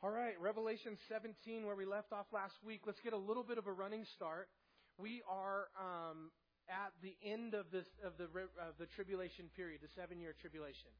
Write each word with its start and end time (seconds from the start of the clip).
All 0.00 0.14
right, 0.14 0.38
Revelation 0.38 0.94
17, 1.10 1.66
where 1.66 1.74
we 1.74 1.84
left 1.84 2.12
off 2.12 2.30
last 2.30 2.54
week. 2.62 2.82
Let's 2.86 3.02
get 3.02 3.14
a 3.14 3.18
little 3.18 3.42
bit 3.42 3.58
of 3.58 3.66
a 3.66 3.72
running 3.72 4.06
start. 4.14 4.46
We 4.94 5.26
are 5.26 5.74
um, 5.74 6.30
at 6.70 6.94
the 7.02 7.18
end 7.18 7.54
of 7.54 7.66
this 7.74 7.90
of 8.06 8.14
the 8.14 8.30
of 8.62 8.78
the 8.78 8.86
tribulation 8.94 9.50
period, 9.58 9.82
the 9.82 9.90
seven-year 9.98 10.38
tribulation. 10.38 10.94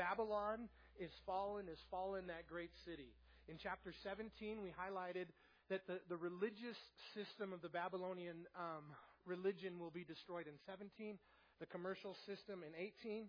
Babylon 0.00 0.72
is 0.96 1.12
fallen, 1.28 1.68
is 1.68 1.76
fallen 1.90 2.24
that 2.32 2.48
great 2.48 2.72
city. 2.88 3.12
In 3.52 3.60
chapter 3.60 3.92
17, 4.00 4.32
we 4.64 4.72
highlighted 4.72 5.28
that 5.68 5.84
the, 5.86 6.00
the 6.08 6.16
religious 6.16 6.80
system 7.12 7.52
of 7.52 7.60
the 7.60 7.68
Babylonian 7.68 8.48
um, 8.56 8.96
religion 9.26 9.76
will 9.76 9.92
be 9.92 10.08
destroyed 10.08 10.48
in 10.48 10.56
17, 10.64 11.20
the 11.60 11.66
commercial 11.68 12.16
system 12.24 12.64
in 12.64 12.72
18. 12.72 13.28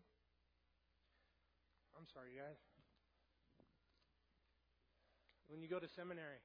I'm 2.00 2.08
sorry, 2.16 2.40
guys. 2.40 2.69
When 5.50 5.66
you 5.66 5.68
go 5.68 5.82
to 5.82 5.90
seminary, 5.98 6.38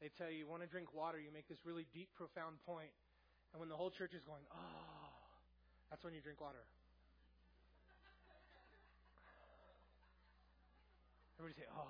they 0.00 0.08
tell 0.16 0.32
you, 0.32 0.38
you 0.38 0.48
want 0.48 0.62
to 0.62 0.68
drink 0.68 0.88
water, 0.96 1.20
you 1.20 1.28
make 1.32 1.46
this 1.46 1.60
really 1.64 1.86
deep, 1.92 2.08
profound 2.16 2.56
point. 2.64 2.88
And 3.52 3.60
when 3.60 3.68
the 3.68 3.76
whole 3.76 3.90
church 3.90 4.14
is 4.16 4.24
going, 4.24 4.42
oh, 4.50 5.12
that's 5.90 6.02
when 6.02 6.14
you 6.14 6.20
drink 6.20 6.40
water. 6.40 6.64
Everybody 11.38 11.60
say, 11.60 11.68
oh. 11.76 11.84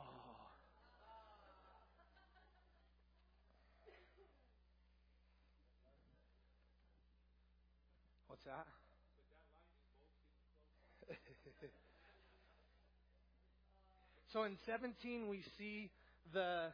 What's 8.26 8.44
that? 8.44 8.66
so 14.32 14.42
in 14.42 14.56
17, 14.66 15.28
we 15.28 15.44
see 15.56 15.90
the, 16.32 16.72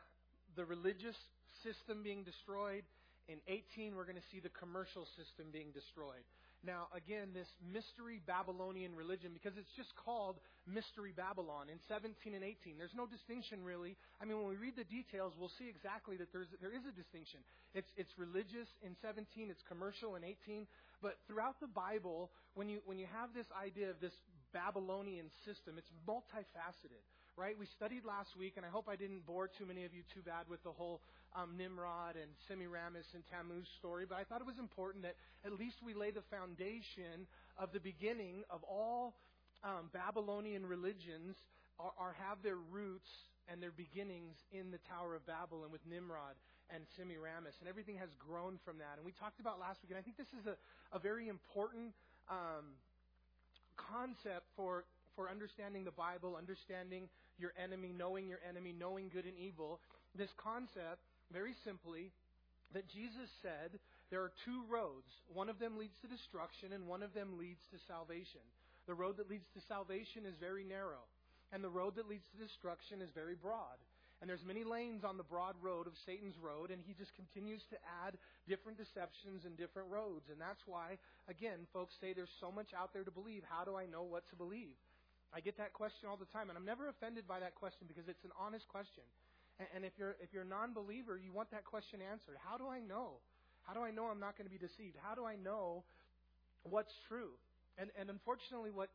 the 0.57 0.65
religious 0.65 1.17
system 1.63 2.03
being 2.03 2.23
destroyed. 2.23 2.85
In 3.29 3.39
18, 3.47 3.95
we're 3.95 4.09
going 4.09 4.19
to 4.19 4.31
see 4.33 4.41
the 4.41 4.51
commercial 4.51 5.07
system 5.15 5.53
being 5.53 5.71
destroyed. 5.71 6.27
Now, 6.61 6.93
again, 6.93 7.33
this 7.33 7.49
mystery 7.65 8.21
Babylonian 8.29 8.93
religion, 8.93 9.33
because 9.33 9.57
it's 9.57 9.73
just 9.81 9.97
called 9.97 10.37
Mystery 10.69 11.09
Babylon 11.17 11.73
in 11.73 11.81
17 11.89 12.37
and 12.37 12.45
18. 12.45 12.77
There's 12.77 12.93
no 12.93 13.09
distinction 13.09 13.65
really. 13.65 13.97
I 14.21 14.29
mean, 14.29 14.37
when 14.37 14.49
we 14.49 14.61
read 14.61 14.77
the 14.77 14.85
details, 14.85 15.33
we'll 15.41 15.53
see 15.57 15.73
exactly 15.73 16.21
that 16.21 16.29
there's, 16.37 16.53
there 16.61 16.75
is 16.75 16.85
a 16.85 16.93
distinction. 16.93 17.41
It's, 17.73 17.89
it's 17.97 18.13
religious 18.21 18.69
in 18.85 18.93
17, 19.01 19.49
it's 19.49 19.65
commercial 19.65 20.21
in 20.21 20.25
18. 20.25 20.69
But 21.01 21.17
throughout 21.25 21.57
the 21.65 21.73
Bible, 21.73 22.29
when 22.53 22.69
you, 22.69 22.85
when 22.85 23.01
you 23.01 23.09
have 23.09 23.33
this 23.33 23.49
idea 23.57 23.89
of 23.89 23.97
this 24.05 24.13
Babylonian 24.53 25.33
system, 25.49 25.81
it's 25.81 25.89
multifaceted 26.05 27.01
right? 27.37 27.57
We 27.59 27.67
studied 27.67 28.05
last 28.05 28.37
week, 28.39 28.55
and 28.57 28.67
I 28.67 28.69
hope 28.69 28.89
I 28.89 28.97
didn't 28.97 29.27
bore 29.27 29.49
too 29.49 29.67
many 29.67 29.85
of 29.85 29.95
you 29.95 30.03
too 30.15 30.21
bad 30.21 30.49
with 30.49 30.63
the 30.63 30.73
whole 30.73 31.01
um, 31.35 31.57
Nimrod 31.57 32.17
and 32.17 32.31
Semiramis 32.49 33.07
and 33.15 33.23
Tammuz 33.31 33.67
story, 33.79 34.05
but 34.09 34.19
I 34.19 34.25
thought 34.25 34.41
it 34.41 34.47
was 34.47 34.59
important 34.59 35.05
that 35.05 35.15
at 35.45 35.53
least 35.53 35.77
we 35.85 35.95
lay 35.95 36.11
the 36.11 36.27
foundation 36.31 37.27
of 37.57 37.73
the 37.73 37.81
beginning 37.81 38.43
of 38.51 38.63
all 38.65 39.15
um, 39.63 39.91
Babylonian 39.93 40.67
religions 40.67 41.37
are, 41.79 41.93
are 41.99 42.15
have 42.29 42.43
their 42.43 42.57
roots 42.57 43.11
and 43.49 43.63
their 43.63 43.73
beginnings 43.73 44.37
in 44.53 44.71
the 44.71 44.79
Tower 44.89 45.15
of 45.15 45.27
Babel 45.27 45.63
and 45.65 45.73
with 45.73 45.83
Nimrod 45.89 46.37
and 46.73 46.85
Semiramis, 46.97 47.55
and 47.61 47.69
everything 47.69 47.97
has 47.97 48.11
grown 48.19 48.59
from 48.65 48.79
that. 48.79 48.95
And 48.97 49.05
we 49.05 49.13
talked 49.13 49.41
about 49.41 49.59
last 49.59 49.83
week, 49.83 49.91
and 49.91 49.99
I 49.99 50.03
think 50.03 50.17
this 50.17 50.31
is 50.39 50.47
a, 50.47 50.55
a 50.95 51.01
very 51.01 51.27
important 51.27 51.95
um, 52.31 52.79
concept 53.77 54.47
for 54.55 54.85
for 55.17 55.31
understanding 55.31 55.85
the 55.85 55.95
Bible, 55.95 56.37
understanding 56.37 57.09
your 57.39 57.53
enemy, 57.63 57.93
knowing 57.97 58.29
your 58.29 58.41
enemy, 58.49 58.75
knowing 58.77 59.11
good 59.13 59.25
and 59.25 59.39
evil. 59.39 59.81
This 60.17 60.31
concept, 60.37 61.03
very 61.33 61.55
simply, 61.65 62.13
that 62.75 62.89
Jesus 62.89 63.31
said 63.43 63.79
there 64.11 64.23
are 64.23 64.33
two 64.45 64.63
roads. 64.69 65.11
One 65.33 65.49
of 65.49 65.59
them 65.59 65.79
leads 65.79 65.97
to 66.03 66.11
destruction, 66.11 66.73
and 66.73 66.87
one 66.87 67.03
of 67.03 67.15
them 67.15 67.39
leads 67.39 67.63
to 67.71 67.79
salvation. 67.87 68.43
The 68.87 68.95
road 68.95 69.17
that 69.19 69.31
leads 69.31 69.47
to 69.55 69.61
salvation 69.69 70.27
is 70.27 70.35
very 70.41 70.65
narrow, 70.65 71.07
and 71.53 71.63
the 71.63 71.71
road 71.71 71.97
that 71.97 72.09
leads 72.09 72.27
to 72.35 72.43
destruction 72.43 73.03
is 73.03 73.11
very 73.15 73.35
broad. 73.35 73.79
And 74.21 74.29
there's 74.29 74.45
many 74.45 74.65
lanes 74.65 75.01
on 75.03 75.17
the 75.17 75.25
broad 75.25 75.57
road 75.63 75.87
of 75.87 75.97
Satan's 76.05 76.37
road, 76.37 76.71
and 76.71 76.83
he 76.85 76.93
just 76.93 77.15
continues 77.17 77.65
to 77.73 77.81
add 78.05 78.21
different 78.45 78.77
deceptions 78.77 79.49
and 79.49 79.57
different 79.57 79.89
roads. 79.89 80.29
And 80.29 80.37
that's 80.37 80.61
why, 80.67 81.01
again, 81.25 81.65
folks 81.73 81.97
say 82.01 82.13
there's 82.13 82.37
so 82.37 82.53
much 82.53 82.69
out 82.77 82.93
there 82.93 83.05
to 83.05 83.11
believe. 83.11 83.49
How 83.49 83.65
do 83.65 83.81
I 83.81 83.87
know 83.87 84.05
what 84.05 84.29
to 84.29 84.37
believe? 84.37 84.77
I 85.31 85.39
get 85.39 85.57
that 85.59 85.73
question 85.73 86.11
all 86.11 86.19
the 86.19 86.29
time, 86.35 86.51
and 86.51 86.59
I'm 86.59 86.67
never 86.67 86.89
offended 86.89 87.27
by 87.27 87.39
that 87.39 87.55
question 87.55 87.87
because 87.87 88.11
it's 88.11 88.25
an 88.25 88.35
honest 88.35 88.67
question. 88.67 89.07
And, 89.59 89.69
and 89.77 89.81
if 89.85 89.95
you're 89.99 90.17
if 90.19 90.35
you're 90.35 90.43
a 90.43 90.53
non-believer, 90.53 91.19
you 91.19 91.33
want 91.33 91.51
that 91.55 91.65
question 91.65 92.01
answered. 92.03 92.35
How 92.43 92.59
do 92.59 92.67
I 92.67 92.81
know? 92.81 93.23
How 93.63 93.75
do 93.75 93.87
I 93.87 93.91
know 93.91 94.11
I'm 94.11 94.19
not 94.19 94.35
going 94.35 94.51
to 94.51 94.53
be 94.53 94.59
deceived? 94.59 94.99
How 94.99 95.15
do 95.15 95.25
I 95.25 95.37
know 95.37 95.85
what's 96.67 96.93
true? 97.07 97.31
And 97.79 97.91
and 97.95 98.11
unfortunately, 98.11 98.75
what 98.75 98.91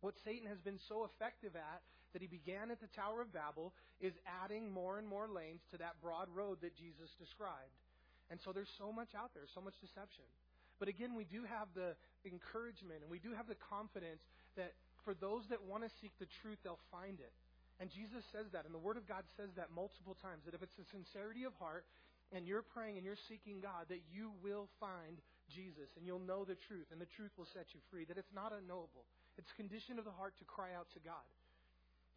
what 0.00 0.14
Satan 0.24 0.48
has 0.50 0.58
been 0.58 0.78
so 0.88 1.06
effective 1.06 1.54
at 1.54 1.80
that 2.12 2.22
he 2.22 2.28
began 2.28 2.70
at 2.70 2.80
the 2.80 2.90
Tower 2.96 3.22
of 3.22 3.32
Babel 3.32 3.72
is 4.00 4.14
adding 4.42 4.72
more 4.72 4.98
and 4.98 5.06
more 5.06 5.28
lanes 5.28 5.60
to 5.70 5.76
that 5.78 6.00
broad 6.00 6.26
road 6.32 6.58
that 6.62 6.74
Jesus 6.74 7.10
described. 7.20 7.76
And 8.30 8.40
so 8.40 8.52
there's 8.52 8.72
so 8.78 8.92
much 8.92 9.12
out 9.16 9.30
there, 9.34 9.44
so 9.54 9.60
much 9.60 9.76
deception. 9.80 10.24
But 10.78 10.88
again, 10.88 11.14
we 11.14 11.24
do 11.24 11.44
have 11.44 11.68
the 11.74 11.98
encouragement 12.24 13.02
and 13.02 13.10
we 13.10 13.18
do 13.18 13.34
have 13.34 13.48
the 13.48 13.58
confidence 13.68 14.22
that 14.56 14.72
for 15.08 15.16
those 15.16 15.48
that 15.48 15.64
want 15.64 15.80
to 15.80 15.90
seek 16.04 16.12
the 16.20 16.28
truth, 16.44 16.60
they'll 16.60 16.84
find 16.92 17.16
it. 17.16 17.32
And 17.80 17.88
Jesus 17.88 18.20
says 18.28 18.44
that, 18.52 18.68
and 18.68 18.76
the 18.76 18.82
Word 18.82 19.00
of 19.00 19.08
God 19.08 19.24
says 19.40 19.48
that 19.56 19.72
multiple 19.72 20.12
times 20.20 20.44
that 20.44 20.52
if 20.52 20.60
it's 20.60 20.76
a 20.76 20.84
sincerity 20.92 21.48
of 21.48 21.56
heart 21.56 21.88
and 22.28 22.44
you're 22.44 22.60
praying 22.60 23.00
and 23.00 23.08
you're 23.08 23.16
seeking 23.24 23.64
God, 23.64 23.88
that 23.88 24.04
you 24.12 24.36
will 24.44 24.68
find 24.76 25.16
Jesus 25.48 25.88
and 25.96 26.04
you'll 26.04 26.20
know 26.20 26.44
the 26.44 26.60
truth, 26.68 26.92
and 26.92 27.00
the 27.00 27.08
truth 27.16 27.32
will 27.40 27.48
set 27.56 27.72
you 27.72 27.80
free. 27.88 28.04
That 28.04 28.20
it's 28.20 28.36
not 28.36 28.52
unknowable, 28.52 29.08
it's 29.40 29.48
condition 29.56 29.96
of 29.96 30.04
the 30.04 30.12
heart 30.12 30.36
to 30.42 30.44
cry 30.44 30.76
out 30.76 30.92
to 30.92 31.00
God. 31.00 31.24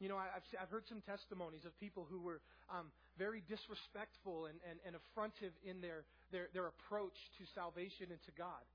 You 0.04 0.12
know, 0.12 0.20
I've, 0.20 0.44
I've 0.60 0.74
heard 0.74 0.84
some 0.92 1.00
testimonies 1.08 1.64
of 1.64 1.72
people 1.80 2.04
who 2.10 2.20
were 2.20 2.44
um, 2.68 2.92
very 3.16 3.40
disrespectful 3.48 4.52
and, 4.52 4.60
and, 4.68 4.84
and 4.84 5.00
affrontive 5.00 5.56
in 5.64 5.80
their, 5.80 6.04
their, 6.36 6.52
their 6.52 6.68
approach 6.68 7.16
to 7.40 7.48
salvation 7.56 8.12
and 8.12 8.20
to 8.28 8.34
God. 8.36 8.66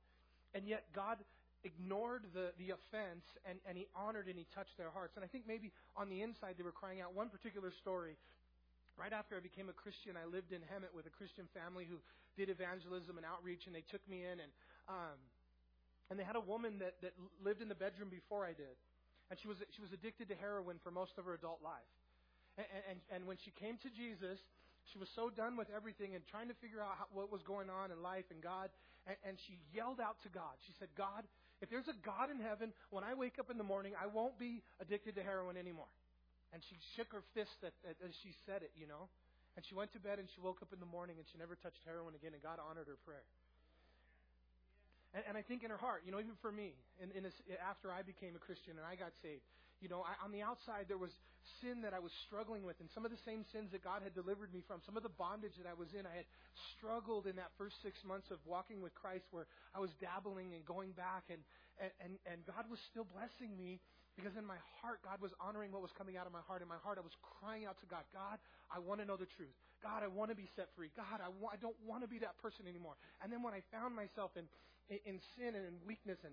And 0.55 0.65
yet, 0.65 0.89
God 0.95 1.21
ignored 1.67 2.31
the, 2.31 2.55
the 2.63 2.71
offense 2.71 3.27
and, 3.43 3.59
and 3.67 3.75
he 3.75 3.91
honored 3.93 4.31
and 4.31 4.39
he 4.39 4.47
touched 4.55 4.79
their 4.79 4.95
hearts. 4.95 5.19
And 5.19 5.25
I 5.27 5.29
think 5.29 5.45
maybe 5.51 5.75
on 5.99 6.09
the 6.09 6.23
inside 6.23 6.55
they 6.55 6.63
were 6.63 6.75
crying 6.75 7.03
out. 7.03 7.13
One 7.13 7.29
particular 7.29 7.75
story, 7.75 8.15
right 8.95 9.13
after 9.13 9.35
I 9.35 9.43
became 9.43 9.69
a 9.69 9.77
Christian, 9.77 10.15
I 10.15 10.25
lived 10.31 10.55
in 10.55 10.63
Hemet 10.71 10.95
with 10.95 11.11
a 11.11 11.15
Christian 11.15 11.51
family 11.51 11.85
who 11.85 11.99
did 12.39 12.49
evangelism 12.49 13.19
and 13.19 13.27
outreach, 13.27 13.67
and 13.67 13.75
they 13.75 13.85
took 13.91 14.05
me 14.07 14.23
in 14.23 14.39
and 14.39 14.53
um, 14.87 15.19
and 16.07 16.15
they 16.15 16.23
had 16.23 16.39
a 16.39 16.47
woman 16.47 16.79
that, 16.79 16.95
that 17.03 17.11
lived 17.43 17.59
in 17.59 17.67
the 17.67 17.75
bedroom 17.75 18.07
before 18.07 18.47
I 18.47 18.55
did. 18.55 18.79
And 19.27 19.35
she 19.43 19.51
was 19.51 19.59
she 19.75 19.83
was 19.83 19.91
addicted 19.91 20.31
to 20.31 20.37
heroin 20.39 20.79
for 20.85 20.95
most 20.95 21.19
of 21.19 21.27
her 21.27 21.35
adult 21.35 21.59
life. 21.65 21.91
And, 22.57 22.67
and, 22.89 22.99
and 23.11 23.21
when 23.27 23.37
she 23.43 23.51
came 23.51 23.77
to 23.83 23.91
Jesus, 23.91 24.39
she 24.93 24.99
was 25.03 25.11
so 25.19 25.29
done 25.29 25.59
with 25.59 25.69
everything 25.75 26.15
and 26.15 26.23
trying 26.31 26.49
to 26.49 26.57
figure 26.63 26.81
out 26.81 26.95
how, 26.97 27.07
what 27.13 27.29
was 27.29 27.43
going 27.43 27.69
on 27.69 27.91
in 27.91 28.01
life 28.01 28.25
and 28.31 28.41
God. 28.41 28.71
And, 29.07 29.17
and 29.27 29.35
she 29.47 29.59
yelled 29.75 30.01
out 30.01 30.23
to 30.23 30.31
God. 30.31 30.55
She 30.65 30.73
said, 30.79 30.89
God, 30.97 31.27
if 31.61 31.71
there's 31.71 31.89
a 31.89 31.97
God 32.05 32.31
in 32.31 32.41
heaven, 32.41 32.73
when 32.91 33.05
I 33.05 33.15
wake 33.15 33.39
up 33.39 33.51
in 33.51 33.57
the 33.57 33.65
morning, 33.65 33.93
I 33.97 34.07
won't 34.07 34.39
be 34.39 34.63
addicted 34.81 35.17
to 35.17 35.23
heroin 35.23 35.57
anymore. 35.57 35.89
And 36.53 36.63
she 36.63 36.77
shook 36.95 37.13
her 37.13 37.23
fist 37.35 37.65
at, 37.65 37.73
at, 37.89 37.97
as 38.05 38.15
she 38.23 38.37
said 38.45 38.63
it, 38.63 38.71
you 38.77 38.87
know. 38.87 39.09
And 39.57 39.65
she 39.65 39.75
went 39.75 39.93
to 39.97 40.01
bed 40.01 40.21
and 40.21 40.29
she 40.29 40.41
woke 40.41 40.61
up 40.61 40.69
in 40.73 40.81
the 40.81 40.89
morning 40.89 41.17
and 41.17 41.25
she 41.33 41.41
never 41.41 41.57
touched 41.57 41.81
heroin 41.89 42.15
again, 42.15 42.37
and 42.37 42.43
God 42.45 42.61
honored 42.61 42.87
her 42.87 43.01
prayer. 43.09 43.25
And, 45.17 45.25
and 45.33 45.35
I 45.37 45.43
think 45.43 45.65
in 45.65 45.73
her 45.73 45.81
heart, 45.81 46.05
you 46.05 46.13
know, 46.13 46.21
even 46.21 46.37
for 46.45 46.53
me, 46.53 46.77
in, 47.01 47.09
in 47.17 47.25
this, 47.25 47.35
after 47.57 47.89
I 47.89 48.05
became 48.05 48.37
a 48.37 48.43
Christian 48.43 48.77
and 48.77 48.85
I 48.85 49.01
got 49.01 49.17
saved, 49.25 49.49
you 49.81 49.89
know, 49.89 50.05
I, 50.05 50.17
on 50.25 50.33
the 50.33 50.43
outside 50.43 50.89
there 50.89 51.01
was 51.01 51.13
sin 51.63 51.83
that 51.83 51.95
I 51.95 52.01
was 52.03 52.11
struggling 52.27 52.67
with, 52.67 52.77
and 52.81 52.89
some 52.91 53.05
of 53.05 53.11
the 53.15 53.23
same 53.23 53.47
sins 53.55 53.71
that 53.71 53.85
God 53.85 54.03
had 54.03 54.15
delivered 54.15 54.51
me 54.51 54.65
from, 54.67 54.83
some 54.83 54.97
of 54.97 55.03
the 55.03 55.15
bondage 55.15 55.55
that 55.63 55.69
I 55.69 55.77
was 55.77 55.93
in. 55.95 56.09
I 56.09 56.27
had 56.27 56.29
struggled 56.77 57.27
in 57.29 57.37
that 57.37 57.55
first 57.57 57.79
six 57.83 57.97
months 58.03 58.31
of 58.35 58.39
walking 58.45 58.83
with 58.83 58.95
Christ, 58.97 59.25
where 59.31 59.47
I 59.77 59.79
was 59.79 59.91
dabbling 60.01 60.55
and 60.55 60.65
going 60.65 60.93
back, 60.93 61.31
and 61.31 61.41
and 62.01 62.19
and 62.25 62.41
God 62.49 62.67
was 62.73 62.81
still 62.91 63.05
blessing 63.05 63.53
me 63.55 63.79
because 64.17 64.33
in 64.33 64.49
my 64.49 64.57
heart, 64.81 65.05
God 65.05 65.21
was 65.21 65.31
honoring 65.37 65.77
what 65.77 65.85
was 65.85 65.93
coming 65.93 66.17
out 66.17 66.25
of 66.25 66.33
my 66.33 66.41
heart. 66.49 66.65
In 66.65 66.69
my 66.73 66.81
heart, 66.81 66.97
I 66.97 67.05
was 67.05 67.13
crying 67.21 67.69
out 67.69 67.77
to 67.85 67.87
God, 67.87 68.09
God, 68.17 68.41
I 68.73 68.81
want 68.81 69.05
to 69.05 69.07
know 69.07 69.21
the 69.21 69.29
truth. 69.37 69.53
God, 69.85 70.01
I 70.01 70.09
want 70.09 70.33
to 70.33 70.39
be 70.39 70.49
set 70.57 70.73
free. 70.73 70.89
God, 70.97 71.21
I, 71.21 71.29
want, 71.29 71.53
I 71.53 71.61
don't 71.61 71.77
want 71.85 72.01
to 72.01 72.09
be 72.09 72.17
that 72.25 72.41
person 72.41 72.65
anymore. 72.65 72.97
And 73.21 73.29
then 73.29 73.45
when 73.45 73.53
I 73.53 73.61
found 73.69 73.93
myself 73.93 74.33
in, 74.41 74.49
in, 74.89 74.99
in 75.05 75.17
sin 75.37 75.53
and 75.53 75.69
in 75.69 75.77
weakness 75.85 76.17
and 76.25 76.33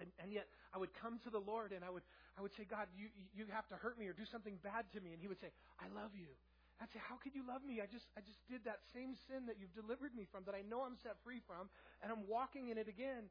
and, 0.00 0.10
and 0.22 0.32
yet 0.32 0.46
I 0.74 0.78
would 0.78 0.92
come 1.02 1.18
to 1.24 1.30
the 1.30 1.42
Lord 1.42 1.72
and 1.72 1.84
I 1.84 1.90
would 1.90 2.06
I 2.38 2.42
would 2.42 2.54
say, 2.54 2.62
God, 2.68 2.86
you 2.94 3.10
you 3.34 3.46
have 3.50 3.66
to 3.68 3.76
hurt 3.76 3.98
me 3.98 4.06
or 4.06 4.14
do 4.14 4.26
something 4.28 4.58
bad 4.62 4.86
to 4.94 5.02
me. 5.02 5.12
And 5.12 5.20
He 5.20 5.26
would 5.26 5.40
say, 5.40 5.50
I 5.82 5.90
love 5.90 6.14
you. 6.14 6.30
I'd 6.78 6.90
say, 6.94 7.02
How 7.02 7.18
could 7.18 7.34
you 7.34 7.42
love 7.42 7.66
me? 7.66 7.82
I 7.82 7.90
just 7.90 8.06
I 8.14 8.22
just 8.22 8.38
did 8.46 8.62
that 8.64 8.82
same 8.94 9.18
sin 9.26 9.50
that 9.50 9.58
you've 9.58 9.74
delivered 9.74 10.14
me 10.14 10.26
from, 10.30 10.46
that 10.46 10.54
I 10.54 10.62
know 10.62 10.86
I'm 10.86 10.98
set 11.02 11.18
free 11.26 11.42
from, 11.46 11.66
and 12.02 12.14
I'm 12.14 12.22
walking 12.30 12.70
in 12.70 12.78
it 12.78 12.86
again. 12.86 13.26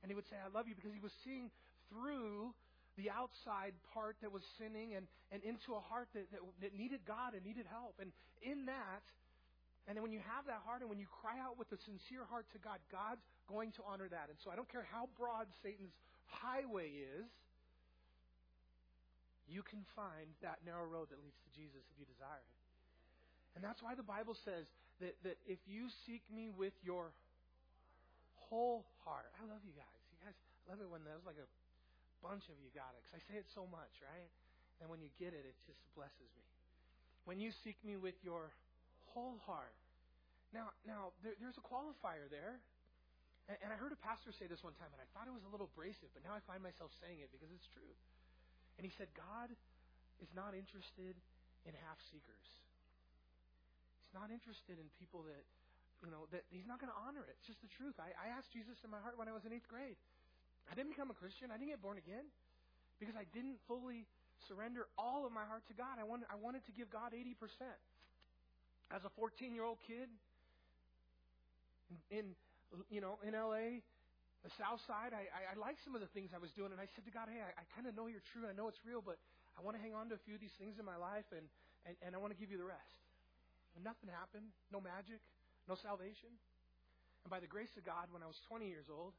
And 0.00 0.08
he 0.08 0.16
would 0.16 0.28
say, 0.28 0.36
I 0.40 0.48
love 0.52 0.68
you 0.68 0.76
because 0.76 0.96
he 0.96 1.00
was 1.00 1.12
seeing 1.24 1.52
through 1.92 2.56
the 2.96 3.12
outside 3.12 3.76
part 3.92 4.16
that 4.20 4.32
was 4.32 4.42
sinning 4.56 4.96
and, 4.96 5.04
and 5.32 5.44
into 5.44 5.76
a 5.76 5.82
heart 5.92 6.08
that, 6.16 6.24
that, 6.32 6.40
that 6.60 6.72
needed 6.72 7.00
God 7.04 7.36
and 7.36 7.44
needed 7.44 7.68
help. 7.68 8.00
And 8.00 8.12
in 8.40 8.64
that, 8.66 9.04
and 9.88 9.96
then 9.96 10.02
when 10.02 10.12
you 10.12 10.20
have 10.24 10.44
that 10.48 10.60
heart 10.64 10.80
and 10.80 10.88
when 10.90 10.98
you 11.00 11.08
cry 11.20 11.40
out 11.40 11.56
with 11.56 11.70
a 11.72 11.80
sincere 11.84 12.24
heart 12.28 12.46
to 12.52 12.58
God, 12.60 12.78
God's 12.92 13.24
going 13.48 13.72
to 13.80 13.82
honor 13.82 14.08
that. 14.08 14.28
And 14.28 14.38
so 14.44 14.50
I 14.52 14.56
don't 14.56 14.68
care 14.68 14.86
how 14.86 15.08
broad 15.16 15.48
Satan's 15.64 15.94
highway 16.30 16.90
is, 16.90 17.26
you 19.50 19.66
can 19.66 19.82
find 19.98 20.30
that 20.46 20.62
narrow 20.62 20.86
road 20.86 21.10
that 21.10 21.18
leads 21.18 21.38
to 21.42 21.50
Jesus 21.50 21.82
if 21.90 21.96
you 21.98 22.06
desire 22.06 22.38
it. 22.38 22.58
And 23.58 23.66
that's 23.66 23.82
why 23.82 23.98
the 23.98 24.06
Bible 24.06 24.38
says 24.46 24.70
that, 25.02 25.18
that 25.26 25.36
if 25.42 25.58
you 25.66 25.90
seek 26.06 26.22
me 26.30 26.54
with 26.54 26.74
your 26.86 27.10
whole 28.46 28.86
heart, 29.02 29.26
I 29.42 29.42
love 29.50 29.58
you 29.66 29.74
guys. 29.74 30.02
You 30.14 30.18
guys, 30.22 30.38
I 30.38 30.70
love 30.70 30.78
it 30.78 30.86
when 30.86 31.02
there's 31.02 31.26
like 31.26 31.38
a 31.42 31.50
bunch 32.22 32.46
of 32.46 32.54
you 32.62 32.70
got 32.70 32.94
it 32.94 33.02
because 33.02 33.18
I 33.18 33.22
say 33.26 33.36
it 33.42 33.48
so 33.50 33.66
much, 33.66 33.90
right? 34.06 34.30
And 34.78 34.86
when 34.86 35.02
you 35.02 35.10
get 35.18 35.34
it, 35.34 35.42
it 35.42 35.56
just 35.66 35.82
blesses 35.98 36.30
me. 36.38 36.46
When 37.26 37.42
you 37.42 37.50
seek 37.66 37.76
me 37.82 37.98
with 37.98 38.16
your 38.22 38.54
whole 39.12 39.42
heart. 39.44 39.74
Now, 40.54 40.70
now 40.86 41.10
there, 41.22 41.34
there's 41.42 41.58
a 41.58 41.66
qualifier 41.66 42.30
there. 42.30 42.62
And, 43.50 43.74
I 43.74 43.76
heard 43.76 43.90
a 43.90 43.98
pastor 43.98 44.30
say 44.30 44.46
this 44.46 44.62
one 44.62 44.78
time, 44.78 44.94
and 44.94 45.02
I 45.02 45.08
thought 45.10 45.26
it 45.26 45.34
was 45.34 45.42
a 45.42 45.50
little 45.50 45.66
abrasive, 45.66 46.06
but 46.14 46.22
now 46.22 46.38
I 46.38 46.42
find 46.46 46.62
myself 46.62 46.94
saying 47.02 47.18
it 47.18 47.34
because 47.34 47.50
it's 47.50 47.66
true. 47.74 47.90
And 48.78 48.86
he 48.86 48.94
said, 48.94 49.10
God 49.18 49.50
is 50.22 50.30
not 50.38 50.54
interested 50.54 51.18
in 51.66 51.72
half 51.82 51.98
seekers. 52.14 52.46
He's 54.06 54.14
not 54.14 54.30
interested 54.30 54.78
in 54.78 54.86
people 55.02 55.26
that, 55.26 55.42
you 55.98 56.14
know, 56.14 56.30
that 56.30 56.46
he's 56.54 56.70
not 56.70 56.78
going 56.78 56.94
to 56.94 57.00
honor 57.02 57.26
it. 57.26 57.34
It's 57.42 57.50
just 57.50 57.58
the 57.58 57.72
truth. 57.74 57.98
I, 57.98 58.14
I 58.14 58.30
asked 58.30 58.54
Jesus 58.54 58.78
in 58.86 58.90
my 58.94 59.02
heart 59.02 59.18
when 59.18 59.26
I 59.26 59.34
was 59.34 59.42
in 59.42 59.50
eighth 59.50 59.66
grade. 59.66 59.98
I 60.70 60.78
didn't 60.78 60.94
become 60.94 61.10
a 61.10 61.18
Christian. 61.18 61.50
I 61.50 61.58
didn't 61.58 61.74
get 61.74 61.82
born 61.82 61.98
again 61.98 62.30
because 63.02 63.18
I 63.18 63.26
didn't 63.34 63.58
fully 63.66 64.06
surrender 64.46 64.86
all 64.94 65.26
of 65.26 65.34
my 65.34 65.42
heart 65.42 65.66
to 65.68 65.74
God. 65.74 65.98
I 65.98 66.06
wanted, 66.06 66.30
I 66.30 66.38
wanted 66.38 66.62
to 66.70 66.72
give 66.72 66.86
God 66.94 67.10
80%. 67.10 67.34
As 68.94 69.02
a 69.02 69.10
14 69.18 69.54
year 69.54 69.66
old 69.66 69.78
kid 69.86 70.06
in, 72.10 72.34
you 72.90 73.00
know, 73.00 73.18
in 73.26 73.34
LA, 73.34 73.82
the 74.42 74.52
South 74.56 74.80
Side, 74.88 75.12
I, 75.12 75.28
I, 75.28 75.40
I 75.52 75.54
liked 75.60 75.84
some 75.84 75.92
of 75.92 76.00
the 76.00 76.10
things 76.16 76.32
I 76.32 76.40
was 76.40 76.50
doing, 76.56 76.72
and 76.72 76.80
I 76.80 76.88
said 76.96 77.04
to 77.04 77.12
God, 77.12 77.28
hey, 77.28 77.44
I, 77.44 77.52
I 77.52 77.64
kind 77.76 77.84
of 77.84 77.92
know 77.92 78.08
you're 78.08 78.24
true. 78.32 78.48
I 78.48 78.54
know 78.56 78.70
it's 78.72 78.80
real, 78.86 79.04
but 79.04 79.20
I 79.56 79.60
want 79.60 79.76
to 79.76 79.82
hang 79.82 79.92
on 79.92 80.08
to 80.10 80.16
a 80.16 80.22
few 80.24 80.38
of 80.38 80.42
these 80.42 80.54
things 80.56 80.80
in 80.80 80.86
my 80.88 80.96
life, 80.96 81.28
and, 81.34 81.44
and, 81.84 81.94
and 82.00 82.10
I 82.14 82.18
want 82.18 82.32
to 82.32 82.38
give 82.38 82.48
you 82.48 82.56
the 82.56 82.68
rest. 82.68 83.00
And 83.76 83.84
nothing 83.84 84.08
happened. 84.08 84.48
No 84.72 84.80
magic. 84.80 85.20
No 85.68 85.76
salvation. 85.76 86.32
And 87.22 87.28
by 87.28 87.38
the 87.38 87.50
grace 87.50 87.70
of 87.76 87.84
God, 87.84 88.08
when 88.10 88.24
I 88.24 88.28
was 88.30 88.40
20 88.48 88.64
years 88.64 88.88
old, 88.88 89.12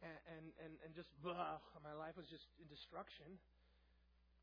and, 0.00 0.18
and, 0.36 0.46
and, 0.64 0.72
and 0.84 0.90
just, 0.96 1.12
blah, 1.20 1.60
my 1.84 1.92
life 1.96 2.16
was 2.16 2.28
just 2.28 2.48
in 2.60 2.66
destruction 2.68 3.28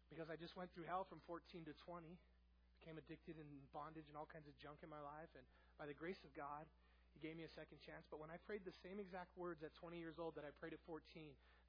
because 0.10 0.28
I 0.28 0.36
just 0.36 0.60
went 0.60 0.68
through 0.75 0.90
hell 0.92 1.07
from 1.07 1.24
14 1.24 1.64
to 1.66 1.74
20, 1.88 2.04
became 2.81 3.00
addicted 3.00 3.40
and 3.40 3.48
bondage 3.72 4.06
and 4.12 4.19
all 4.19 4.28
kinds 4.28 4.46
of 4.50 4.54
junk 4.60 4.84
in 4.84 4.92
my 4.92 5.00
life. 5.00 5.31
And 5.40 5.46
by 5.80 5.88
the 5.88 5.96
grace 5.96 6.19
of 6.28 6.36
God, 6.36 6.68
gave 7.21 7.38
me 7.38 7.45
a 7.45 7.53
second 7.53 7.77
chance. 7.85 8.03
But 8.09 8.18
when 8.18 8.33
I 8.33 8.41
prayed 8.44 8.65
the 8.65 8.75
same 8.81 8.97
exact 8.97 9.31
words 9.38 9.62
at 9.62 9.71
20 9.77 10.01
years 10.01 10.18
old 10.18 10.33
that 10.35 10.44
I 10.44 10.51
prayed 10.57 10.73
at 10.73 10.81
14, 10.89 11.06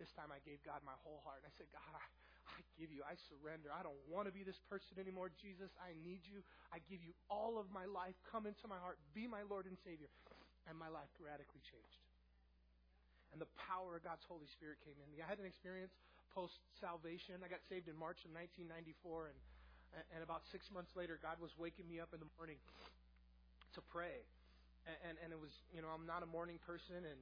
this 0.00 0.08
time 0.16 0.32
I 0.32 0.40
gave 0.42 0.64
God 0.64 0.80
my 0.82 0.96
whole 1.04 1.20
heart. 1.22 1.44
And 1.44 1.52
I 1.52 1.54
said, 1.60 1.68
God, 1.70 1.92
I, 1.92 2.04
I 2.48 2.58
give 2.80 2.88
you, 2.88 3.04
I 3.04 3.14
surrender. 3.28 3.68
I 3.68 3.84
don't 3.84 4.00
want 4.08 4.26
to 4.26 4.34
be 4.34 4.42
this 4.42 4.58
person 4.72 4.96
anymore. 4.96 5.28
Jesus, 5.36 5.68
I 5.78 5.92
need 6.00 6.24
you. 6.24 6.40
I 6.72 6.80
give 6.88 7.04
you 7.04 7.12
all 7.28 7.60
of 7.60 7.68
my 7.68 7.84
life. 7.84 8.16
Come 8.32 8.48
into 8.48 8.64
my 8.66 8.80
heart. 8.80 8.96
Be 9.12 9.28
my 9.28 9.44
Lord 9.44 9.68
and 9.68 9.76
Savior. 9.84 10.08
And 10.64 10.74
my 10.80 10.88
life 10.88 11.12
radically 11.20 11.62
changed. 11.62 12.00
And 13.30 13.40
the 13.40 13.48
power 13.68 13.96
of 13.96 14.04
God's 14.04 14.24
Holy 14.28 14.48
Spirit 14.56 14.80
came 14.84 14.96
in 14.96 15.08
me. 15.12 15.20
I 15.20 15.28
had 15.28 15.40
an 15.40 15.48
experience 15.48 15.92
post 16.32 16.60
salvation. 16.80 17.40
I 17.44 17.48
got 17.48 17.64
saved 17.68 17.88
in 17.88 17.96
March 17.96 18.24
of 18.24 18.32
1994. 18.32 19.32
And, 19.32 19.38
and 20.16 20.20
about 20.24 20.44
six 20.48 20.68
months 20.72 20.92
later, 20.96 21.20
God 21.20 21.36
was 21.40 21.52
waking 21.60 21.88
me 21.88 22.00
up 22.00 22.12
in 22.16 22.20
the 22.20 22.28
morning 22.36 22.60
to 23.76 23.80
pray 23.88 24.24
and, 24.86 24.96
and, 25.06 25.14
and 25.22 25.28
it 25.30 25.40
was, 25.40 25.52
you 25.70 25.80
know, 25.80 25.90
I'm 25.90 26.06
not 26.06 26.22
a 26.22 26.30
morning 26.30 26.58
person, 26.62 27.02
and 27.02 27.20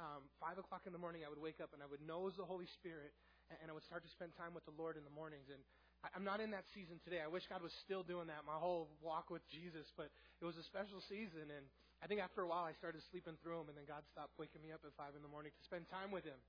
um, 0.00 0.24
five 0.40 0.56
o'clock 0.56 0.88
in 0.88 0.92
the 0.92 1.02
morning 1.02 1.22
I 1.22 1.30
would 1.30 1.40
wake 1.40 1.60
up 1.60 1.76
and 1.76 1.84
I 1.84 1.88
would 1.88 2.02
nose 2.02 2.34
the 2.36 2.48
Holy 2.48 2.66
Spirit, 2.80 3.12
and, 3.52 3.58
and 3.62 3.66
I 3.68 3.72
would 3.76 3.84
start 3.84 4.02
to 4.04 4.12
spend 4.12 4.32
time 4.34 4.56
with 4.56 4.64
the 4.64 4.74
Lord 4.74 4.96
in 4.96 5.04
the 5.04 5.12
mornings. 5.12 5.52
And 5.52 5.60
I'm 6.10 6.26
not 6.26 6.42
in 6.42 6.50
that 6.50 6.66
season 6.74 6.98
today. 7.06 7.22
I 7.22 7.30
wish 7.30 7.46
God 7.46 7.62
was 7.62 7.70
still 7.86 8.02
doing 8.02 8.26
that 8.26 8.42
my 8.42 8.58
whole 8.58 8.90
walk 8.98 9.30
with 9.30 9.44
Jesus, 9.46 9.86
but 9.94 10.10
it 10.40 10.46
was 10.46 10.58
a 10.58 10.66
special 10.66 10.98
season, 11.06 11.46
and 11.52 11.64
I 12.02 12.10
think 12.10 12.18
after 12.18 12.42
a 12.42 12.48
while 12.50 12.66
I 12.66 12.74
started 12.74 12.98
sleeping 13.14 13.38
through 13.38 13.62
them, 13.62 13.70
and 13.70 13.76
then 13.78 13.86
God 13.86 14.02
stopped 14.10 14.34
waking 14.34 14.58
me 14.58 14.74
up 14.74 14.82
at 14.82 14.90
five 14.98 15.14
in 15.14 15.22
the 15.22 15.30
morning 15.30 15.54
to 15.54 15.62
spend 15.62 15.86
time 15.86 16.10
with 16.10 16.26
Him. 16.26 16.40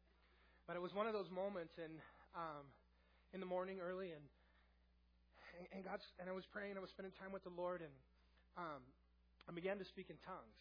But 0.66 0.74
it 0.74 0.81
was 0.81 0.98
one 0.98 1.06
of 1.06 1.13
those 1.13 1.30
moments, 1.30 1.77
and 1.77 1.94
um, 2.33 2.66
in 3.36 3.44
the 3.44 3.45
morning 3.45 3.77
early, 3.77 4.16
and 4.16 4.25
and 5.69 5.86
God 5.86 6.01
and 6.18 6.25
I 6.25 6.33
was 6.33 6.50
praying, 6.50 6.74
I 6.74 6.81
was 6.81 6.89
spending 6.89 7.13
time 7.21 7.30
with 7.30 7.45
the 7.45 7.54
Lord, 7.54 7.86
and 7.86 7.94
um, 8.57 8.81
I 9.48 9.51
began 9.51 9.78
to 9.80 9.86
speak 9.86 10.10
in 10.10 10.18
tongues. 10.24 10.57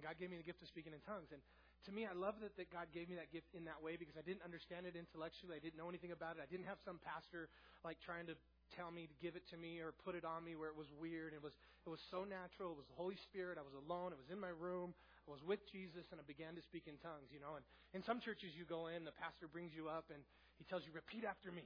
God 0.00 0.16
gave 0.16 0.32
me 0.32 0.40
the 0.40 0.48
gift 0.48 0.64
of 0.64 0.68
speaking 0.72 0.96
in 0.96 1.02
tongues. 1.04 1.28
And 1.28 1.44
to 1.88 1.92
me, 1.92 2.04
I 2.04 2.16
love 2.16 2.40
that, 2.40 2.56
that 2.56 2.72
God 2.72 2.88
gave 2.92 3.08
me 3.08 3.16
that 3.20 3.32
gift 3.32 3.52
in 3.52 3.64
that 3.68 3.80
way 3.80 3.96
because 3.96 4.16
I 4.16 4.24
didn't 4.24 4.44
understand 4.44 4.84
it 4.84 4.96
intellectually. 4.96 5.56
I 5.56 5.62
didn't 5.62 5.76
know 5.80 5.88
anything 5.88 6.12
about 6.12 6.36
it. 6.36 6.44
I 6.44 6.48
didn't 6.48 6.68
have 6.68 6.80
some 6.84 7.00
pastor 7.00 7.48
like 7.84 8.00
trying 8.04 8.28
to 8.28 8.36
tell 8.76 8.92
me 8.92 9.08
to 9.08 9.16
give 9.20 9.36
it 9.36 9.44
to 9.52 9.56
me 9.56 9.80
or 9.80 9.96
put 10.04 10.16
it 10.16 10.24
on 10.24 10.44
me 10.44 10.56
where 10.56 10.68
it 10.72 10.76
was 10.76 10.88
weird. 11.00 11.32
It 11.32 11.40
was 11.40 11.56
it 11.84 11.90
was 11.92 12.00
so 12.12 12.28
natural. 12.28 12.76
It 12.76 12.80
was 12.80 12.88
the 12.92 12.98
Holy 13.00 13.16
Spirit. 13.28 13.56
I 13.56 13.64
was 13.64 13.76
alone. 13.76 14.12
It 14.12 14.20
was 14.20 14.28
in 14.28 14.40
my 14.40 14.52
room. 14.52 14.92
I 15.24 15.32
was 15.32 15.40
with 15.44 15.64
Jesus 15.72 16.04
and 16.12 16.20
I 16.20 16.24
began 16.24 16.52
to 16.56 16.64
speak 16.64 16.84
in 16.84 17.00
tongues, 17.00 17.32
you 17.32 17.40
know. 17.40 17.56
And 17.56 17.64
in 17.96 18.04
some 18.04 18.20
churches 18.20 18.52
you 18.52 18.68
go 18.68 18.92
in, 18.92 19.08
the 19.08 19.16
pastor 19.16 19.48
brings 19.48 19.72
you 19.72 19.88
up 19.88 20.12
and 20.12 20.20
he 20.60 20.68
tells 20.68 20.84
you, 20.84 20.92
Repeat 20.92 21.24
after 21.24 21.48
me. 21.48 21.64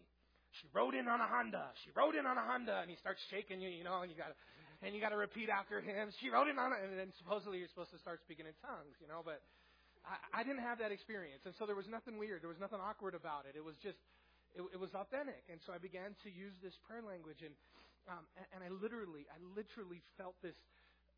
She 0.62 0.70
rode 0.70 0.94
in 0.94 1.10
on 1.10 1.18
a 1.18 1.26
Honda. 1.26 1.74
She 1.82 1.90
rode 1.98 2.14
in 2.14 2.30
on 2.30 2.38
a 2.38 2.46
Honda 2.46 2.78
and 2.78 2.86
he 2.86 2.94
starts 2.94 3.18
shaking 3.26 3.58
you, 3.58 3.66
you 3.66 3.82
know, 3.82 4.06
and 4.06 4.10
you 4.10 4.14
gotta 4.14 4.38
and 4.84 4.92
you 4.92 5.00
got 5.00 5.16
to 5.16 5.18
repeat 5.18 5.48
after 5.48 5.80
him. 5.80 6.12
She 6.20 6.28
wrote 6.28 6.46
it 6.46 6.60
on 6.60 6.76
it, 6.76 6.84
and 6.84 6.92
then 6.92 7.08
supposedly 7.16 7.56
you're 7.58 7.72
supposed 7.72 7.90
to 7.96 8.00
start 8.04 8.20
speaking 8.20 8.44
in 8.44 8.52
tongues, 8.60 8.92
you 9.00 9.08
know. 9.08 9.24
But 9.24 9.40
I, 10.04 10.20
I 10.30 10.40
didn't 10.44 10.60
have 10.60 10.78
that 10.84 10.92
experience, 10.92 11.48
and 11.48 11.56
so 11.56 11.64
there 11.64 11.74
was 11.74 11.88
nothing 11.88 12.20
weird. 12.20 12.44
There 12.44 12.52
was 12.52 12.60
nothing 12.60 12.78
awkward 12.84 13.16
about 13.16 13.48
it. 13.48 13.56
It 13.56 13.64
was 13.64 13.80
just, 13.80 13.96
it, 14.52 14.60
it 14.60 14.78
was 14.78 14.92
authentic, 14.92 15.48
and 15.48 15.56
so 15.64 15.72
I 15.72 15.80
began 15.80 16.12
to 16.22 16.28
use 16.28 16.52
this 16.60 16.76
prayer 16.84 17.00
language, 17.00 17.40
and 17.40 17.56
um, 18.04 18.28
and, 18.52 18.60
I 18.60 18.68
literally, 18.68 19.24
I 19.32 19.40
literally 19.56 20.04
felt 20.20 20.36
this, 20.44 20.52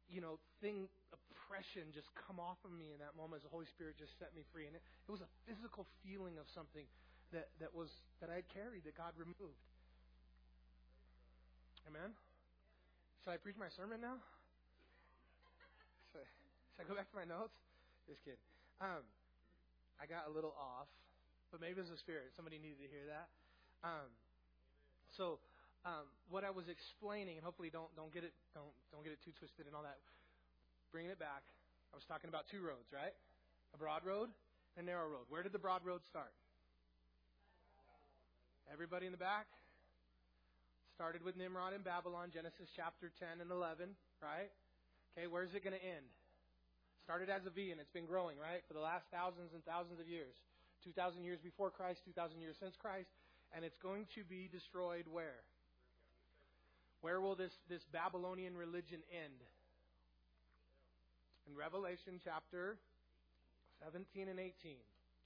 you 0.06 0.22
know, 0.22 0.38
thing, 0.62 0.86
oppression 1.10 1.90
just 1.90 2.06
come 2.14 2.38
off 2.38 2.62
of 2.62 2.70
me 2.70 2.94
in 2.94 3.02
that 3.02 3.18
moment 3.18 3.42
as 3.42 3.44
the 3.50 3.50
Holy 3.50 3.66
Spirit 3.74 3.98
just 3.98 4.14
set 4.22 4.30
me 4.38 4.46
free, 4.54 4.70
and 4.70 4.78
it, 4.78 4.82
it 4.86 5.10
was 5.10 5.18
a 5.18 5.30
physical 5.50 5.82
feeling 6.06 6.38
of 6.38 6.46
something 6.54 6.86
that 7.34 7.50
that 7.58 7.74
was 7.74 7.90
that 8.22 8.30
I 8.30 8.38
had 8.38 8.46
carried 8.54 8.86
that 8.86 8.94
God 8.94 9.18
removed. 9.18 9.58
Amen. 11.90 12.14
Should 13.26 13.34
I 13.34 13.42
preach 13.42 13.58
my 13.58 13.66
sermon 13.74 13.98
now? 13.98 14.22
Should 16.14 16.22
I, 16.22 16.30
should 16.78 16.78
I 16.78 16.86
go 16.86 16.94
back 16.94 17.10
to 17.10 17.18
my 17.18 17.26
notes? 17.26 17.58
Just 18.06 18.22
kidding. 18.22 18.38
Um, 18.78 19.02
I 19.98 20.06
got 20.06 20.30
a 20.30 20.32
little 20.32 20.54
off, 20.54 20.86
but 21.50 21.58
maybe 21.58 21.82
it 21.82 21.82
was 21.82 21.90
the 21.90 21.98
Spirit. 21.98 22.30
Somebody 22.38 22.62
needed 22.62 22.78
to 22.78 22.86
hear 22.86 23.02
that. 23.10 23.26
Um, 23.82 24.14
so, 25.10 25.42
um, 25.82 26.06
what 26.30 26.46
I 26.46 26.54
was 26.54 26.70
explaining, 26.70 27.34
and 27.34 27.42
hopefully 27.42 27.66
don't 27.66 27.90
don't 27.98 28.14
get 28.14 28.22
it 28.22 28.30
don't 28.54 28.70
don't 28.94 29.02
get 29.02 29.10
it 29.10 29.18
too 29.26 29.34
twisted 29.34 29.66
and 29.66 29.74
all 29.74 29.82
that. 29.82 29.98
Bringing 30.94 31.10
it 31.10 31.18
back, 31.18 31.42
I 31.90 31.98
was 31.98 32.06
talking 32.06 32.30
about 32.30 32.46
two 32.46 32.62
roads, 32.62 32.94
right? 32.94 33.18
A 33.74 33.78
broad 33.82 34.06
road 34.06 34.30
and 34.78 34.86
a 34.86 34.94
narrow 34.94 35.10
road. 35.10 35.26
Where 35.34 35.42
did 35.42 35.50
the 35.50 35.58
broad 35.58 35.82
road 35.82 36.06
start? 36.06 36.30
Everybody 38.70 39.10
in 39.10 39.10
the 39.10 39.18
back? 39.18 39.50
Started 40.96 41.20
with 41.20 41.36
Nimrod 41.36 41.76
in 41.76 41.84
Babylon, 41.84 42.32
Genesis 42.32 42.72
chapter 42.72 43.12
10 43.20 43.44
and 43.44 43.52
11, 43.52 43.92
right? 44.24 44.48
Okay, 45.12 45.28
where's 45.28 45.52
it 45.52 45.60
going 45.60 45.76
to 45.76 45.84
end? 45.84 46.08
Started 47.04 47.28
as 47.28 47.44
a 47.44 47.52
V 47.52 47.68
and 47.68 47.76
it's 47.76 47.92
been 47.92 48.08
growing, 48.08 48.40
right? 48.40 48.64
For 48.64 48.72
the 48.72 48.80
last 48.80 49.04
thousands 49.12 49.52
and 49.52 49.60
thousands 49.68 50.00
of 50.00 50.08
years. 50.08 50.32
2,000 50.88 51.20
years 51.20 51.36
before 51.44 51.68
Christ, 51.68 52.00
2,000 52.08 52.40
years 52.40 52.56
since 52.56 52.80
Christ. 52.80 53.12
And 53.52 53.60
it's 53.60 53.76
going 53.76 54.08
to 54.16 54.24
be 54.24 54.48
destroyed 54.48 55.04
where? 55.04 55.44
Where 57.04 57.20
will 57.20 57.36
this, 57.36 57.52
this 57.68 57.84
Babylonian 57.92 58.56
religion 58.56 59.04
end? 59.12 59.44
In 61.44 61.52
Revelation 61.52 62.24
chapter 62.24 62.80
17 63.84 64.32
and 64.32 64.40
18. 64.40 64.48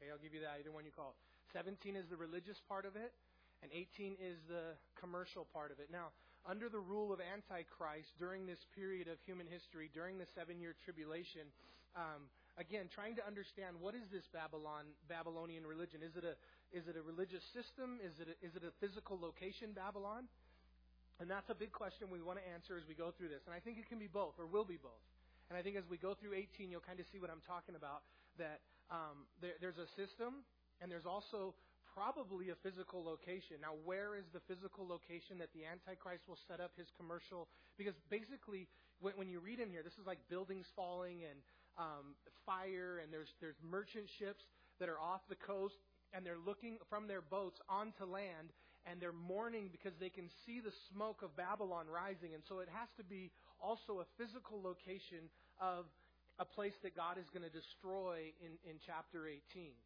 Okay, 0.02 0.10
I'll 0.10 0.18
give 0.18 0.34
you 0.34 0.42
that, 0.42 0.58
either 0.58 0.74
one 0.74 0.82
you 0.82 0.90
call 0.90 1.14
it. 1.14 1.20
17 1.54 1.94
is 1.94 2.10
the 2.10 2.18
religious 2.18 2.58
part 2.66 2.90
of 2.90 2.98
it 2.98 3.14
and 3.62 3.70
18 3.72 4.16
is 4.16 4.40
the 4.48 4.76
commercial 4.98 5.46
part 5.52 5.70
of 5.70 5.78
it. 5.78 5.88
Now, 5.92 6.12
under 6.48 6.68
the 6.68 6.80
rule 6.80 7.12
of 7.12 7.20
Antichrist 7.20 8.16
during 8.16 8.46
this 8.46 8.60
period 8.72 9.08
of 9.08 9.20
human 9.28 9.46
history, 9.46 9.90
during 9.92 10.16
the 10.16 10.28
seven 10.34 10.60
year 10.60 10.74
tribulation, 10.84 11.44
um, 11.92 12.32
again, 12.56 12.88
trying 12.88 13.16
to 13.20 13.24
understand 13.26 13.76
what 13.80 13.94
is 13.94 14.08
this 14.08 14.24
Babylon, 14.32 14.88
Babylonian 15.08 15.66
religion? 15.66 16.00
Is 16.00 16.16
it 16.16 16.24
a, 16.24 16.34
is 16.72 16.88
it 16.88 16.96
a 16.96 17.04
religious 17.04 17.44
system? 17.52 18.00
Is 18.00 18.16
it 18.20 18.32
a, 18.32 18.34
is 18.40 18.56
it 18.56 18.64
a 18.64 18.72
physical 18.80 19.20
location, 19.20 19.76
Babylon? 19.76 20.24
And 21.20 21.28
that's 21.28 21.52
a 21.52 21.54
big 21.54 21.72
question 21.76 22.08
we 22.08 22.24
want 22.24 22.40
to 22.40 22.46
answer 22.48 22.80
as 22.80 22.88
we 22.88 22.96
go 22.96 23.12
through 23.12 23.28
this. 23.28 23.44
And 23.44 23.52
I 23.52 23.60
think 23.60 23.76
it 23.76 23.84
can 23.92 24.00
be 24.00 24.08
both, 24.08 24.40
or 24.40 24.48
will 24.48 24.64
be 24.64 24.80
both. 24.80 25.04
And 25.52 25.58
I 25.58 25.60
think 25.60 25.76
as 25.76 25.84
we 25.90 26.00
go 26.00 26.16
through 26.16 26.32
18, 26.32 26.72
you'll 26.72 26.80
kind 26.80 26.96
of 26.96 27.04
see 27.12 27.20
what 27.20 27.28
I'm 27.28 27.44
talking 27.44 27.76
about. 27.76 28.08
That 28.40 28.64
um, 28.88 29.28
there, 29.44 29.60
there's 29.60 29.76
a 29.76 29.90
system, 30.00 30.46
and 30.80 30.88
there's 30.88 31.04
also 31.04 31.52
probably 31.94 32.50
a 32.50 32.58
physical 32.62 33.02
location. 33.02 33.58
Now, 33.60 33.74
where 33.84 34.16
is 34.16 34.24
the 34.32 34.40
physical 34.46 34.86
location 34.86 35.38
that 35.38 35.52
the 35.52 35.66
Antichrist 35.66 36.28
will 36.28 36.38
set 36.48 36.60
up 36.60 36.72
his 36.76 36.88
commercial? 36.96 37.48
Because 37.76 37.94
basically, 38.10 38.68
when, 39.00 39.14
when 39.14 39.28
you 39.28 39.40
read 39.40 39.60
in 39.60 39.70
here, 39.70 39.82
this 39.82 39.98
is 39.98 40.06
like 40.06 40.18
buildings 40.28 40.66
falling 40.74 41.22
and 41.26 41.38
um, 41.78 42.14
fire, 42.46 43.00
and 43.02 43.12
there's 43.12 43.30
there's 43.40 43.58
merchant 43.62 44.06
ships 44.18 44.44
that 44.78 44.88
are 44.88 45.00
off 45.00 45.20
the 45.28 45.38
coast, 45.38 45.78
and 46.12 46.24
they're 46.24 46.40
looking 46.40 46.78
from 46.88 47.06
their 47.06 47.22
boats 47.22 47.60
onto 47.68 48.04
land, 48.04 48.52
and 48.86 49.00
they're 49.00 49.14
mourning 49.14 49.68
because 49.70 49.92
they 50.00 50.10
can 50.10 50.28
see 50.46 50.60
the 50.60 50.72
smoke 50.92 51.22
of 51.22 51.36
Babylon 51.36 51.86
rising, 51.86 52.34
and 52.34 52.42
so 52.48 52.60
it 52.60 52.68
has 52.72 52.88
to 52.96 53.04
be 53.04 53.30
also 53.60 54.00
a 54.00 54.06
physical 54.16 54.60
location 54.60 55.28
of 55.60 55.86
a 56.38 56.44
place 56.44 56.72
that 56.82 56.96
God 56.96 57.18
is 57.18 57.28
going 57.28 57.44
to 57.44 57.52
destroy 57.52 58.32
in, 58.40 58.56
in 58.64 58.80
chapter 58.80 59.28
18. 59.28 59.76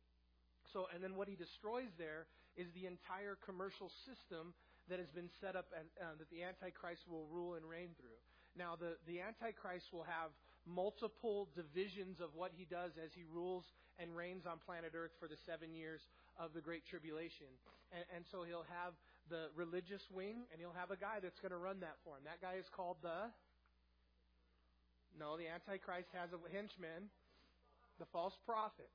So, 0.75 0.91
and 0.91 0.99
then 0.99 1.15
what 1.15 1.31
he 1.31 1.39
destroys 1.39 1.95
there 1.95 2.27
is 2.59 2.67
the 2.75 2.91
entire 2.91 3.39
commercial 3.47 3.95
system 4.03 4.51
that 4.91 4.99
has 4.99 5.07
been 5.15 5.31
set 5.39 5.55
up 5.55 5.71
and, 5.71 5.87
uh, 6.03 6.19
that 6.19 6.27
the 6.35 6.43
Antichrist 6.43 7.07
will 7.07 7.31
rule 7.31 7.55
and 7.55 7.63
reign 7.63 7.95
through. 7.95 8.19
Now, 8.59 8.75
the, 8.75 8.99
the 9.07 9.23
Antichrist 9.23 9.95
will 9.95 10.05
have 10.05 10.35
multiple 10.67 11.47
divisions 11.55 12.19
of 12.19 12.35
what 12.35 12.51
he 12.59 12.67
does 12.67 12.91
as 12.99 13.15
he 13.15 13.23
rules 13.23 13.63
and 14.03 14.11
reigns 14.19 14.51
on 14.51 14.59
planet 14.67 14.99
Earth 14.99 15.15
for 15.23 15.31
the 15.31 15.39
seven 15.47 15.71
years 15.71 16.03
of 16.43 16.51
the 16.59 16.61
Great 16.61 16.83
Tribulation. 16.91 17.49
And, 17.95 18.03
and 18.11 18.23
so 18.35 18.43
he'll 18.43 18.67
have 18.67 18.99
the 19.31 19.55
religious 19.55 20.03
wing, 20.11 20.43
and 20.51 20.59
he'll 20.59 20.75
have 20.75 20.91
a 20.91 20.99
guy 20.99 21.23
that's 21.23 21.39
going 21.39 21.55
to 21.55 21.63
run 21.63 21.81
that 21.87 22.03
for 22.03 22.19
him. 22.19 22.27
That 22.27 22.43
guy 22.43 22.59
is 22.59 22.67
called 22.75 22.99
the. 23.01 23.31
No, 25.15 25.39
the 25.39 25.47
Antichrist 25.47 26.11
has 26.19 26.35
a 26.35 26.41
henchman, 26.51 27.07
the 28.03 28.11
false 28.11 28.35
prophet. 28.43 28.91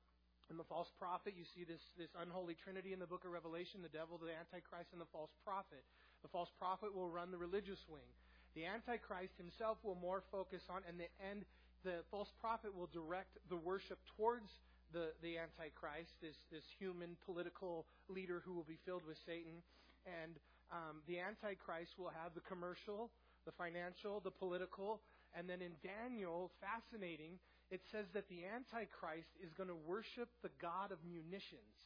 In 0.50 0.58
the 0.58 0.65
false 0.65 0.89
prophet, 0.98 1.38
you 1.38 1.46
see 1.53 1.62
this, 1.62 1.82
this 1.94 2.10
unholy 2.18 2.58
trinity 2.58 2.89
in 2.91 3.00
the 3.00 3.06
book 3.06 3.22
of 3.22 3.29
Revelation 3.29 3.86
the 3.86 3.94
devil, 3.94 4.18
the 4.18 4.34
Antichrist, 4.34 4.89
and 4.91 5.01
the 5.01 5.10
false 5.13 5.29
prophet. 5.46 5.86
The 6.25 6.32
false 6.34 6.50
prophet 6.58 6.89
will 6.89 7.10
run 7.10 7.29
the 7.29 7.38
religious 7.38 7.79
wing. 7.86 8.10
The 8.58 8.65
Antichrist 8.65 9.38
himself 9.38 9.77
will 9.86 9.96
more 10.01 10.25
focus 10.34 10.65
on, 10.65 10.82
and 10.89 10.98
the, 10.98 11.06
and 11.22 11.46
the 11.86 12.01
false 12.10 12.34
prophet 12.41 12.74
will 12.74 12.89
direct 12.89 13.38
the 13.48 13.62
worship 13.62 14.01
towards 14.18 14.50
the, 14.91 15.13
the 15.22 15.38
Antichrist, 15.38 16.18
this, 16.18 16.36
this 16.50 16.65
human 16.82 17.13
political 17.29 17.86
leader 18.10 18.41
who 18.41 18.58
will 18.58 18.65
be 18.65 18.82
filled 18.89 19.06
with 19.06 19.22
Satan. 19.25 19.62
And 20.10 20.34
um, 20.74 21.06
the 21.06 21.22
Antichrist 21.22 21.94
will 22.01 22.10
have 22.10 22.34
the 22.34 22.41
commercial, 22.41 23.13
the 23.46 23.53
financial, 23.53 24.20
the 24.20 24.34
political, 24.34 25.01
and 25.38 25.46
then 25.46 25.62
in 25.62 25.77
Daniel, 25.86 26.50
fascinating, 26.58 27.38
it 27.71 27.81
says 27.91 28.05
that 28.13 28.27
the 28.29 28.45
Antichrist 28.49 29.29
is 29.41 29.53
going 29.53 29.69
to 29.69 29.77
worship 29.88 30.29
the 30.41 30.49
God 30.61 30.91
of 30.91 30.97
munitions. 31.05 31.77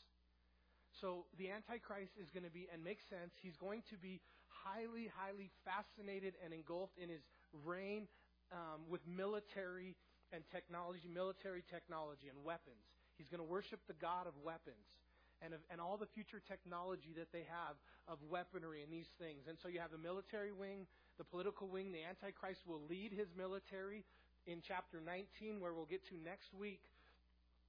So 1.01 1.25
the 1.37 1.51
Antichrist 1.51 2.15
is 2.15 2.29
going 2.31 2.47
to 2.47 2.53
be, 2.53 2.67
and 2.71 2.83
makes 2.83 3.03
sense, 3.09 3.35
he's 3.41 3.57
going 3.57 3.83
to 3.89 3.97
be 3.97 4.21
highly, 4.47 5.11
highly 5.11 5.51
fascinated 5.67 6.39
and 6.43 6.53
engulfed 6.53 6.95
in 6.95 7.09
his 7.09 7.25
reign 7.65 8.07
um, 8.53 8.87
with 8.87 9.01
military 9.03 9.95
and 10.31 10.43
technology, 10.53 11.09
military 11.11 11.63
technology 11.67 12.29
and 12.29 12.37
weapons. 12.45 12.79
He's 13.17 13.27
going 13.27 13.41
to 13.41 13.49
worship 13.49 13.81
the 13.87 13.97
God 13.97 14.25
of 14.25 14.33
weapons 14.41 14.87
and, 15.41 15.53
of, 15.53 15.59
and 15.69 15.81
all 15.81 15.97
the 15.97 16.09
future 16.15 16.39
technology 16.39 17.11
that 17.17 17.29
they 17.33 17.45
have 17.49 17.75
of 18.07 18.17
weaponry 18.29 18.81
and 18.81 18.91
these 18.91 19.09
things. 19.19 19.45
And 19.49 19.57
so 19.59 19.67
you 19.67 19.79
have 19.83 19.91
the 19.91 20.01
military 20.01 20.51
wing, 20.51 20.87
the 21.17 21.27
political 21.27 21.67
wing. 21.67 21.91
The 21.91 22.05
Antichrist 22.07 22.63
will 22.65 22.81
lead 22.89 23.11
his 23.11 23.27
military 23.37 24.05
in 24.47 24.61
chapter 24.61 24.99
19, 24.99 25.59
where 25.59 25.73
we'll 25.73 25.89
get 25.89 26.05
to 26.09 26.15
next 26.23 26.53
week, 26.53 26.81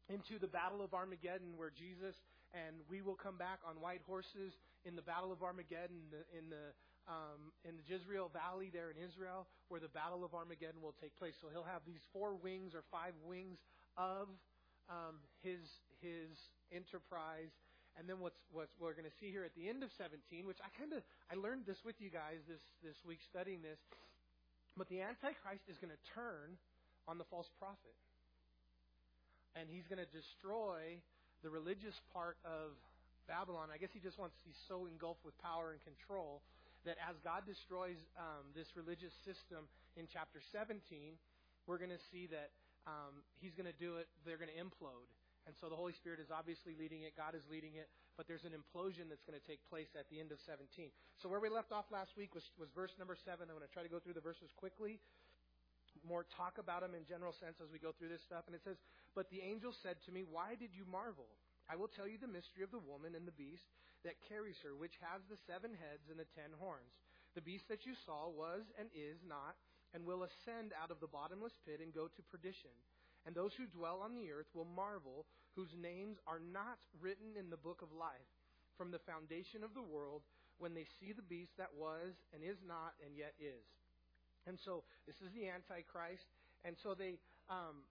into 0.09 0.39
the 0.39 0.49
Battle 0.49 0.83
of 0.85 0.93
Armageddon, 0.93 1.57
where 1.57 1.71
Jesus 1.71 2.15
and 2.55 2.79
we 2.87 3.03
will 3.03 3.19
come 3.19 3.37
back 3.37 3.59
on 3.67 3.83
white 3.83 4.01
horses 4.07 4.55
in 4.87 4.95
the 4.95 5.03
Battle 5.03 5.35
of 5.35 5.43
Armageddon 5.43 5.99
in 5.99 6.09
the, 6.15 6.23
in 6.39 6.45
the 6.51 6.71
um, 7.05 7.53
in 7.69 7.77
the 7.77 7.85
Jezreel 7.85 8.33
Valley 8.33 8.73
there 8.73 8.89
in 8.89 8.97
Israel, 8.97 9.45
where 9.69 9.77
the 9.77 9.93
Battle 9.93 10.25
of 10.25 10.33
Armageddon 10.33 10.81
will 10.81 10.97
take 10.97 11.13
place. 11.21 11.37
So 11.37 11.53
he'll 11.53 11.69
have 11.69 11.85
these 11.85 12.01
four 12.17 12.33
wings 12.33 12.73
or 12.73 12.81
five 12.89 13.13
wings 13.29 13.61
of 14.01 14.33
um, 14.89 15.21
his 15.45 15.61
his 16.01 16.33
enterprise. 16.73 17.53
And 18.01 18.09
then 18.09 18.19
what's 18.25 18.41
what 18.51 18.73
we're 18.81 18.97
going 18.97 19.07
to 19.07 19.19
see 19.21 19.29
here 19.29 19.45
at 19.45 19.55
the 19.55 19.69
end 19.69 19.85
of 19.85 19.93
17, 19.93 20.49
which 20.49 20.59
I 20.65 20.73
kind 20.73 20.97
of 20.97 21.05
I 21.29 21.37
learned 21.37 21.69
this 21.69 21.85
with 21.85 22.01
you 22.01 22.09
guys 22.09 22.41
this 22.49 22.65
this 22.81 22.97
week 23.05 23.21
studying 23.21 23.61
this, 23.61 23.79
but 24.77 24.89
the 24.89 25.01
Antichrist 25.01 25.67
is 25.71 25.79
going 25.79 25.95
to 25.95 26.03
turn 26.15 26.59
on 27.07 27.19
the 27.19 27.25
false 27.31 27.49
prophet. 27.59 27.95
And 29.55 29.71
he's 29.71 29.87
going 29.87 30.03
to 30.03 30.11
destroy 30.11 30.99
the 31.47 31.51
religious 31.51 31.95
part 32.11 32.37
of 32.43 32.75
Babylon. 33.31 33.71
I 33.71 33.79
guess 33.79 33.95
he 33.95 34.03
just 34.03 34.19
wants, 34.19 34.35
he's 34.43 34.59
so 34.67 34.87
engulfed 34.91 35.23
with 35.23 35.37
power 35.39 35.71
and 35.71 35.81
control 35.87 36.43
that 36.85 36.99
as 37.01 37.17
God 37.23 37.47
destroys 37.47 37.97
um, 38.19 38.51
this 38.53 38.69
religious 38.77 39.15
system 39.25 39.65
in 39.97 40.05
chapter 40.11 40.43
17, 40.53 41.17
we're 41.65 41.79
going 41.81 41.95
to 41.95 42.05
see 42.13 42.29
that 42.29 42.53
um, 42.85 43.25
he's 43.41 43.57
going 43.57 43.71
to 43.71 43.79
do 43.81 43.97
it, 43.97 44.09
they're 44.27 44.37
going 44.37 44.53
to 44.53 44.61
implode. 44.61 45.09
And 45.45 45.53
so 45.61 45.69
the 45.69 45.77
Holy 45.77 45.93
Spirit 45.93 46.25
is 46.25 46.33
obviously 46.33 46.73
leading 46.73 47.05
it, 47.05 47.13
God 47.17 47.37
is 47.37 47.45
leading 47.53 47.77
it, 47.77 47.93
but 48.17 48.25
there's 48.25 48.49
an 48.49 48.57
implosion 48.57 49.13
that's 49.13 49.25
going 49.29 49.37
to 49.37 49.45
take 49.45 49.61
place 49.69 49.93
at 49.93 50.09
the 50.09 50.17
end 50.17 50.33
of 50.33 50.41
17. 50.49 50.89
So 51.21 51.29
where 51.29 51.41
we 51.41 51.53
left 51.53 51.69
off 51.69 51.85
last 51.93 52.17
week 52.17 52.33
was, 52.33 52.49
was 52.57 52.73
verse 52.73 52.97
number 52.97 53.13
7. 53.13 53.45
I'm 53.45 53.53
going 53.53 53.67
to 53.67 53.75
try 53.77 53.85
to 53.85 53.93
go 53.93 54.01
through 54.01 54.17
the 54.17 54.25
verses 54.25 54.49
quickly, 54.57 55.05
more 56.03 56.25
talk 56.25 56.57
about 56.57 56.81
them 56.81 56.97
in 56.97 57.05
general 57.05 57.37
sense 57.37 57.61
as 57.61 57.69
we 57.71 57.79
go 57.79 57.93
through 57.93 58.09
this 58.11 58.25
stuff. 58.25 58.49
And 58.49 58.57
it 58.57 58.65
says, 58.65 58.81
But 59.13 59.29
the 59.29 59.45
angel 59.45 59.71
said 59.71 60.01
to 60.09 60.11
me, 60.11 60.25
Why 60.25 60.57
did 60.57 60.73
you 60.73 60.89
marvel? 60.89 61.29
I 61.69 61.77
will 61.77 61.93
tell 61.93 62.09
you 62.09 62.19
the 62.19 62.29
mystery 62.29 62.65
of 62.65 62.75
the 62.75 62.83
woman 62.83 63.15
and 63.15 63.25
the 63.25 63.37
beast 63.37 63.69
that 64.05 64.21
carries 64.29 64.61
her, 64.65 64.77
which 64.77 65.01
has 65.01 65.25
the 65.29 65.41
seven 65.49 65.73
heads 65.73 66.13
and 66.13 66.21
the 66.21 66.29
ten 66.37 66.53
horns. 66.61 66.93
The 67.33 67.45
beast 67.45 67.69
that 67.73 67.89
you 67.89 67.97
saw 68.05 68.29
was 68.29 68.69
and 68.77 68.93
is 68.93 69.23
not, 69.25 69.57
and 69.97 70.05
will 70.05 70.27
ascend 70.27 70.77
out 70.77 70.91
of 70.91 71.01
the 71.01 71.09
bottomless 71.09 71.57
pit 71.65 71.81
and 71.81 71.95
go 71.95 72.11
to 72.11 72.31
perdition 72.31 72.75
and 73.27 73.35
those 73.35 73.53
who 73.57 73.67
dwell 73.67 74.01
on 74.05 74.15
the 74.15 74.31
earth 74.31 74.49
will 74.55 74.69
marvel, 74.69 75.25
whose 75.57 75.73
names 75.81 76.19
are 76.27 76.41
not 76.41 76.79
written 77.01 77.37
in 77.39 77.49
the 77.49 77.57
book 77.57 77.81
of 77.81 77.89
life 77.93 78.29
from 78.77 78.91
the 78.91 79.01
foundation 79.03 79.65
of 79.65 79.73
the 79.73 79.83
world 79.83 80.23
when 80.59 80.75
they 80.75 80.87
see 81.01 81.13
the 81.13 81.25
beast 81.25 81.57
that 81.59 81.73
was 81.75 82.15
and 82.35 82.45
is 82.45 82.61
not 82.67 82.95
and 83.03 83.17
yet 83.17 83.35
is. 83.41 83.65
And 84.47 84.61
so 84.61 84.85
this 85.09 85.17
is 85.25 85.33
the 85.33 85.49
Antichrist. 85.49 86.29
And 86.65 86.77
so 86.77 86.93
they, 86.93 87.17
um, 87.49 87.85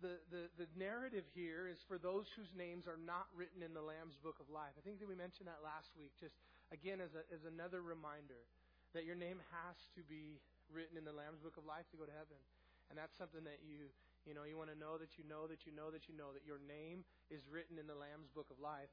the, 0.00 0.22
the, 0.32 0.48
the 0.56 0.68
narrative 0.78 1.28
here 1.36 1.68
is 1.68 1.78
for 1.84 1.98
those 2.00 2.30
whose 2.32 2.50
names 2.56 2.88
are 2.88 2.98
not 2.98 3.28
written 3.36 3.60
in 3.60 3.76
the 3.76 3.84
Lamb's 3.84 4.16
book 4.16 4.40
of 4.40 4.48
life. 4.48 4.72
I 4.78 4.82
think 4.82 5.02
that 5.04 5.10
we 5.10 5.18
mentioned 5.18 5.50
that 5.50 5.60
last 5.60 5.92
week, 5.98 6.16
just 6.16 6.38
again 6.72 7.02
as, 7.02 7.12
a, 7.12 7.22
as 7.28 7.44
another 7.44 7.84
reminder 7.84 8.48
that 8.96 9.04
your 9.04 9.18
name 9.18 9.42
has 9.52 9.76
to 9.98 10.02
be 10.06 10.40
written 10.72 10.96
in 10.96 11.04
the 11.04 11.12
Lamb's 11.12 11.44
book 11.44 11.60
of 11.60 11.68
life 11.68 11.84
to 11.92 12.00
go 12.00 12.08
to 12.08 12.14
heaven. 12.14 12.40
And 12.88 12.96
that's 12.96 13.16
something 13.20 13.44
that 13.44 13.60
you 13.60 13.92
you 14.26 14.34
know, 14.34 14.42
you 14.44 14.58
want 14.58 14.72
to 14.72 14.78
know 14.78 14.98
that 14.98 15.18
you 15.18 15.24
know 15.26 15.46
that 15.46 15.66
you 15.66 15.72
know 15.74 15.90
that 15.90 16.08
you 16.08 16.14
know 16.16 16.32
that 16.34 16.46
your 16.46 16.60
name 16.64 17.04
is 17.30 17.44
written 17.48 17.78
in 17.78 17.86
the 17.86 17.96
Lamb's 17.96 18.30
book 18.34 18.50
of 18.50 18.58
life. 18.58 18.90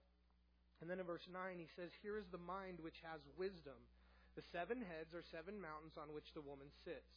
And 0.84 0.92
then 0.92 1.00
in 1.00 1.08
verse 1.08 1.26
9, 1.32 1.56
he 1.56 1.70
says, 1.76 1.92
Here 2.04 2.20
is 2.20 2.28
the 2.32 2.42
mind 2.42 2.84
which 2.84 3.00
has 3.04 3.24
wisdom. 3.40 3.80
The 4.36 4.44
seven 4.52 4.84
heads 4.84 5.16
are 5.16 5.24
seven 5.32 5.56
mountains 5.56 5.96
on 5.96 6.12
which 6.12 6.36
the 6.36 6.44
woman 6.44 6.68
sits. 6.84 7.08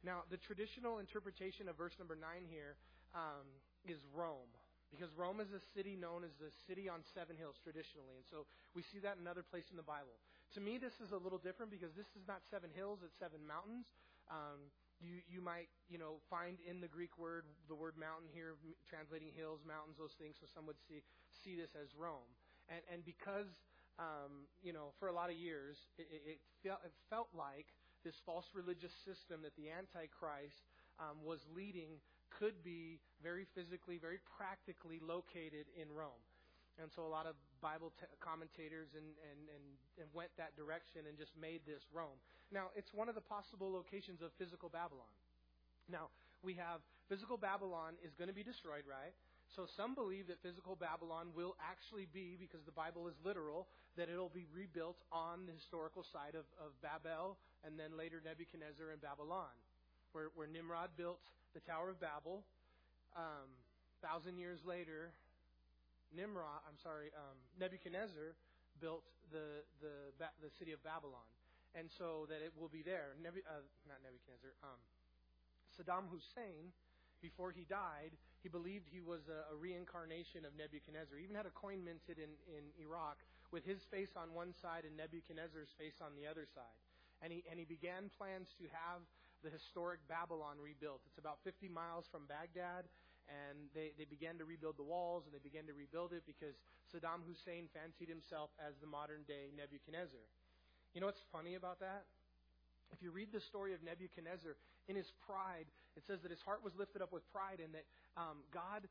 Now, 0.00 0.24
the 0.32 0.40
traditional 0.40 1.00
interpretation 1.00 1.68
of 1.68 1.76
verse 1.76 1.96
number 2.00 2.16
9 2.16 2.24
here 2.48 2.76
um, 3.12 3.44
is 3.84 4.00
Rome. 4.12 4.52
Because 4.92 5.10
Rome 5.18 5.40
is 5.40 5.50
a 5.50 5.60
city 5.74 5.98
known 5.98 6.22
as 6.22 6.30
the 6.38 6.52
city 6.70 6.88
on 6.88 7.02
seven 7.12 7.34
hills 7.34 7.58
traditionally. 7.60 8.14
And 8.14 8.26
so 8.30 8.46
we 8.78 8.84
see 8.94 9.02
that 9.02 9.18
in 9.18 9.26
another 9.26 9.42
place 9.42 9.66
in 9.72 9.76
the 9.76 9.84
Bible. 9.84 10.14
To 10.54 10.60
me, 10.62 10.78
this 10.78 10.94
is 11.02 11.10
a 11.10 11.18
little 11.18 11.40
different 11.40 11.74
because 11.74 11.90
this 11.98 12.06
is 12.14 12.22
not 12.30 12.46
seven 12.46 12.70
hills, 12.70 13.02
it's 13.02 13.16
seven 13.18 13.42
mountains. 13.42 13.90
Um, 14.30 14.70
you 15.00 15.22
you 15.26 15.40
might 15.40 15.68
you 15.88 15.98
know 15.98 16.22
find 16.30 16.58
in 16.62 16.80
the 16.80 16.88
Greek 16.88 17.18
word 17.18 17.44
the 17.68 17.74
word 17.74 17.94
mountain 17.98 18.28
here 18.30 18.54
translating 18.88 19.30
hills, 19.34 19.60
mountains, 19.66 19.96
those 19.98 20.14
things. 20.18 20.36
So 20.40 20.46
some 20.50 20.66
would 20.66 20.80
see 20.88 21.02
see 21.44 21.54
this 21.54 21.74
as 21.74 21.94
Rome, 21.94 22.28
and 22.68 22.82
and 22.92 23.04
because 23.04 23.50
um, 23.98 24.46
you 24.62 24.72
know 24.72 24.94
for 24.98 25.08
a 25.08 25.14
lot 25.14 25.30
of 25.30 25.36
years 25.36 25.78
it, 25.98 26.06
it, 26.10 26.38
felt 26.62 26.80
it 26.84 26.94
felt 27.10 27.28
like 27.34 27.70
this 28.04 28.20
false 28.26 28.46
religious 28.52 28.92
system 29.04 29.40
that 29.42 29.56
the 29.56 29.72
Antichrist 29.72 30.68
um, 31.00 31.24
was 31.24 31.40
leading 31.56 31.98
could 32.28 32.62
be 32.62 33.00
very 33.22 33.46
physically, 33.54 33.96
very 33.98 34.18
practically 34.36 35.00
located 35.00 35.70
in 35.78 35.88
Rome. 35.88 36.20
And 36.80 36.90
so 36.90 37.06
a 37.06 37.10
lot 37.10 37.26
of 37.26 37.38
Bible 37.64 37.96
t- 37.96 38.04
commentators 38.20 38.92
and, 38.92 39.08
and, 39.24 39.40
and, 39.48 39.64
and 39.96 40.06
went 40.12 40.28
that 40.36 40.52
direction 40.52 41.08
and 41.08 41.16
just 41.16 41.32
made 41.40 41.64
this 41.64 41.80
Rome. 41.88 42.20
Now, 42.52 42.68
it's 42.76 42.92
one 42.92 43.08
of 43.08 43.16
the 43.16 43.24
possible 43.24 43.72
locations 43.72 44.20
of 44.20 44.36
physical 44.36 44.68
Babylon. 44.68 45.08
Now, 45.88 46.12
we 46.44 46.52
have 46.60 46.84
physical 47.08 47.40
Babylon 47.40 47.96
is 48.04 48.12
going 48.12 48.28
to 48.28 48.36
be 48.36 48.44
destroyed, 48.44 48.84
right? 48.84 49.16
So 49.56 49.64
some 49.64 49.96
believe 49.96 50.28
that 50.28 50.44
physical 50.44 50.76
Babylon 50.76 51.32
will 51.32 51.56
actually 51.56 52.04
be, 52.12 52.36
because 52.36 52.60
the 52.68 52.76
Bible 52.76 53.08
is 53.08 53.16
literal, 53.24 53.68
that 53.96 54.12
it'll 54.12 54.32
be 54.32 54.44
rebuilt 54.52 55.00
on 55.08 55.48
the 55.48 55.52
historical 55.56 56.04
site 56.04 56.36
of, 56.36 56.44
of 56.60 56.76
Babel 56.84 57.40
and 57.64 57.80
then 57.80 57.96
later 57.96 58.20
Nebuchadnezzar 58.20 58.92
and 58.92 59.00
Babylon, 59.00 59.52
where, 60.12 60.28
where 60.36 60.48
Nimrod 60.48 60.92
built 61.00 61.24
the 61.56 61.64
Tower 61.64 61.88
of 61.88 61.98
Babel. 62.00 62.44
Um, 63.16 63.48
thousand 64.02 64.36
years 64.36 64.60
later, 64.66 65.16
Nimrod, 66.14 66.62
I'm 66.64 66.78
sorry, 66.78 67.10
um, 67.18 67.36
Nebuchadnezzar 67.58 68.38
built 68.80 69.04
the 69.30 69.66
the 69.82 70.14
the 70.18 70.50
city 70.58 70.72
of 70.72 70.82
Babylon, 70.82 71.26
and 71.74 71.90
so 71.90 72.26
that 72.30 72.42
it 72.42 72.54
will 72.54 72.70
be 72.70 72.82
there. 72.82 73.18
Nebu, 73.18 73.42
uh, 73.46 73.66
not 73.86 73.98
Nebuchadnezzar. 74.02 74.54
Um, 74.62 74.80
Saddam 75.74 76.06
Hussein, 76.06 76.70
before 77.18 77.50
he 77.50 77.66
died, 77.66 78.14
he 78.42 78.48
believed 78.48 78.86
he 78.86 79.02
was 79.02 79.26
a, 79.26 79.50
a 79.50 79.56
reincarnation 79.58 80.46
of 80.46 80.54
Nebuchadnezzar. 80.54 81.18
He 81.18 81.26
even 81.26 81.34
had 81.34 81.50
a 81.50 81.54
coin 81.54 81.82
minted 81.82 82.22
in 82.22 82.30
in 82.46 82.70
Iraq 82.78 83.18
with 83.50 83.66
his 83.66 83.82
face 83.90 84.14
on 84.14 84.34
one 84.34 84.54
side 84.62 84.86
and 84.86 84.94
Nebuchadnezzar's 84.96 85.74
face 85.78 85.98
on 86.02 86.14
the 86.14 86.26
other 86.26 86.46
side. 86.46 86.78
And 87.22 87.34
he 87.34 87.42
and 87.50 87.58
he 87.58 87.66
began 87.66 88.10
plans 88.14 88.54
to 88.58 88.64
have 88.70 89.02
the 89.42 89.50
historic 89.52 90.00
Babylon 90.08 90.56
rebuilt. 90.56 91.04
It's 91.04 91.20
about 91.20 91.38
50 91.44 91.68
miles 91.68 92.08
from 92.08 92.24
Baghdad 92.24 92.88
and 93.28 93.72
they, 93.72 93.96
they 93.96 94.04
began 94.04 94.36
to 94.38 94.44
rebuild 94.44 94.76
the 94.76 94.86
walls 94.86 95.24
and 95.24 95.32
they 95.32 95.42
began 95.42 95.64
to 95.66 95.74
rebuild 95.74 96.12
it 96.12 96.22
because 96.28 96.56
Saddam 96.92 97.24
Hussein 97.24 97.72
fancied 97.72 98.08
himself 98.08 98.50
as 98.60 98.76
the 98.80 98.86
modern 98.86 99.24
day 99.24 99.48
Nebuchadnezzar. 99.56 100.20
You 100.92 101.00
know 101.00 101.08
what's 101.08 101.24
funny 101.32 101.56
about 101.56 101.80
that? 101.80 102.04
If 102.92 103.02
you 103.02 103.10
read 103.10 103.32
the 103.32 103.40
story 103.40 103.72
of 103.74 103.82
Nebuchadnezzar, 103.82 104.54
in 104.86 104.94
his 104.94 105.10
pride, 105.24 105.66
it 105.96 106.04
says 106.06 106.20
that 106.22 106.30
his 106.30 106.44
heart 106.44 106.60
was 106.62 106.76
lifted 106.76 107.00
up 107.00 107.10
with 107.10 107.24
pride 107.32 107.58
and 107.58 107.72
that 107.74 107.88
um, 108.14 108.44
God, 108.52 108.84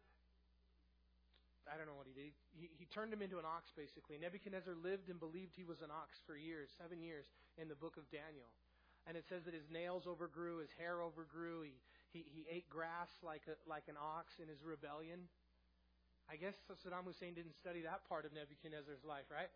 I 1.70 1.78
don't 1.78 1.86
know 1.86 1.96
what 1.96 2.10
he 2.10 2.16
did, 2.18 2.34
he, 2.52 2.68
he 2.74 2.86
turned 2.90 3.14
him 3.14 3.22
into 3.22 3.38
an 3.38 3.46
ox 3.46 3.72
basically. 3.78 4.18
Nebuchadnezzar 4.18 4.74
lived 4.74 5.08
and 5.08 5.22
believed 5.22 5.54
he 5.56 5.64
was 5.64 5.80
an 5.86 5.94
ox 5.94 6.20
for 6.26 6.36
years, 6.36 6.74
seven 6.76 7.00
years, 7.00 7.30
in 7.62 7.70
the 7.70 7.78
book 7.78 7.96
of 7.96 8.10
Daniel. 8.10 8.50
And 9.06 9.16
it 9.16 9.28
says 9.28 9.44
that 9.46 9.54
his 9.54 9.70
nails 9.70 10.08
overgrew, 10.08 10.60
his 10.60 10.72
hair 10.80 11.04
overgrew, 11.04 11.64
he, 11.64 11.76
he, 12.14 12.24
he 12.30 12.46
ate 12.48 12.70
grass 12.70 13.10
like, 13.26 13.42
a, 13.50 13.58
like 13.68 13.90
an 13.90 13.98
ox 13.98 14.38
in 14.38 14.48
his 14.48 14.62
rebellion. 14.62 15.28
I 16.30 16.40
guess 16.40 16.56
Saddam 16.72 17.04
Hussein 17.04 17.36
didn't 17.36 17.58
study 17.60 17.84
that 17.84 18.08
part 18.08 18.24
of 18.24 18.32
Nebuchadnezzar's 18.32 19.04
life, 19.04 19.28
right? 19.28 19.52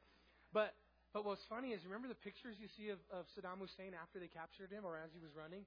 But 0.51 0.75
but 1.15 1.23
what's 1.23 1.45
funny 1.47 1.71
is 1.71 1.81
remember 1.87 2.11
the 2.11 2.19
pictures 2.19 2.59
you 2.59 2.67
see 2.67 2.91
of, 2.91 2.99
of 3.09 3.25
Saddam 3.31 3.63
Hussein 3.63 3.95
after 3.95 4.19
they 4.19 4.27
captured 4.27 4.69
him 4.69 4.83
or 4.83 4.99
as 4.99 5.09
he 5.15 5.23
was 5.23 5.31
running? 5.31 5.63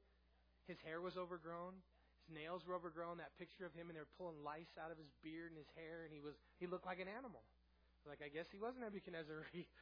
His 0.69 0.77
hair 0.85 1.01
was 1.01 1.17
overgrown, 1.17 1.81
his 2.23 2.31
nails 2.37 2.63
were 2.69 2.77
overgrown, 2.77 3.17
that 3.19 3.35
picture 3.41 3.65
of 3.65 3.73
him 3.73 3.89
and 3.89 3.97
they 3.97 4.05
were 4.05 4.15
pulling 4.21 4.45
lice 4.45 4.71
out 4.77 4.93
of 4.93 5.01
his 5.01 5.11
beard 5.25 5.51
and 5.51 5.59
his 5.59 5.71
hair 5.73 6.05
and 6.05 6.13
he 6.13 6.21
was 6.21 6.37
he 6.61 6.69
looked 6.69 6.87
like 6.87 7.01
an 7.01 7.09
animal. 7.09 7.43
Like 8.07 8.21
I 8.21 8.29
guess 8.29 8.47
he 8.53 8.61
was 8.61 8.77
Nebuchadnezzar 8.77 9.49
re- 9.57 9.73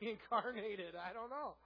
reincarnated. 0.00 0.96
I 0.96 1.12
don't 1.12 1.30
know. 1.30 1.60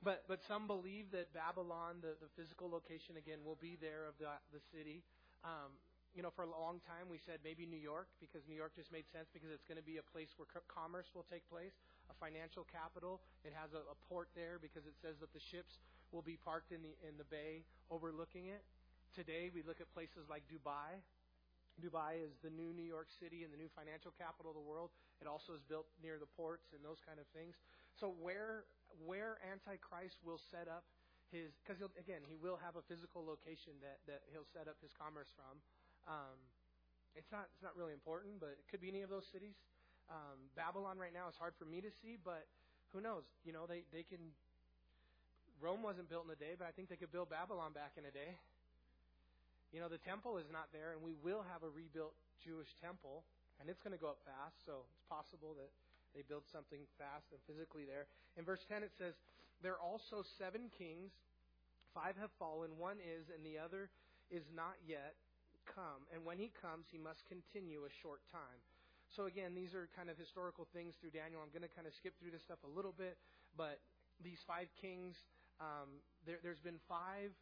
But 0.00 0.24
but 0.28 0.40
some 0.48 0.66
believe 0.66 1.12
that 1.12 1.28
Babylon, 1.36 2.00
the, 2.00 2.16
the 2.24 2.32
physical 2.32 2.72
location 2.72 3.20
again, 3.20 3.44
will 3.44 3.60
be 3.60 3.76
there 3.76 4.08
of 4.08 4.16
the 4.16 4.32
the 4.48 4.62
city. 4.72 5.04
Um, 5.44 5.76
you 6.16 6.24
know, 6.26 6.32
for 6.34 6.42
a 6.42 6.50
long 6.50 6.82
time 6.88 7.06
we 7.06 7.20
said 7.22 7.38
maybe 7.44 7.68
New 7.68 7.78
York 7.78 8.08
because 8.18 8.42
New 8.48 8.56
York 8.56 8.74
just 8.74 8.90
made 8.90 9.06
sense 9.12 9.30
because 9.30 9.52
it's 9.52 9.62
going 9.68 9.78
to 9.78 9.84
be 9.84 10.02
a 10.02 10.06
place 10.10 10.32
where 10.40 10.48
commerce 10.66 11.06
will 11.14 11.28
take 11.30 11.46
place, 11.46 11.76
a 12.10 12.16
financial 12.18 12.66
capital. 12.66 13.22
It 13.46 13.54
has 13.54 13.70
a, 13.76 13.84
a 13.86 13.96
port 14.10 14.32
there 14.34 14.58
because 14.58 14.88
it 14.88 14.96
says 14.98 15.20
that 15.22 15.30
the 15.36 15.38
ships 15.52 15.78
will 16.10 16.24
be 16.24 16.34
parked 16.40 16.72
in 16.72 16.80
the 16.80 16.96
in 17.04 17.20
the 17.20 17.28
bay 17.28 17.68
overlooking 17.92 18.48
it. 18.48 18.64
Today 19.12 19.52
we 19.52 19.60
look 19.68 19.84
at 19.84 19.92
places 19.92 20.24
like 20.32 20.48
Dubai. 20.48 20.96
Dubai 21.78 22.20
is 22.24 22.32
the 22.40 22.50
new 22.50 22.72
New 22.72 22.88
York 22.88 23.08
City 23.20 23.44
and 23.44 23.52
the 23.52 23.60
new 23.60 23.70
financial 23.76 24.12
capital 24.16 24.52
of 24.52 24.56
the 24.56 24.64
world. 24.64 24.90
It 25.20 25.28
also 25.28 25.52
is 25.52 25.62
built 25.68 25.86
near 26.00 26.16
the 26.16 26.28
ports 26.40 26.72
and 26.72 26.80
those 26.80 27.00
kind 27.04 27.20
of 27.20 27.28
things. 27.36 27.56
So 28.00 28.16
where 28.16 28.64
where 29.04 29.36
Antichrist 29.44 30.16
will 30.24 30.40
set 30.50 30.66
up 30.66 30.88
his, 31.30 31.54
because 31.62 31.78
again, 31.94 32.24
he 32.26 32.34
will 32.34 32.58
have 32.58 32.74
a 32.74 32.82
physical 32.90 33.22
location 33.22 33.76
that, 33.84 34.02
that 34.10 34.26
he'll 34.34 34.48
set 34.50 34.66
up 34.66 34.80
his 34.82 34.90
commerce 34.98 35.30
from. 35.38 35.60
Um, 36.08 36.36
it's 37.14 37.30
not 37.30 37.46
it's 37.54 37.62
not 37.62 37.76
really 37.76 37.92
important, 37.92 38.40
but 38.40 38.56
it 38.58 38.66
could 38.72 38.80
be 38.82 38.90
any 38.90 39.04
of 39.04 39.12
those 39.12 39.28
cities. 39.30 39.54
Um, 40.10 40.50
Babylon 40.58 40.98
right 40.98 41.14
now 41.14 41.30
is 41.30 41.38
hard 41.38 41.54
for 41.54 41.68
me 41.68 41.78
to 41.84 41.92
see, 42.02 42.18
but 42.18 42.50
who 42.90 42.98
knows? 42.98 43.22
You 43.46 43.52
know, 43.52 43.68
they 43.68 43.86
they 43.94 44.02
can. 44.02 44.18
Rome 45.60 45.84
wasn't 45.84 46.08
built 46.08 46.24
in 46.24 46.32
a 46.32 46.40
day, 46.40 46.56
but 46.56 46.64
I 46.66 46.72
think 46.72 46.88
they 46.88 46.96
could 46.96 47.12
build 47.12 47.28
Babylon 47.28 47.76
back 47.76 48.00
in 48.00 48.08
a 48.08 48.14
day. 48.14 48.32
You 49.76 49.78
know, 49.78 49.92
the 49.92 50.00
temple 50.00 50.40
is 50.40 50.48
not 50.48 50.72
there, 50.72 50.96
and 50.96 51.04
we 51.04 51.12
will 51.20 51.44
have 51.52 51.62
a 51.62 51.70
rebuilt 51.70 52.16
Jewish 52.40 52.72
temple, 52.80 53.22
and 53.60 53.68
it's 53.68 53.78
going 53.84 53.92
to 53.92 54.00
go 54.00 54.08
up 54.08 54.24
fast. 54.24 54.56
So 54.64 54.88
it's 54.88 55.04
possible 55.06 55.52
that 55.60 55.68
they 56.14 56.26
build 56.26 56.44
something 56.50 56.82
fast 56.98 57.30
and 57.30 57.40
physically 57.46 57.86
there. 57.86 58.10
In 58.36 58.44
verse 58.44 58.62
10, 58.66 58.82
it 58.82 58.92
says, 58.98 59.14
There 59.62 59.78
are 59.78 59.82
also 59.82 60.22
seven 60.38 60.70
kings. 60.74 61.12
Five 61.94 62.14
have 62.22 62.30
fallen, 62.38 62.78
one 62.78 63.02
is, 63.02 63.26
and 63.34 63.42
the 63.42 63.58
other 63.58 63.90
is 64.30 64.46
not 64.54 64.78
yet 64.86 65.18
come. 65.66 66.06
And 66.14 66.22
when 66.22 66.38
he 66.38 66.54
comes, 66.54 66.86
he 66.90 66.98
must 66.98 67.26
continue 67.26 67.82
a 67.86 67.92
short 68.02 68.22
time. 68.30 68.62
So, 69.10 69.26
again, 69.26 69.58
these 69.58 69.74
are 69.74 69.90
kind 69.90 70.06
of 70.06 70.14
historical 70.14 70.70
things 70.70 70.94
through 71.02 71.10
Daniel. 71.10 71.42
I'm 71.42 71.50
going 71.50 71.66
to 71.66 71.74
kind 71.74 71.90
of 71.90 71.94
skip 71.98 72.14
through 72.22 72.30
this 72.30 72.46
stuff 72.46 72.62
a 72.62 72.70
little 72.70 72.94
bit, 72.94 73.18
but 73.58 73.82
these 74.22 74.38
five 74.46 74.70
kings, 74.78 75.18
um, 75.58 75.98
there, 76.22 76.38
there's 76.46 76.62
been 76.62 76.78
five 76.86 77.34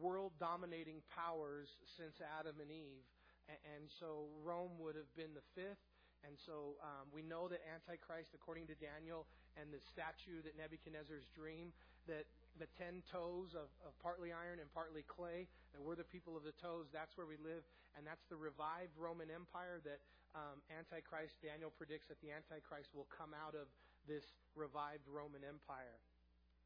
world 0.00 0.32
dominating 0.40 0.98
powers 1.14 1.68
since 1.94 2.18
Adam 2.18 2.58
and 2.58 2.70
Eve. 2.74 3.06
And, 3.46 3.60
and 3.76 3.84
so 4.02 4.26
Rome 4.42 4.74
would 4.82 4.98
have 4.98 5.10
been 5.14 5.30
the 5.38 5.46
fifth. 5.54 5.78
And 6.22 6.38
so 6.38 6.78
um, 6.78 7.10
we 7.10 7.22
know 7.22 7.50
that 7.50 7.60
Antichrist, 7.66 8.30
according 8.34 8.70
to 8.70 8.76
Daniel 8.78 9.26
and 9.58 9.74
the 9.74 9.82
statue 9.90 10.38
that 10.46 10.54
Nebuchadnezzar's 10.54 11.26
dream, 11.34 11.74
that 12.06 12.26
the 12.60 12.70
ten 12.78 13.02
toes 13.10 13.58
of, 13.58 13.70
of 13.82 13.92
partly 13.98 14.30
iron 14.30 14.62
and 14.62 14.70
partly 14.70 15.02
clay, 15.06 15.50
that 15.74 15.82
we're 15.82 15.98
the 15.98 16.06
people 16.06 16.38
of 16.38 16.46
the 16.46 16.54
toes, 16.62 16.86
that's 16.94 17.18
where 17.18 17.26
we 17.26 17.40
live. 17.42 17.66
And 17.98 18.06
that's 18.06 18.22
the 18.30 18.38
revived 18.38 18.94
Roman 18.94 19.28
Empire 19.28 19.82
that 19.82 20.00
um, 20.32 20.62
Antichrist, 20.72 21.36
Daniel 21.44 21.74
predicts 21.74 22.08
that 22.08 22.22
the 22.24 22.32
Antichrist 22.32 22.94
will 22.96 23.08
come 23.12 23.36
out 23.36 23.52
of 23.52 23.68
this 24.08 24.24
revived 24.56 25.04
Roman 25.10 25.44
Empire. 25.44 26.00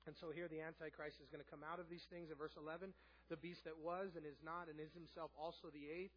And 0.06 0.14
so 0.14 0.30
here 0.30 0.46
the 0.46 0.62
Antichrist 0.62 1.18
is 1.18 1.26
going 1.26 1.42
to 1.42 1.50
come 1.50 1.66
out 1.66 1.82
of 1.82 1.90
these 1.90 2.06
things. 2.06 2.30
In 2.30 2.38
verse 2.38 2.54
11, 2.54 2.94
the 3.26 3.40
beast 3.40 3.66
that 3.66 3.74
was 3.74 4.14
and 4.14 4.22
is 4.22 4.38
not 4.46 4.70
and 4.70 4.78
is 4.78 4.94
himself 4.94 5.34
also 5.34 5.66
the 5.74 5.90
eighth 5.90 6.14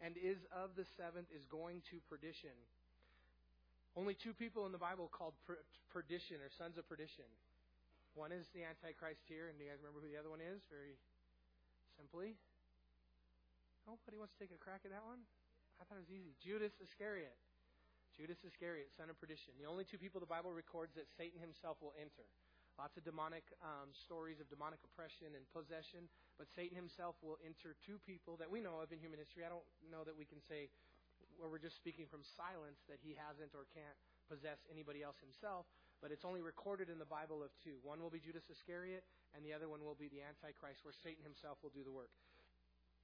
and 0.00 0.16
is 0.20 0.40
of 0.52 0.76
the 0.76 0.84
seventh 0.96 1.28
is 1.32 1.44
going 1.48 1.84
to 1.92 2.00
perdition. 2.08 2.52
Only 3.98 4.14
two 4.14 4.32
people 4.32 4.66
in 4.66 4.72
the 4.72 4.80
Bible 4.80 5.10
called 5.10 5.34
per- 5.46 5.62
perdition 5.90 6.38
or 6.38 6.50
sons 6.54 6.78
of 6.78 6.86
perdition. 6.86 7.26
One 8.14 8.30
is 8.30 8.46
the 8.54 8.66
Antichrist 8.66 9.22
here, 9.26 9.50
and 9.50 9.58
do 9.58 9.66
you 9.66 9.70
guys 9.70 9.82
remember 9.82 10.02
who 10.02 10.10
the 10.10 10.18
other 10.18 10.30
one 10.30 10.42
is? 10.42 10.62
Very 10.70 10.98
simply. 11.98 12.38
Nobody 13.86 14.18
wants 14.18 14.34
to 14.34 14.38
take 14.38 14.54
a 14.54 14.58
crack 14.58 14.82
at 14.86 14.94
that 14.94 15.02
one? 15.02 15.22
I 15.78 15.86
thought 15.86 15.98
it 15.98 16.06
was 16.06 16.14
easy. 16.14 16.34
Judas 16.42 16.74
Iscariot. 16.82 17.34
Judas 18.14 18.38
Iscariot, 18.42 18.90
son 18.98 19.08
of 19.08 19.16
perdition. 19.16 19.54
The 19.56 19.70
only 19.70 19.86
two 19.86 19.96
people 19.96 20.20
the 20.20 20.28
Bible 20.28 20.52
records 20.52 20.92
that 20.98 21.06
Satan 21.16 21.38
himself 21.40 21.78
will 21.80 21.94
enter. 21.96 22.26
Lots 22.78 22.96
of 22.96 23.04
demonic 23.04 23.44
um, 23.60 23.90
stories 23.92 24.40
of 24.40 24.48
demonic 24.48 24.80
oppression 24.86 25.36
and 25.36 25.44
possession, 25.52 26.08
but 26.40 26.48
Satan 26.52 26.76
himself 26.76 27.16
will 27.20 27.36
enter 27.44 27.76
two 27.84 28.00
people 28.02 28.40
that 28.40 28.48
we 28.48 28.60
know 28.60 28.80
of 28.80 28.92
in 28.92 28.98
human 29.00 29.20
history. 29.20 29.44
I 29.44 29.52
don't 29.52 29.66
know 29.88 30.04
that 30.04 30.16
we 30.16 30.24
can 30.24 30.40
say 30.48 30.72
where 31.40 31.48
we're 31.48 31.62
just 31.62 31.80
speaking 31.80 32.04
from 32.04 32.20
silence 32.36 32.84
that 32.86 33.00
he 33.00 33.16
hasn't 33.16 33.56
or 33.56 33.64
can't 33.72 33.96
possess 34.28 34.60
anybody 34.68 35.00
else 35.00 35.16
himself, 35.18 35.64
but 35.98 36.12
it's 36.12 36.28
only 36.28 36.44
recorded 36.44 36.92
in 36.92 37.00
the 37.00 37.08
Bible 37.08 37.40
of 37.42 37.50
two. 37.64 37.80
One 37.80 37.98
will 38.04 38.12
be 38.12 38.20
Judas 38.20 38.44
Iscariot, 38.52 39.02
and 39.32 39.40
the 39.40 39.56
other 39.56 39.68
one 39.68 39.80
will 39.80 39.96
be 39.96 40.12
the 40.12 40.20
Antichrist, 40.20 40.84
where 40.84 40.96
Satan 40.96 41.24
himself 41.24 41.56
will 41.64 41.72
do 41.72 41.82
the 41.82 41.92
work. 41.92 42.12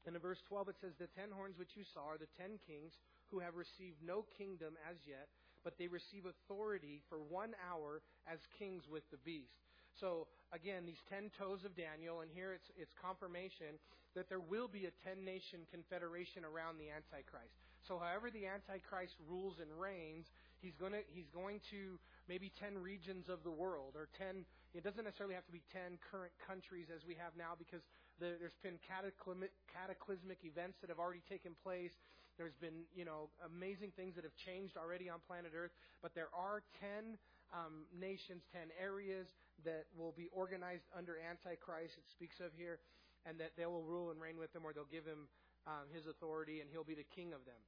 And 0.06 0.14
in 0.14 0.22
verse 0.22 0.38
12 0.46 0.70
it 0.70 0.78
says, 0.78 0.94
The 0.94 1.10
ten 1.18 1.34
horns 1.34 1.58
which 1.58 1.74
you 1.74 1.82
saw 1.82 2.14
are 2.14 2.20
the 2.20 2.30
ten 2.38 2.62
kings 2.62 2.94
who 3.32 3.42
have 3.42 3.58
received 3.58 3.98
no 4.04 4.22
kingdom 4.38 4.78
as 4.86 4.96
yet, 5.02 5.26
but 5.66 5.74
they 5.76 5.90
receive 5.90 6.30
authority 6.30 7.02
for 7.10 7.18
one 7.18 7.58
hour 7.58 8.00
as 8.30 8.38
kings 8.54 8.86
with 8.86 9.02
the 9.10 9.18
beast. 9.26 9.58
So 9.98 10.30
again, 10.54 10.86
these 10.86 11.02
ten 11.10 11.34
toes 11.34 11.66
of 11.66 11.74
Daniel, 11.74 12.22
and 12.22 12.30
here 12.30 12.54
it's 12.54 12.70
it's 12.78 12.94
confirmation 12.94 13.82
that 14.14 14.30
there 14.30 14.40
will 14.40 14.68
be 14.70 14.86
a 14.86 14.94
ten 15.02 15.26
nation 15.26 15.66
confederation 15.74 16.46
around 16.46 16.78
the 16.78 16.94
Antichrist. 16.94 17.65
So 17.86 17.98
however 18.02 18.30
the 18.30 18.46
Antichrist 18.46 19.14
rules 19.30 19.62
and 19.62 19.70
reigns, 19.78 20.26
he's 20.58 20.74
going 20.74 20.92
to 20.92 21.02
he's 21.14 21.30
going 21.30 21.60
to 21.70 21.98
maybe 22.28 22.50
10 22.58 22.78
regions 22.78 23.30
of 23.30 23.46
the 23.46 23.50
world 23.54 23.94
or 23.94 24.08
10 24.18 24.44
it 24.74 24.84
doesn't 24.84 25.04
necessarily 25.08 25.34
have 25.34 25.46
to 25.46 25.54
be 25.54 25.62
10 25.72 25.96
current 26.10 26.34
countries 26.44 26.92
as 26.92 27.00
we 27.06 27.16
have 27.16 27.32
now 27.32 27.56
because 27.56 27.80
there's 28.20 28.56
been 28.60 28.76
cataclysmic, 28.84 29.52
cataclysmic 29.72 30.44
events 30.44 30.76
that 30.84 30.92
have 30.92 31.00
already 31.00 31.24
taken 31.24 31.56
place. 31.64 31.96
There's 32.36 32.56
been, 32.60 32.84
you 32.92 33.08
know, 33.08 33.32
amazing 33.40 33.96
things 33.96 34.16
that 34.20 34.24
have 34.28 34.36
changed 34.36 34.76
already 34.76 35.08
on 35.08 35.24
planet 35.24 35.56
Earth, 35.56 35.72
but 36.04 36.12
there 36.12 36.28
are 36.36 36.60
10 36.80 37.16
um, 37.56 37.88
nations, 37.96 38.44
10 38.52 38.68
areas 38.76 39.32
that 39.64 39.88
will 39.96 40.12
be 40.12 40.28
organized 40.28 40.84
under 40.92 41.16
Antichrist, 41.16 41.96
it 41.96 42.04
speaks 42.12 42.36
of 42.44 42.52
here, 42.52 42.76
and 43.24 43.40
that 43.40 43.56
they 43.56 43.64
will 43.64 43.84
rule 43.84 44.12
and 44.12 44.20
reign 44.20 44.36
with 44.36 44.52
him 44.52 44.60
or 44.64 44.76
they'll 44.76 44.92
give 44.92 45.08
him 45.08 45.24
um, 45.64 45.88
his 45.92 46.04
authority 46.04 46.60
and 46.60 46.68
he'll 46.68 46.84
be 46.84 46.96
the 46.96 47.08
king 47.16 47.32
of 47.32 47.40
them. 47.48 47.60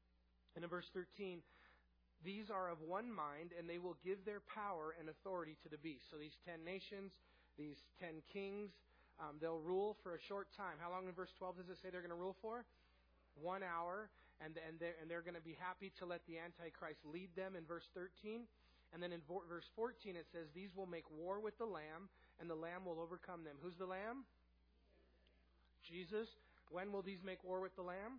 And 0.59 0.67
in 0.67 0.71
verse 0.75 0.91
13, 0.91 1.39
these 2.27 2.51
are 2.51 2.67
of 2.67 2.83
one 2.83 3.07
mind, 3.07 3.55
and 3.55 3.71
they 3.71 3.79
will 3.79 3.95
give 4.03 4.27
their 4.27 4.43
power 4.43 4.99
and 4.99 5.07
authority 5.07 5.55
to 5.63 5.71
the 5.71 5.79
beast. 5.79 6.11
So 6.11 6.19
these 6.19 6.35
ten 6.43 6.67
nations, 6.67 7.15
these 7.55 7.79
ten 8.03 8.27
kings, 8.27 8.75
um, 9.23 9.39
they'll 9.39 9.63
rule 9.63 9.95
for 10.03 10.19
a 10.19 10.23
short 10.27 10.51
time. 10.59 10.83
How 10.83 10.91
long 10.91 11.07
in 11.07 11.15
verse 11.15 11.31
12 11.39 11.63
does 11.63 11.71
it 11.71 11.79
say 11.79 11.95
they're 11.95 12.03
going 12.03 12.11
to 12.11 12.19
rule 12.19 12.35
for? 12.43 12.67
One 13.39 13.63
hour. 13.63 14.11
and, 14.43 14.59
and 14.67 14.83
they're, 14.83 14.99
and 14.99 15.07
they're 15.07 15.23
going 15.23 15.39
to 15.39 15.47
be 15.47 15.55
happy 15.63 15.95
to 16.03 16.07
let 16.11 16.27
the 16.27 16.43
Antichrist 16.43 17.07
lead 17.07 17.31
them 17.39 17.55
in 17.55 17.63
verse 17.63 17.87
13. 17.95 18.43
And 18.91 18.99
then 18.99 19.15
in 19.15 19.23
verse 19.29 19.71
14 19.79 20.19
it 20.19 20.27
says, 20.35 20.51
These 20.51 20.75
will 20.75 20.91
make 20.91 21.07
war 21.15 21.39
with 21.39 21.55
the 21.59 21.71
Lamb, 21.71 22.11
and 22.43 22.51
the 22.51 22.59
Lamb 22.59 22.83
will 22.83 22.99
overcome 22.99 23.47
them. 23.47 23.55
Who's 23.63 23.79
the 23.79 23.87
Lamb? 23.87 24.27
Jesus. 25.87 26.27
When 26.75 26.91
will 26.91 27.03
these 27.03 27.23
make 27.23 27.47
war 27.47 27.61
with 27.61 27.77
the 27.77 27.87
Lamb? 27.87 28.19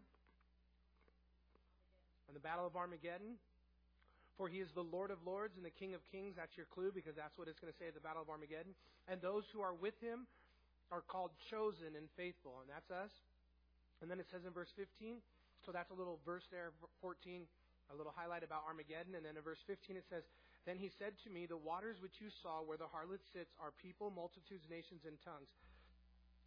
In 2.30 2.38
the 2.38 2.46
Battle 2.46 2.70
of 2.70 2.78
Armageddon. 2.78 3.42
For 4.38 4.48
he 4.48 4.62
is 4.62 4.70
the 4.72 4.86
Lord 4.86 5.12
of 5.12 5.20
lords 5.26 5.58
and 5.58 5.65
the 5.65 5.74
King 5.74 5.98
of 5.98 6.06
kings. 6.13 6.38
That's 6.38 6.56
your 6.56 6.70
clue 6.70 6.94
because 6.94 7.18
that's 7.18 7.36
what 7.36 7.50
it's 7.50 7.60
going 7.60 7.74
to 7.74 7.80
say 7.82 7.89
at 7.89 7.98
the 7.98 8.06
Battle 8.06 8.22
of 8.22 8.30
Armageddon. 8.30 8.72
And 9.10 9.20
those 9.20 9.50
who 9.52 9.60
are 9.60 9.74
with 9.74 9.98
him 10.00 10.30
are 10.94 11.02
called 11.02 11.34
chosen 11.50 11.98
and 11.98 12.08
faithful. 12.15 12.62
And 12.63 12.70
that's 12.70 12.88
us. 12.88 13.12
And 14.00 14.08
then 14.08 14.22
it 14.22 14.32
says 14.32 14.48
in 14.48 14.54
verse 14.56 14.72
15, 14.80 15.20
so 15.65 15.76
that's 15.76 15.92
a 15.92 15.98
little 15.98 16.24
verse 16.24 16.48
there, 16.56 16.72
14, 17.02 17.44
a 17.92 17.96
little 17.98 18.15
highlight 18.15 18.48
about 18.48 18.63
Armageddon. 18.63 19.18
And 19.18 19.26
then 19.26 19.36
in 19.36 19.44
verse 19.44 19.60
15 19.68 19.98
it 20.00 20.08
says, 20.08 20.24
Then 20.63 20.80
he 20.80 20.88
said 20.88 21.20
to 21.26 21.30
me, 21.34 21.44
The 21.44 21.60
waters 21.60 22.00
which 22.00 22.24
you 22.24 22.32
saw 22.32 22.63
where 22.63 22.80
the 22.80 22.88
harlot 22.88 23.26
sits 23.36 23.52
are 23.60 23.76
people, 23.76 24.08
multitudes, 24.08 24.70
nations, 24.72 25.04
and 25.04 25.20
tongues. 25.20 25.52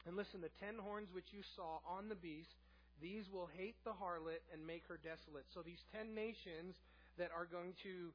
And 0.06 0.16
listen, 0.16 0.40
the 0.40 0.54
ten 0.58 0.80
horns 0.80 1.12
which 1.12 1.30
you 1.30 1.44
saw 1.54 1.78
on 1.86 2.08
the 2.08 2.18
beast, 2.18 2.56
these 3.00 3.30
will 3.30 3.48
hate 3.56 3.76
the 3.84 3.94
harlot 3.94 4.42
and 4.52 4.66
make 4.66 4.84
her 4.88 4.98
desolate. 4.98 5.46
So 5.54 5.62
these 5.62 5.82
ten 5.94 6.14
nations 6.14 6.76
that 7.18 7.30
are 7.34 7.46
going 7.46 7.74
to 7.82 8.12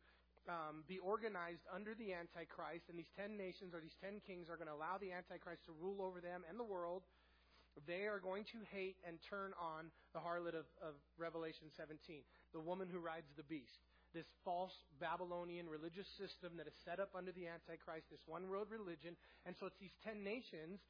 um, 0.47 0.87
be 0.87 0.97
organized 0.99 1.63
under 1.67 1.91
the 1.95 2.15
Antichrist, 2.15 2.87
and 2.87 2.97
these 2.97 3.11
ten 3.19 3.35
nations 3.35 3.75
or 3.75 3.83
these 3.83 3.97
ten 3.99 4.23
kings 4.23 4.47
are 4.47 4.55
going 4.55 4.71
to 4.71 4.77
allow 4.77 4.95
the 4.99 5.11
Antichrist 5.11 5.67
to 5.67 5.73
rule 5.75 5.99
over 5.99 6.23
them 6.23 6.47
and 6.47 6.59
the 6.59 6.67
world. 6.67 7.03
They 7.85 8.09
are 8.09 8.17
going 8.17 8.41
to 8.55 8.59
hate 8.73 8.97
and 9.05 9.21
turn 9.29 9.53
on 9.61 9.93
the 10.09 10.17
harlot 10.17 10.57
of, 10.57 10.65
of 10.81 10.97
Revelation 11.19 11.69
17, 11.77 12.25
the 12.49 12.63
woman 12.63 12.89
who 12.89 12.97
rides 12.97 13.29
the 13.37 13.45
beast. 13.45 13.85
This 14.15 14.25
false 14.41 14.73
Babylonian 14.97 15.69
religious 15.69 16.07
system 16.17 16.57
that 16.57 16.65
is 16.65 16.73
set 16.81 16.97
up 16.97 17.13
under 17.13 17.29
the 17.29 17.45
Antichrist, 17.45 18.09
this 18.09 18.23
one 18.25 18.49
world 18.49 18.73
religion. 18.73 19.13
And 19.45 19.53
so 19.59 19.67
it's 19.67 19.77
these 19.77 19.93
ten 20.01 20.23
nations 20.23 20.81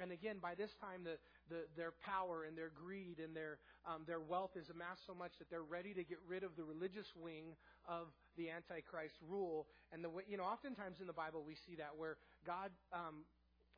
and 0.00 0.10
again, 0.10 0.36
by 0.42 0.54
this 0.54 0.70
time, 0.80 1.04
the, 1.04 1.16
the, 1.48 1.64
their 1.76 1.92
power 2.02 2.44
and 2.44 2.58
their 2.58 2.70
greed 2.74 3.22
and 3.22 3.34
their, 3.36 3.58
um, 3.86 4.02
their 4.06 4.20
wealth 4.20 4.58
is 4.58 4.70
amassed 4.70 5.06
so 5.06 5.14
much 5.14 5.32
that 5.38 5.50
they're 5.50 5.66
ready 5.66 5.94
to 5.94 6.02
get 6.02 6.18
rid 6.26 6.42
of 6.42 6.56
the 6.56 6.64
religious 6.64 7.06
wing 7.14 7.54
of 7.86 8.10
the 8.36 8.50
Antichrist 8.50 9.14
rule. 9.22 9.66
And 9.92 10.02
the 10.02 10.10
way, 10.10 10.24
you 10.26 10.36
know, 10.36 10.44
oftentimes 10.44 10.98
in 11.00 11.06
the 11.06 11.14
Bible 11.14 11.44
we 11.46 11.54
see 11.54 11.76
that 11.78 11.94
where 11.96 12.18
God 12.46 12.74
um, 12.92 13.22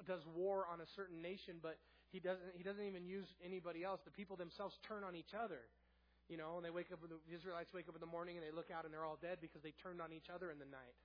does 0.09 0.25
war 0.35 0.65
on 0.73 0.81
a 0.81 0.89
certain 0.97 1.21
nation, 1.21 1.61
but 1.61 1.77
he 2.09 2.21
doesn't, 2.21 2.57
he 2.57 2.65
doesn't 2.65 2.85
even 2.85 3.05
use 3.05 3.29
anybody 3.45 3.85
else. 3.85 4.01
The 4.05 4.15
people 4.15 4.37
themselves 4.37 4.79
turn 4.89 5.05
on 5.05 5.15
each 5.15 5.37
other. 5.37 5.69
You 6.27 6.35
know, 6.35 6.59
and 6.59 6.65
they 6.67 6.75
wake 6.75 6.91
up, 6.91 6.99
the 6.99 7.23
Israelites 7.31 7.71
wake 7.71 7.87
up 7.87 7.95
in 7.95 8.03
the 8.03 8.11
morning 8.11 8.35
and 8.35 8.43
they 8.43 8.51
look 8.51 8.75
out 8.75 8.83
and 8.83 8.91
they're 8.91 9.07
all 9.07 9.19
dead 9.21 9.39
because 9.39 9.63
they 9.63 9.71
turned 9.79 10.03
on 10.03 10.11
each 10.11 10.27
other 10.27 10.51
in 10.51 10.59
the 10.59 10.67
night. 10.67 10.99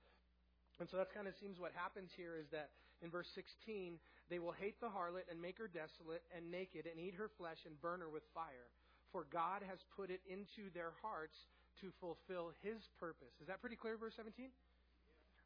And 0.82 0.90
so 0.90 0.98
that 0.98 1.14
kind 1.14 1.30
of 1.30 1.34
seems 1.38 1.62
what 1.62 1.70
happens 1.78 2.10
here 2.18 2.34
is 2.34 2.50
that 2.50 2.74
in 3.02 3.10
verse 3.10 3.28
16, 3.34 3.98
they 4.30 4.38
will 4.38 4.54
hate 4.54 4.80
the 4.80 4.88
harlot 4.88 5.26
and 5.30 5.42
make 5.42 5.58
her 5.58 5.68
desolate 5.68 6.22
and 6.30 6.48
naked 6.50 6.86
and 6.86 6.96
eat 6.96 7.18
her 7.18 7.28
flesh 7.36 7.58
and 7.66 7.74
burn 7.82 8.00
her 8.00 8.08
with 8.08 8.22
fire. 8.32 8.70
For 9.10 9.26
God 9.28 9.60
has 9.66 9.82
put 9.98 10.08
it 10.08 10.22
into 10.24 10.72
their 10.72 10.94
hearts 11.02 11.36
to 11.82 11.92
fulfill 12.00 12.54
his 12.62 12.80
purpose. 12.96 13.34
Is 13.42 13.50
that 13.50 13.60
pretty 13.60 13.76
clear, 13.76 13.98
verse 13.98 14.14
17? 14.16 14.48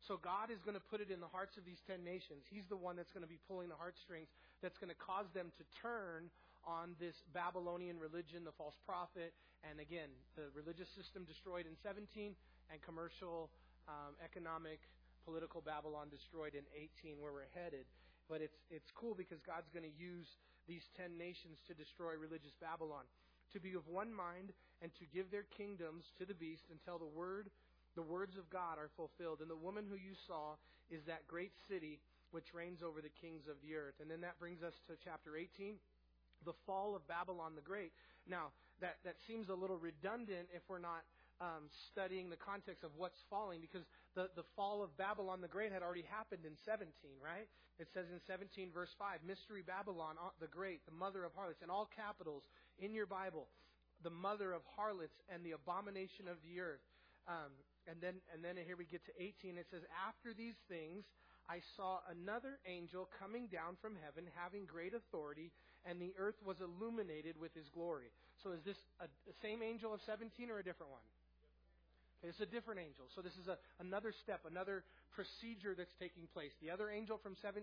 So 0.05 0.21
God 0.21 0.55
is 0.55 0.63
going 0.63 0.79
to 0.79 0.87
put 0.93 1.01
it 1.01 1.11
in 1.11 1.19
the 1.19 1.27
hearts 1.27 1.57
of 1.57 1.65
these 1.67 1.83
ten 1.89 2.05
nations. 2.05 2.47
He's 2.47 2.69
the 2.71 2.79
one 2.79 2.95
that's 2.95 3.11
going 3.11 3.27
to 3.27 3.31
be 3.31 3.43
pulling 3.49 3.73
the 3.73 3.81
heartstrings, 3.81 4.29
that's 4.63 4.79
going 4.79 4.93
to 4.93 5.01
cause 5.03 5.27
them 5.35 5.51
to 5.59 5.65
turn 5.83 6.31
on 6.63 6.95
this 7.03 7.17
Babylonian 7.35 7.99
religion, 7.99 8.47
the 8.47 8.55
false 8.55 8.79
prophet, 8.87 9.35
and 9.67 9.81
again, 9.81 10.11
the 10.35 10.51
religious 10.55 10.91
system 10.95 11.27
destroyed 11.27 11.67
in 11.67 11.75
17, 11.83 12.35
and 12.71 12.79
commercial, 12.83 13.51
um, 13.87 14.19
economic, 14.23 14.83
political 15.27 15.59
Babylon 15.59 16.07
destroyed 16.07 16.55
in 16.55 16.63
18, 17.03 17.19
where 17.19 17.35
we're 17.35 17.51
headed. 17.51 17.91
But 18.31 18.39
it's, 18.39 18.57
it's 18.71 18.95
cool 18.95 19.19
because 19.19 19.43
God's 19.43 19.69
going 19.75 19.87
to 19.87 19.99
use 19.99 20.31
these 20.71 20.87
ten 20.95 21.19
nations 21.19 21.59
to 21.67 21.75
destroy 21.75 22.15
religious 22.15 22.55
Babylon. 22.63 23.05
To 23.55 23.59
be 23.59 23.75
of 23.75 23.87
one 23.91 24.15
mind 24.15 24.55
and 24.83 24.95
to 24.99 25.05
give 25.11 25.31
their 25.31 25.47
kingdoms 25.59 26.07
to 26.19 26.27
the 26.27 26.35
beast 26.35 26.71
until 26.71 26.99
the 26.99 27.11
word, 27.11 27.51
the 27.95 28.07
words 28.07 28.39
of 28.39 28.51
God 28.51 28.79
are 28.79 28.91
fulfilled. 28.95 29.43
And 29.43 29.51
the 29.51 29.59
woman 29.59 29.87
who 29.87 29.99
you 29.99 30.15
saw 30.27 30.55
is 30.91 31.03
that 31.07 31.27
great 31.27 31.55
city 31.67 31.99
which 32.31 32.55
reigns 32.55 32.83
over 32.83 33.01
the 33.01 33.15
kings 33.23 33.47
of 33.47 33.57
the 33.63 33.75
earth. 33.75 33.99
And 34.03 34.11
then 34.11 34.21
that 34.23 34.39
brings 34.39 34.63
us 34.63 34.75
to 34.87 34.99
chapter 35.03 35.39
18, 35.39 35.79
the 36.45 36.59
fall 36.67 36.95
of 36.95 37.07
Babylon 37.07 37.55
the 37.55 37.63
Great. 37.63 37.93
Now, 38.29 38.51
that, 38.81 38.99
that 39.05 39.17
seems 39.27 39.49
a 39.49 39.55
little 39.55 39.79
redundant 39.79 40.51
if 40.53 40.63
we're 40.69 40.83
not 40.83 41.07
um, 41.41 41.69
studying 41.93 42.31
the 42.31 42.41
context 42.41 42.85
of 42.85 42.91
what's 42.97 43.21
falling 43.29 43.61
because 43.61 43.85
the, 44.15 44.29
the 44.37 44.45
fall 44.57 44.83
of 44.83 44.97
Babylon 44.97 45.41
the 45.41 45.49
Great 45.49 45.73
had 45.73 45.83
already 45.83 46.05
happened 46.09 46.45
in 46.45 46.57
17, 46.65 46.89
right? 47.21 47.49
It 47.79 47.89
says 47.93 48.07
in 48.09 48.21
17, 48.25 48.73
verse 48.73 48.93
5, 48.99 49.21
Mystery 49.27 49.61
Babylon 49.61 50.17
uh, 50.17 50.33
the 50.41 50.49
Great, 50.49 50.81
the 50.87 50.97
mother 50.97 51.25
of 51.25 51.33
harlots, 51.37 51.61
in 51.61 51.69
all 51.69 51.89
capitals 51.93 52.43
in 52.79 52.95
your 52.95 53.07
Bible, 53.07 53.49
the 54.03 54.11
mother 54.11 54.53
of 54.53 54.63
harlots 54.77 55.17
and 55.29 55.45
the 55.45 55.53
abomination 55.53 56.29
of 56.29 56.41
the 56.41 56.61
earth. 56.61 56.85
Um, 57.29 57.53
and 57.87 58.01
then, 58.01 58.17
and 58.33 58.43
then 58.43 58.57
here 58.57 58.77
we 58.77 58.87
get 58.89 59.05
to 59.07 59.15
18. 59.21 59.59
It 59.59 59.67
says, 59.71 59.83
After 60.09 60.33
these 60.33 60.57
things, 60.69 61.05
I 61.49 61.61
saw 61.77 62.01
another 62.11 62.59
angel 62.67 63.09
coming 63.21 63.47
down 63.47 63.77
from 63.81 63.95
heaven, 64.03 64.27
having 64.35 64.67
great 64.67 64.95
authority, 64.95 65.53
and 65.85 66.01
the 66.01 66.15
earth 66.19 66.35
was 66.45 66.59
illuminated 66.61 67.39
with 67.39 67.55
his 67.55 67.69
glory. 67.71 68.11
So 68.43 68.51
is 68.51 68.63
this 68.65 68.79
a, 68.99 69.07
the 69.27 69.37
same 69.43 69.63
angel 69.63 69.95
of 69.95 70.01
17 70.07 70.51
or 70.51 70.59
a 70.59 70.65
different 70.65 70.91
one? 70.91 71.07
It's 72.29 72.43
a 72.43 72.51
different 72.51 72.81
angel. 72.81 73.07
So 73.15 73.23
this 73.23 73.35
is 73.39 73.47
a, 73.49 73.57
another 73.79 74.13
step, 74.23 74.43
another 74.49 74.83
procedure 75.15 75.75
that's 75.79 75.95
taking 75.99 76.27
place. 76.35 76.53
The 76.61 76.71
other 76.71 76.91
angel 76.91 77.19
from 77.23 77.39
17 77.41 77.63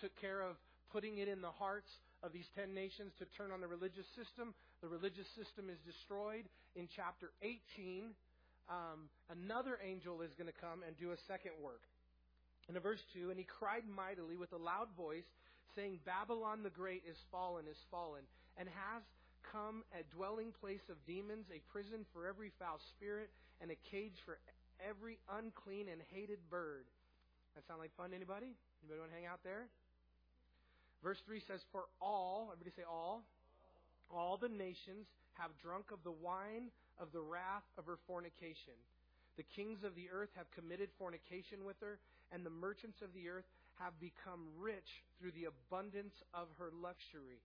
took 0.00 0.14
care 0.20 0.40
of 0.40 0.56
putting 0.92 1.18
it 1.18 1.28
in 1.28 1.42
the 1.42 1.50
hearts 1.50 1.90
of 2.22 2.32
these 2.32 2.46
10 2.54 2.74
nations 2.74 3.12
to 3.18 3.24
turn 3.36 3.50
on 3.50 3.60
the 3.60 3.68
religious 3.70 4.06
system. 4.14 4.54
The 4.82 4.88
religious 4.88 5.26
system 5.34 5.70
is 5.70 5.78
destroyed. 5.86 6.46
In 6.76 6.88
chapter 6.94 7.30
18, 7.42 8.14
um, 8.70 9.10
another 9.30 9.78
angel 9.82 10.22
is 10.22 10.30
going 10.38 10.50
to 10.50 10.60
come 10.60 10.86
and 10.86 10.94
do 10.98 11.10
a 11.10 11.18
second 11.26 11.58
work. 11.62 11.82
In 12.68 12.78
verse 12.78 13.02
2, 13.14 13.30
and 13.30 13.38
he 13.38 13.46
cried 13.46 13.82
mightily 13.90 14.36
with 14.36 14.52
a 14.52 14.60
loud 14.60 14.94
voice, 14.96 15.26
saying, 15.74 15.98
Babylon 16.06 16.62
the 16.62 16.70
Great 16.70 17.02
is 17.08 17.18
fallen, 17.30 17.66
is 17.66 17.78
fallen, 17.90 18.22
and 18.58 18.68
has 18.68 19.02
come 19.52 19.84
a 19.92 20.02
dwelling 20.14 20.52
place 20.60 20.84
of 20.88 20.96
demons, 21.06 21.46
a 21.52 21.60
prison 21.72 22.04
for 22.12 22.26
every 22.26 22.52
foul 22.58 22.80
spirit, 22.96 23.30
and 23.60 23.70
a 23.70 23.78
cage 23.90 24.16
for 24.24 24.38
every 24.80 25.18
unclean 25.28 25.88
and 25.88 26.00
hated 26.12 26.38
bird. 26.50 26.84
That 27.54 27.66
sound 27.66 27.80
like 27.80 27.94
fun 27.96 28.10
to 28.10 28.16
anybody? 28.16 28.54
Anybody 28.82 29.00
want 29.00 29.12
to 29.12 29.16
hang 29.16 29.26
out 29.26 29.44
there? 29.44 29.68
Verse 31.02 31.18
3 31.26 31.40
says, 31.48 31.60
For 31.72 31.84
all, 32.00 32.50
everybody 32.52 32.72
say 32.76 32.88
all, 32.88 33.24
all 34.10 34.36
the 34.36 34.48
nations 34.48 35.06
have 35.34 35.50
drunk 35.62 35.92
of 35.92 36.02
the 36.04 36.12
wine 36.12 36.68
of 37.00 37.12
the 37.12 37.20
wrath 37.20 37.64
of 37.78 37.86
her 37.86 37.98
fornication. 38.06 38.76
The 39.36 39.48
kings 39.56 39.84
of 39.84 39.94
the 39.94 40.08
earth 40.12 40.28
have 40.36 40.50
committed 40.52 40.90
fornication 40.98 41.64
with 41.64 41.80
her, 41.80 41.98
and 42.32 42.44
the 42.44 42.52
merchants 42.52 43.00
of 43.00 43.14
the 43.14 43.28
earth 43.28 43.48
have 43.80 43.96
become 44.00 44.52
rich 44.60 45.00
through 45.18 45.32
the 45.32 45.48
abundance 45.48 46.12
of 46.34 46.48
her 46.58 46.68
luxury. 46.76 47.40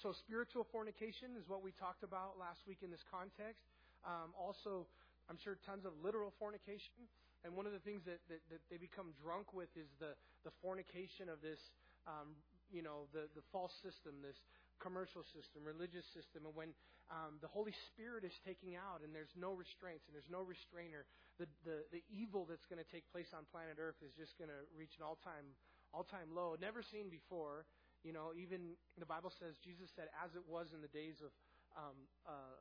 So, 0.00 0.16
spiritual 0.16 0.64
fornication 0.72 1.36
is 1.36 1.44
what 1.44 1.60
we 1.60 1.76
talked 1.76 2.00
about 2.00 2.40
last 2.40 2.64
week 2.64 2.80
in 2.80 2.88
this 2.88 3.04
context. 3.12 3.60
Um, 4.08 4.32
also, 4.32 4.88
I'm 5.28 5.36
sure 5.36 5.60
tons 5.68 5.84
of 5.84 5.92
literal 6.00 6.32
fornication. 6.40 7.04
And 7.44 7.52
one 7.52 7.68
of 7.68 7.76
the 7.76 7.82
things 7.82 8.00
that, 8.08 8.24
that, 8.32 8.40
that 8.48 8.62
they 8.72 8.80
become 8.80 9.12
drunk 9.20 9.52
with 9.52 9.68
is 9.76 9.90
the, 10.00 10.16
the 10.48 10.54
fornication 10.62 11.28
of 11.28 11.44
this, 11.44 11.58
um, 12.06 12.38
you 12.72 12.80
know, 12.80 13.10
the, 13.12 13.28
the 13.36 13.44
false 13.52 13.74
system, 13.84 14.22
this 14.24 14.38
commercial 14.80 15.26
system, 15.36 15.60
religious 15.60 16.06
system. 16.16 16.48
And 16.48 16.54
when 16.54 16.70
um, 17.12 17.36
the 17.44 17.50
Holy 17.50 17.74
Spirit 17.92 18.24
is 18.24 18.32
taking 18.46 18.78
out 18.78 19.04
and 19.04 19.12
there's 19.12 19.34
no 19.36 19.52
restraints 19.52 20.08
and 20.08 20.16
there's 20.16 20.30
no 20.32 20.40
restrainer, 20.40 21.04
the, 21.36 21.44
the, 21.68 21.84
the 21.92 22.02
evil 22.08 22.46
that's 22.48 22.64
going 22.64 22.80
to 22.80 22.88
take 22.88 23.04
place 23.12 23.28
on 23.36 23.44
planet 23.50 23.76
Earth 23.76 23.98
is 24.00 24.14
just 24.16 24.38
going 24.38 24.48
to 24.50 24.62
reach 24.72 24.96
an 24.96 25.04
all-time, 25.04 25.52
all-time 25.92 26.30
low, 26.32 26.56
never 26.56 26.80
seen 26.80 27.12
before. 27.12 27.68
You 28.02 28.10
know, 28.10 28.34
even 28.34 28.74
the 28.98 29.06
Bible 29.06 29.30
says, 29.30 29.54
Jesus 29.62 29.90
said, 29.94 30.10
as 30.18 30.34
it 30.34 30.42
was 30.42 30.74
in 30.74 30.82
the 30.82 30.90
days 30.90 31.22
of 31.22 31.30
um, 31.78 31.98
uh, 32.26 32.58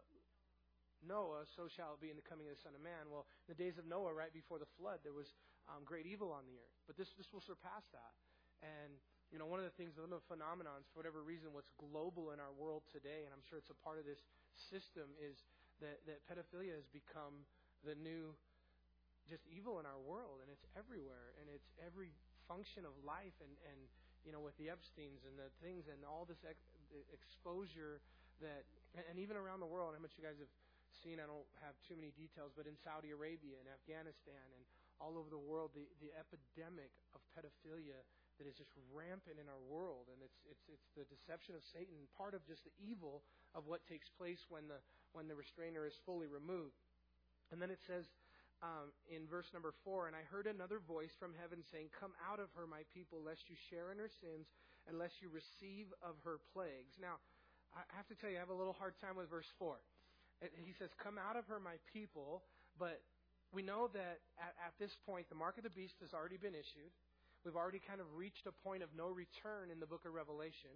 Noah, 1.02 1.50
so 1.50 1.66
shall 1.66 1.98
it 1.98 2.02
be 2.02 2.14
in 2.14 2.18
the 2.18 2.26
coming 2.26 2.46
of 2.46 2.54
the 2.54 2.62
Son 2.62 2.78
of 2.78 2.82
Man. 2.86 3.10
Well, 3.10 3.26
in 3.50 3.58
the 3.58 3.60
days 3.60 3.82
of 3.82 3.90
Noah, 3.90 4.14
right 4.14 4.30
before 4.30 4.62
the 4.62 4.70
flood, 4.78 5.02
there 5.02 5.18
was 5.18 5.34
um, 5.66 5.82
great 5.82 6.06
evil 6.06 6.30
on 6.30 6.46
the 6.46 6.54
earth. 6.62 6.78
But 6.86 6.94
this, 6.94 7.10
this 7.18 7.34
will 7.34 7.42
surpass 7.42 7.90
that. 7.90 8.14
And, 8.62 8.94
you 9.34 9.42
know, 9.42 9.50
one 9.50 9.58
of 9.58 9.66
the 9.66 9.74
things, 9.74 9.98
one 9.98 10.14
of 10.14 10.22
the 10.22 10.30
phenomenons, 10.30 10.86
for 10.94 11.02
whatever 11.02 11.26
reason, 11.26 11.58
what's 11.58 11.74
global 11.82 12.30
in 12.30 12.38
our 12.38 12.54
world 12.54 12.86
today, 12.94 13.26
and 13.26 13.34
I'm 13.34 13.42
sure 13.42 13.58
it's 13.58 13.74
a 13.74 13.82
part 13.82 13.98
of 13.98 14.06
this 14.06 14.22
system, 14.54 15.10
is 15.18 15.42
that, 15.82 16.06
that 16.06 16.22
pedophilia 16.30 16.78
has 16.78 16.86
become 16.94 17.50
the 17.82 17.98
new 17.98 18.38
just 19.26 19.42
evil 19.50 19.82
in 19.82 19.90
our 19.90 19.98
world. 19.98 20.46
And 20.46 20.54
it's 20.54 20.70
everywhere. 20.78 21.34
And 21.42 21.50
it's 21.50 21.74
every 21.82 22.14
function 22.46 22.86
of 22.86 22.94
life. 23.02 23.34
And, 23.42 23.58
and 23.66 23.90
you 24.26 24.32
know, 24.32 24.42
with 24.42 24.56
the 24.62 24.70
Epsteins 24.70 25.26
and 25.26 25.36
the 25.38 25.50
things 25.62 25.90
and 25.90 26.06
all 26.06 26.26
this 26.30 26.42
ex- 26.46 26.70
exposure 27.10 28.02
that, 28.42 28.66
and 28.94 29.18
even 29.18 29.38
around 29.38 29.62
the 29.62 29.70
world, 29.70 29.94
how 29.94 30.02
much 30.02 30.18
you 30.18 30.26
guys 30.26 30.38
have 30.38 30.52
seen, 31.02 31.18
I 31.18 31.26
don't 31.26 31.48
have 31.66 31.74
too 31.86 31.98
many 31.98 32.14
details, 32.14 32.54
but 32.54 32.70
in 32.70 32.78
Saudi 32.78 33.14
Arabia 33.14 33.58
and 33.58 33.68
Afghanistan 33.70 34.46
and 34.54 34.64
all 35.02 35.18
over 35.18 35.34
the 35.34 35.42
world, 35.42 35.74
the, 35.74 35.90
the 35.98 36.14
epidemic 36.14 36.94
of 37.18 37.26
pedophilia 37.34 38.06
that 38.38 38.46
is 38.46 38.58
just 38.58 38.74
rampant 38.94 39.38
in 39.38 39.46
our 39.50 39.62
world, 39.70 40.10
and 40.10 40.18
it's 40.26 40.42
it's 40.50 40.66
it's 40.66 40.90
the 40.98 41.06
deception 41.10 41.54
of 41.54 41.62
Satan, 41.62 42.10
part 42.18 42.34
of 42.34 42.42
just 42.46 42.66
the 42.66 42.74
evil 42.82 43.22
of 43.54 43.70
what 43.70 43.86
takes 43.86 44.10
place 44.10 44.50
when 44.50 44.66
the 44.66 44.82
when 45.14 45.30
the 45.30 45.38
restrainer 45.38 45.86
is 45.86 45.94
fully 46.06 46.26
removed. 46.26 46.78
And 47.54 47.62
then 47.62 47.70
it 47.70 47.82
says 47.86 48.10
um, 48.62 48.94
in 49.10 49.26
verse 49.26 49.50
number 49.54 49.74
four, 49.84 50.06
and 50.06 50.16
I 50.16 50.22
heard 50.30 50.46
another 50.46 50.78
voice 50.78 51.12
from 51.18 51.34
heaven 51.42 51.66
saying, 51.74 51.90
"Come 51.98 52.14
out 52.22 52.40
of 52.40 52.54
her, 52.54 52.70
my 52.70 52.86
people, 52.94 53.22
lest 53.22 53.50
you 53.50 53.58
share 53.70 53.92
in 53.92 53.98
her 53.98 54.10
sins, 54.22 54.46
and 54.88 54.98
lest 54.98 55.18
you 55.22 55.30
receive 55.34 55.90
of 56.02 56.16
her 56.24 56.38
plagues." 56.54 56.94
Now, 57.02 57.18
I 57.74 57.82
have 57.98 58.08
to 58.14 58.16
tell 58.16 58.30
you, 58.30 58.38
I 58.38 58.44
have 58.46 58.54
a 58.54 58.58
little 58.58 58.78
hard 58.78 58.94
time 59.02 59.18
with 59.18 59.30
verse 59.30 59.50
four. 59.58 59.82
He 60.42 60.74
says, 60.78 60.90
"Come 61.02 61.18
out 61.18 61.38
of 61.38 61.46
her, 61.48 61.60
my 61.60 61.78
people," 61.94 62.44
but 62.78 63.02
we 63.52 63.62
know 63.62 63.90
that 63.94 64.22
at, 64.40 64.54
at 64.62 64.74
this 64.80 64.96
point, 65.06 65.28
the 65.30 65.36
mark 65.36 65.58
of 65.58 65.64
the 65.64 65.74
beast 65.74 65.98
has 66.02 66.14
already 66.14 66.38
been 66.38 66.56
issued. 66.56 66.94
We've 67.44 67.58
already 67.58 67.82
kind 67.82 68.00
of 68.00 68.08
reached 68.16 68.46
a 68.46 68.54
point 68.64 68.84
of 68.84 68.90
no 68.96 69.10
return 69.10 69.72
in 69.74 69.80
the 69.80 69.90
book 69.90 70.06
of 70.06 70.14
Revelation. 70.14 70.70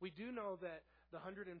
We 0.00 0.10
do 0.10 0.30
know 0.30 0.56
that 0.62 0.86
the 1.10 1.20
144,000 1.20 1.56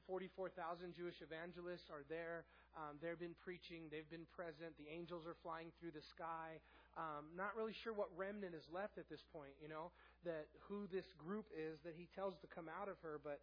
Jewish 0.92 1.18
evangelists 1.24 1.88
are 1.88 2.04
there. 2.08 2.44
Um, 2.76 3.00
they've 3.00 3.18
been 3.18 3.36
preaching. 3.40 3.88
They've 3.88 4.08
been 4.08 4.28
present. 4.36 4.76
The 4.76 4.92
angels 4.92 5.24
are 5.24 5.36
flying 5.40 5.72
through 5.80 5.96
the 5.96 6.04
sky. 6.04 6.60
Um, 6.98 7.32
not 7.32 7.54
really 7.56 7.72
sure 7.72 7.94
what 7.94 8.12
remnant 8.18 8.52
is 8.52 8.66
left 8.68 8.98
at 8.98 9.08
this 9.08 9.22
point, 9.32 9.54
you 9.62 9.70
know, 9.70 9.94
that 10.26 10.50
who 10.66 10.90
this 10.90 11.06
group 11.14 11.46
is 11.54 11.78
that 11.86 11.94
he 11.94 12.10
tells 12.12 12.34
to 12.42 12.48
come 12.50 12.66
out 12.66 12.90
of 12.90 12.98
her, 13.06 13.22
but 13.22 13.38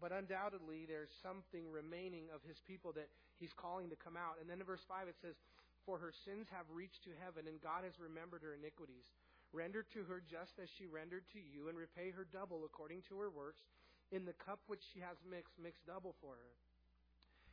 but 0.00 0.12
undoubtedly 0.12 0.88
there's 0.88 1.12
something 1.20 1.68
remaining 1.68 2.32
of 2.32 2.40
his 2.48 2.56
people 2.64 2.92
that 2.96 3.12
he's 3.36 3.52
calling 3.52 3.92
to 3.92 3.98
come 4.00 4.16
out. 4.16 4.40
And 4.40 4.48
then 4.48 4.60
in 4.60 4.66
verse 4.66 4.84
5 4.88 5.08
it 5.08 5.16
says, 5.20 5.36
For 5.84 6.00
her 6.00 6.12
sins 6.24 6.48
have 6.52 6.64
reached 6.72 7.04
to 7.04 7.12
heaven, 7.20 7.44
and 7.48 7.60
God 7.60 7.84
has 7.84 8.00
remembered 8.00 8.40
her 8.40 8.56
iniquities. 8.56 9.04
Render 9.52 9.84
to 9.92 10.06
her 10.08 10.22
just 10.24 10.56
as 10.62 10.70
she 10.72 10.86
rendered 10.86 11.28
to 11.36 11.40
you, 11.42 11.68
and 11.68 11.76
repay 11.76 12.14
her 12.14 12.24
double 12.24 12.64
according 12.64 13.02
to 13.12 13.18
her 13.20 13.28
works. 13.28 13.60
In 14.10 14.26
the 14.26 14.34
cup 14.34 14.58
which 14.66 14.82
she 14.92 15.00
has 15.00 15.16
mixed, 15.22 15.54
mix 15.62 15.78
double 15.86 16.14
for 16.20 16.34
her. 16.34 16.54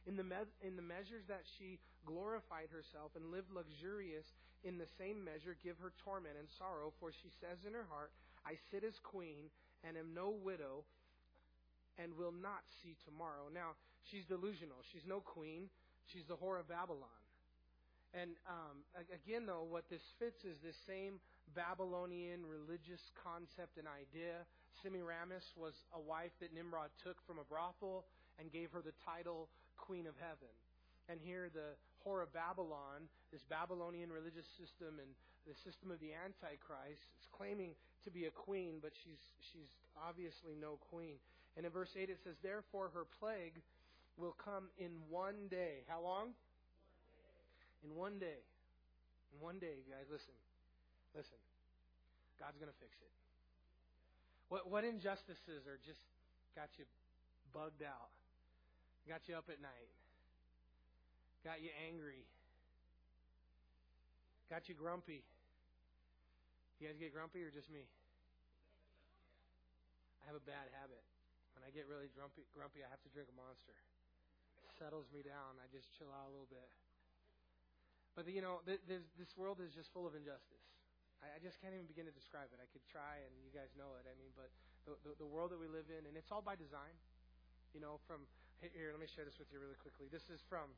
In 0.10 0.16
the, 0.16 0.24
me- 0.24 0.56
in 0.66 0.76
the 0.76 0.86
measures 0.86 1.24
that 1.28 1.44
she 1.58 1.78
glorified 2.06 2.72
herself 2.72 3.12
and 3.14 3.30
lived 3.30 3.52
luxurious, 3.54 4.26
in 4.64 4.78
the 4.78 4.90
same 4.98 5.22
measure 5.22 5.54
give 5.62 5.78
her 5.78 5.94
torment 6.02 6.34
and 6.40 6.48
sorrow, 6.58 6.94
for 7.00 7.12
she 7.12 7.30
says 7.44 7.62
in 7.68 7.74
her 7.74 7.86
heart, 7.92 8.10
I 8.48 8.58
sit 8.72 8.84
as 8.84 8.98
queen 9.04 9.52
and 9.84 9.98
am 9.98 10.16
no 10.16 10.34
widow 10.34 10.88
and 12.00 12.16
will 12.18 12.34
not 12.34 12.64
see 12.82 12.96
tomorrow. 13.06 13.50
Now, 13.54 13.78
she's 14.10 14.26
delusional. 14.26 14.82
She's 14.94 15.06
no 15.06 15.20
queen. 15.20 15.70
She's 16.10 16.26
the 16.26 16.38
whore 16.38 16.60
of 16.60 16.70
Babylon. 16.70 17.22
And 18.14 18.32
um, 18.48 18.82
again, 19.12 19.46
though, 19.46 19.68
what 19.68 19.90
this 19.90 20.02
fits 20.18 20.46
is 20.46 20.56
this 20.64 20.78
same 20.88 21.20
Babylonian 21.56 22.44
religious 22.44 23.02
concept 23.24 23.78
and 23.78 23.88
idea. 23.88 24.44
Semiramis 24.84 25.46
was 25.56 25.74
a 25.96 26.02
wife 26.02 26.34
that 26.42 26.54
Nimrod 26.54 26.92
took 27.04 27.18
from 27.26 27.40
a 27.40 27.48
brothel 27.48 28.06
and 28.40 28.52
gave 28.52 28.72
her 28.72 28.82
the 28.82 28.96
title 29.06 29.50
Queen 29.78 30.06
of 30.06 30.14
Heaven. 30.20 30.52
And 31.10 31.20
here 31.24 31.50
the 31.50 31.76
whore 32.04 32.22
of 32.22 32.32
Babylon, 32.36 33.08
this 33.32 33.42
Babylonian 33.50 34.12
religious 34.12 34.46
system 34.60 35.00
and 35.00 35.12
the 35.48 35.56
system 35.64 35.90
of 35.90 36.00
the 36.04 36.12
Antichrist, 36.12 37.08
is 37.18 37.28
claiming 37.32 37.72
to 38.04 38.12
be 38.12 38.28
a 38.28 38.34
queen, 38.36 38.80
but 38.84 38.92
she's 39.04 39.20
she's 39.52 39.72
obviously 39.96 40.54
no 40.60 40.78
queen. 40.92 41.16
And 41.56 41.66
in 41.66 41.72
verse 41.72 41.90
8 41.96 42.10
it 42.10 42.20
says, 42.24 42.36
Therefore 42.44 42.92
her 42.94 43.08
plague 43.20 43.58
will 44.18 44.36
come 44.44 44.70
in 44.78 44.92
one 45.10 45.48
day. 45.50 45.86
How 45.88 46.02
long? 46.02 46.36
In 47.84 47.96
one 47.96 48.20
day. 48.20 48.42
In 49.34 49.42
one 49.42 49.60
day, 49.60 49.84
guys, 49.90 50.06
listen. 50.12 50.34
Listen, 51.16 51.40
God's 52.40 52.58
going 52.58 52.72
to 52.72 52.80
fix 52.80 52.98
it. 53.00 53.14
What, 54.50 54.72
what 54.72 54.84
injustices 54.88 55.68
are 55.68 55.80
just 55.84 56.00
got 56.56 56.72
you 56.80 56.88
bugged 57.52 57.84
out, 57.84 58.12
got 59.08 59.28
you 59.28 59.36
up 59.36 59.52
at 59.52 59.60
night, 59.60 59.92
got 61.44 61.60
you 61.60 61.70
angry, 61.84 62.24
got 64.48 64.72
you 64.72 64.76
grumpy? 64.76 65.24
You 66.80 66.88
guys 66.88 66.96
get 67.02 67.12
grumpy 67.12 67.42
or 67.42 67.50
just 67.50 67.68
me? 67.74 67.84
I 70.22 70.30
have 70.30 70.38
a 70.38 70.46
bad 70.46 70.70
habit. 70.78 71.02
When 71.58 71.66
I 71.66 71.74
get 71.74 71.90
really 71.90 72.08
grumpy, 72.14 72.46
grumpy, 72.54 72.86
I 72.86 72.90
have 72.94 73.02
to 73.02 73.12
drink 73.12 73.34
a 73.34 73.36
monster. 73.36 73.74
It 74.62 74.70
settles 74.78 75.10
me 75.10 75.26
down. 75.26 75.58
I 75.58 75.66
just 75.74 75.90
chill 75.98 76.14
out 76.14 76.30
a 76.30 76.32
little 76.32 76.48
bit. 76.54 76.70
But 78.14 78.30
you 78.30 78.46
know, 78.46 78.62
this 78.64 79.34
world 79.34 79.58
is 79.58 79.74
just 79.74 79.90
full 79.90 80.06
of 80.06 80.14
injustice. 80.14 80.68
I, 81.24 81.38
I 81.38 81.40
just 81.40 81.58
can't 81.62 81.74
even 81.74 81.90
begin 81.90 82.06
to 82.06 82.16
describe 82.16 82.50
it. 82.54 82.60
I 82.62 82.68
could 82.70 82.86
try, 82.90 83.22
and 83.24 83.34
you 83.42 83.52
guys 83.54 83.72
know 83.78 83.98
it. 83.98 84.06
I 84.06 84.14
mean, 84.18 84.34
but 84.38 84.50
the, 84.86 84.94
the, 85.04 85.12
the 85.26 85.30
world 85.30 85.54
that 85.54 85.62
we 85.62 85.70
live 85.70 85.90
in, 85.90 86.06
and 86.06 86.14
it's 86.16 86.30
all 86.30 86.44
by 86.44 86.58
design. 86.58 86.94
You 87.76 87.84
know, 87.84 88.00
from 88.08 88.26
here, 88.64 88.90
let 88.90 89.02
me 89.02 89.10
share 89.12 89.28
this 89.28 89.38
with 89.38 89.52
you 89.54 89.62
really 89.62 89.78
quickly. 89.78 90.10
This 90.10 90.26
is 90.34 90.42
from 90.48 90.74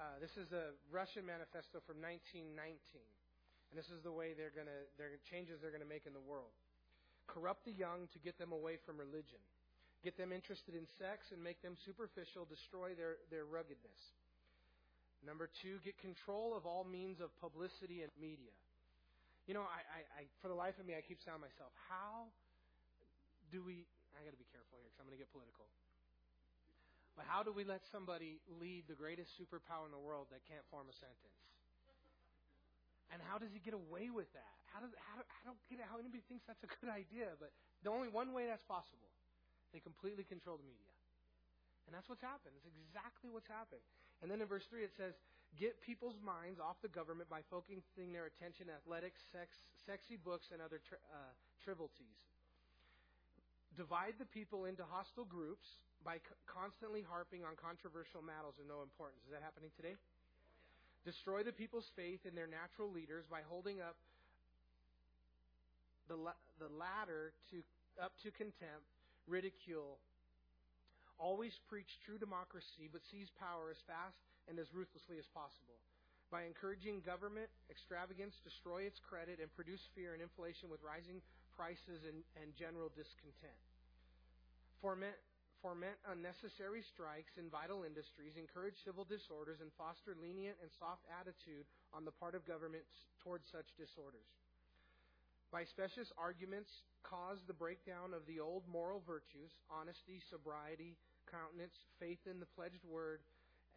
uh, 0.00 0.18
this 0.18 0.34
is 0.34 0.50
a 0.50 0.74
Russian 0.90 1.22
manifesto 1.22 1.78
from 1.86 2.02
1919, 2.02 2.58
and 2.58 3.74
this 3.78 3.86
is 3.94 4.02
the 4.02 4.10
way 4.10 4.34
they're 4.34 4.54
gonna 4.54 4.90
they're 4.98 5.14
changes 5.30 5.62
they're 5.62 5.74
gonna 5.74 5.86
make 5.86 6.08
in 6.10 6.16
the 6.16 6.26
world. 6.26 6.50
Corrupt 7.30 7.64
the 7.64 7.72
young 7.72 8.10
to 8.12 8.18
get 8.18 8.36
them 8.36 8.50
away 8.50 8.76
from 8.82 8.98
religion. 8.98 9.40
Get 10.04 10.20
them 10.20 10.36
interested 10.36 10.76
in 10.76 10.84
sex 11.00 11.32
and 11.32 11.40
make 11.40 11.62
them 11.64 11.80
superficial, 11.80 12.44
destroy 12.44 12.92
their, 12.92 13.16
their 13.32 13.48
ruggedness. 13.48 13.96
Number 15.24 15.48
two, 15.64 15.80
get 15.80 15.96
control 15.96 16.52
of 16.52 16.68
all 16.68 16.84
means 16.84 17.24
of 17.24 17.32
publicity 17.40 18.04
and 18.04 18.12
media. 18.20 18.52
You 19.44 19.52
know, 19.52 19.64
I, 19.68 19.80
I, 19.84 20.00
I, 20.18 20.22
for 20.40 20.48
the 20.48 20.56
life 20.56 20.80
of 20.80 20.88
me, 20.88 20.96
I 20.96 21.04
keep 21.04 21.20
saying 21.20 21.36
myself, 21.40 21.72
how 21.88 22.32
do 23.52 23.60
we? 23.60 23.84
I 24.16 24.24
got 24.24 24.32
to 24.32 24.40
be 24.40 24.48
careful 24.48 24.80
here 24.80 24.88
because 24.88 25.00
I'm 25.02 25.06
going 25.10 25.18
to 25.18 25.20
get 25.20 25.28
political. 25.34 25.68
But 27.14 27.28
how 27.28 27.46
do 27.46 27.54
we 27.54 27.62
let 27.62 27.84
somebody 27.92 28.42
lead 28.58 28.90
the 28.90 28.98
greatest 28.98 29.36
superpower 29.38 29.86
in 29.86 29.92
the 29.94 30.00
world 30.00 30.32
that 30.34 30.42
can't 30.48 30.64
form 30.72 30.90
a 30.90 30.96
sentence? 30.96 31.38
And 33.12 33.22
how 33.22 33.38
does 33.38 33.52
he 33.54 33.62
get 33.62 33.76
away 33.76 34.10
with 34.10 34.26
that? 34.34 34.54
How 34.74 34.82
does 34.82 34.90
how, 34.98 35.22
I 35.22 35.40
don't 35.46 35.60
get. 35.70 35.78
How 35.86 36.00
anybody 36.00 36.24
thinks 36.26 36.42
that's 36.48 36.64
a 36.66 36.70
good 36.80 36.90
idea, 36.90 37.36
but 37.38 37.54
the 37.86 37.92
only 37.92 38.10
one 38.10 38.34
way 38.34 38.50
that's 38.50 38.64
possible, 38.66 39.12
they 39.70 39.78
completely 39.78 40.24
control 40.26 40.58
the 40.58 40.66
media. 40.66 40.90
And 41.86 41.92
that's 41.92 42.08
what's 42.08 42.24
happened. 42.24 42.56
It's 42.58 42.66
exactly 42.66 43.28
what's 43.28 43.46
happened. 43.46 43.84
And 44.24 44.32
then 44.32 44.40
in 44.40 44.48
verse 44.48 44.64
3 44.72 44.82
it 44.82 44.96
says, 44.96 45.14
Get 45.54 45.78
people's 45.82 46.18
minds 46.18 46.58
off 46.58 46.74
the 46.82 46.90
government 46.90 47.30
by 47.30 47.46
focusing 47.46 48.10
their 48.10 48.26
attention 48.26 48.66
on 48.66 48.74
athletics, 48.74 49.22
sex, 49.30 49.54
sexy 49.86 50.18
books, 50.18 50.50
and 50.50 50.58
other 50.58 50.82
tri- 50.82 51.02
uh, 51.14 51.32
trivialities. 51.62 52.18
Divide 53.78 54.18
the 54.18 54.26
people 54.26 54.66
into 54.66 54.82
hostile 54.82 55.26
groups 55.26 55.66
by 56.02 56.18
constantly 56.50 57.06
harping 57.06 57.46
on 57.46 57.54
controversial 57.54 58.22
matters 58.22 58.58
of 58.58 58.66
no 58.66 58.82
importance. 58.82 59.22
Is 59.26 59.32
that 59.34 59.46
happening 59.46 59.70
today? 59.78 59.94
Destroy 61.06 61.46
the 61.46 61.54
people's 61.54 61.86
faith 61.94 62.26
in 62.26 62.34
their 62.34 62.50
natural 62.50 62.90
leaders 62.90 63.22
by 63.30 63.46
holding 63.46 63.78
up 63.78 63.94
the, 66.10 66.18
la- 66.18 66.42
the 66.58 66.70
latter 66.74 67.30
to, 67.50 67.62
up 68.02 68.12
to 68.26 68.30
contempt, 68.34 68.86
ridicule, 69.26 69.98
Always 71.18 71.54
preach 71.70 72.00
true 72.02 72.18
democracy, 72.18 72.90
but 72.90 73.02
seize 73.06 73.30
power 73.38 73.70
as 73.70 73.78
fast 73.86 74.18
and 74.48 74.58
as 74.58 74.72
ruthlessly 74.72 75.18
as 75.18 75.28
possible. 75.32 75.78
By 76.32 76.48
encouraging 76.48 77.04
government 77.04 77.48
extravagance, 77.70 78.34
destroy 78.42 78.88
its 78.88 78.98
credit, 78.98 79.38
and 79.38 79.52
produce 79.54 79.86
fear 79.94 80.16
and 80.16 80.22
inflation 80.24 80.66
with 80.66 80.82
rising 80.82 81.22
prices 81.54 82.02
and, 82.02 82.26
and 82.40 82.50
general 82.58 82.90
discontent. 82.90 83.54
Foment, 84.82 85.14
foment 85.62 85.96
unnecessary 86.10 86.82
strikes 86.82 87.38
in 87.38 87.48
vital 87.48 87.86
industries, 87.86 88.36
encourage 88.36 88.76
civil 88.82 89.06
disorders, 89.06 89.62
and 89.62 89.70
foster 89.78 90.18
lenient 90.18 90.58
and 90.60 90.68
soft 90.76 91.06
attitude 91.08 91.64
on 91.94 92.04
the 92.04 92.12
part 92.18 92.34
of 92.34 92.44
government 92.44 92.84
towards 93.22 93.46
such 93.48 93.70
disorders. 93.78 94.28
By 95.54 95.62
specious 95.70 96.10
arguments, 96.18 96.82
cause 97.06 97.38
the 97.46 97.54
breakdown 97.54 98.10
of 98.10 98.26
the 98.26 98.42
old 98.42 98.66
moral 98.66 99.06
virtues 99.06 99.54
honesty, 99.70 100.18
sobriety, 100.26 100.98
countenance, 101.30 101.78
faith 102.02 102.20
in 102.26 102.42
the 102.42 102.50
pledged 102.58 102.82
word, 102.82 103.22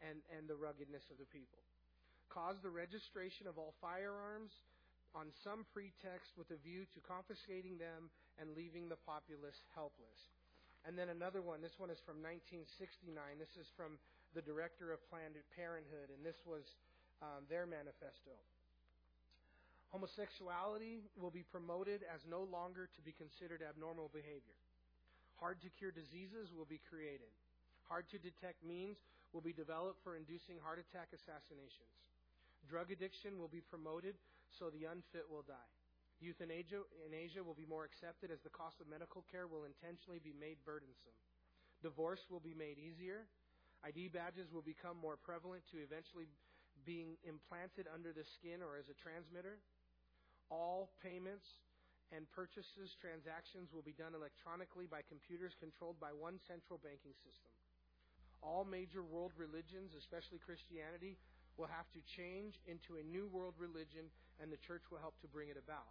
and, 0.03 0.21
and 0.33 0.45
the 0.45 0.57
ruggedness 0.57 1.05
of 1.09 1.17
the 1.17 1.29
people. 1.29 1.61
Cause 2.29 2.59
the 2.61 2.73
registration 2.73 3.47
of 3.47 3.57
all 3.57 3.73
firearms 3.79 4.51
on 5.15 5.31
some 5.41 5.65
pretext 5.71 6.35
with 6.35 6.51
a 6.51 6.59
view 6.59 6.85
to 6.93 6.99
confiscating 7.01 7.79
them 7.79 8.11
and 8.37 8.53
leaving 8.53 8.91
the 8.91 8.99
populace 9.07 9.57
helpless. 9.73 10.19
And 10.85 10.93
then 10.93 11.09
another 11.09 11.41
one, 11.41 11.59
this 11.63 11.75
one 11.81 11.89
is 11.89 11.99
from 12.05 12.21
1969. 12.21 13.11
This 13.41 13.55
is 13.57 13.67
from 13.73 13.97
the 14.35 14.43
director 14.43 14.93
of 14.93 15.01
Planned 15.09 15.39
Parenthood, 15.55 16.13
and 16.13 16.21
this 16.21 16.37
was 16.45 16.63
um, 17.23 17.47
their 17.49 17.65
manifesto. 17.65 18.35
Homosexuality 19.89 21.07
will 21.15 21.31
be 21.31 21.47
promoted 21.47 22.03
as 22.11 22.21
no 22.27 22.43
longer 22.43 22.91
to 22.91 23.01
be 23.01 23.15
considered 23.15 23.63
abnormal 23.63 24.11
behavior. 24.11 24.59
Hard 25.39 25.61
to 25.63 25.69
cure 25.79 25.95
diseases 25.95 26.51
will 26.51 26.67
be 26.67 26.81
created. 26.91 27.31
Hard 27.87 28.09
to 28.11 28.19
detect 28.19 28.59
means 28.65 28.99
will 29.37 29.45
be 29.45 29.53
developed 29.53 30.01
for 30.01 30.17
inducing 30.17 30.57
heart 30.57 30.81
attack 30.81 31.13
assassinations. 31.13 31.93
Drug 32.65 32.89
addiction 32.89 33.37
will 33.37 33.53
be 33.53 33.61
promoted 33.61 34.17
so 34.49 34.73
the 34.73 34.89
unfit 34.89 35.29
will 35.29 35.45
die. 35.45 35.69
Euthanasia, 36.17 36.81
in 37.05 37.13
Asia 37.13 37.45
will 37.45 37.53
be 37.53 37.69
more 37.69 37.85
accepted 37.85 38.33
as 38.33 38.41
the 38.41 38.49
cost 38.49 38.81
of 38.81 38.89
medical 38.89 39.21
care 39.29 39.45
will 39.45 39.69
intentionally 39.69 40.17
be 40.17 40.33
made 40.33 40.57
burdensome. 40.65 41.13
Divorce 41.85 42.25
will 42.33 42.41
be 42.41 42.57
made 42.57 42.81
easier. 42.81 43.29
ID 43.85 44.09
badges 44.09 44.49
will 44.49 44.65
become 44.65 44.97
more 44.97 45.21
prevalent 45.21 45.61
to 45.69 45.77
eventually 45.85 46.25
being 46.81 47.13
implanted 47.21 47.85
under 47.93 48.09
the 48.09 48.25
skin 48.25 48.65
or 48.65 48.81
as 48.81 48.89
a 48.89 48.97
transmitter. 48.97 49.61
All 50.49 50.89
payments 51.05 51.45
and 52.09 52.25
purchases, 52.33 52.97
transactions 52.97 53.69
will 53.69 53.85
be 53.85 53.93
done 53.93 54.17
electronically 54.17 54.89
by 54.89 55.05
computers 55.05 55.53
controlled 55.61 56.01
by 56.01 56.09
one 56.09 56.41
central 56.49 56.81
banking 56.81 57.13
system. 57.21 57.53
All 58.41 58.63
major 58.63 59.01
world 59.03 59.31
religions, 59.37 59.93
especially 59.97 60.39
Christianity, 60.39 61.17
will 61.57 61.67
have 61.67 61.89
to 61.97 62.01
change 62.05 62.61
into 62.69 63.01
a 63.01 63.03
new 63.03 63.25
world 63.27 63.57
religion, 63.57 64.13
and 64.37 64.53
the 64.53 64.61
church 64.61 64.85
will 64.93 65.01
help 65.01 65.17
to 65.25 65.27
bring 65.27 65.49
it 65.49 65.57
about. 65.57 65.89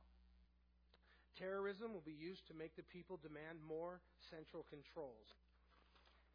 Terrorism 1.37 1.92
will 1.92 2.06
be 2.06 2.16
used 2.16 2.46
to 2.48 2.54
make 2.54 2.72
the 2.78 2.87
people 2.88 3.20
demand 3.20 3.61
more 3.61 4.00
central 4.32 4.64
controls. 4.72 5.37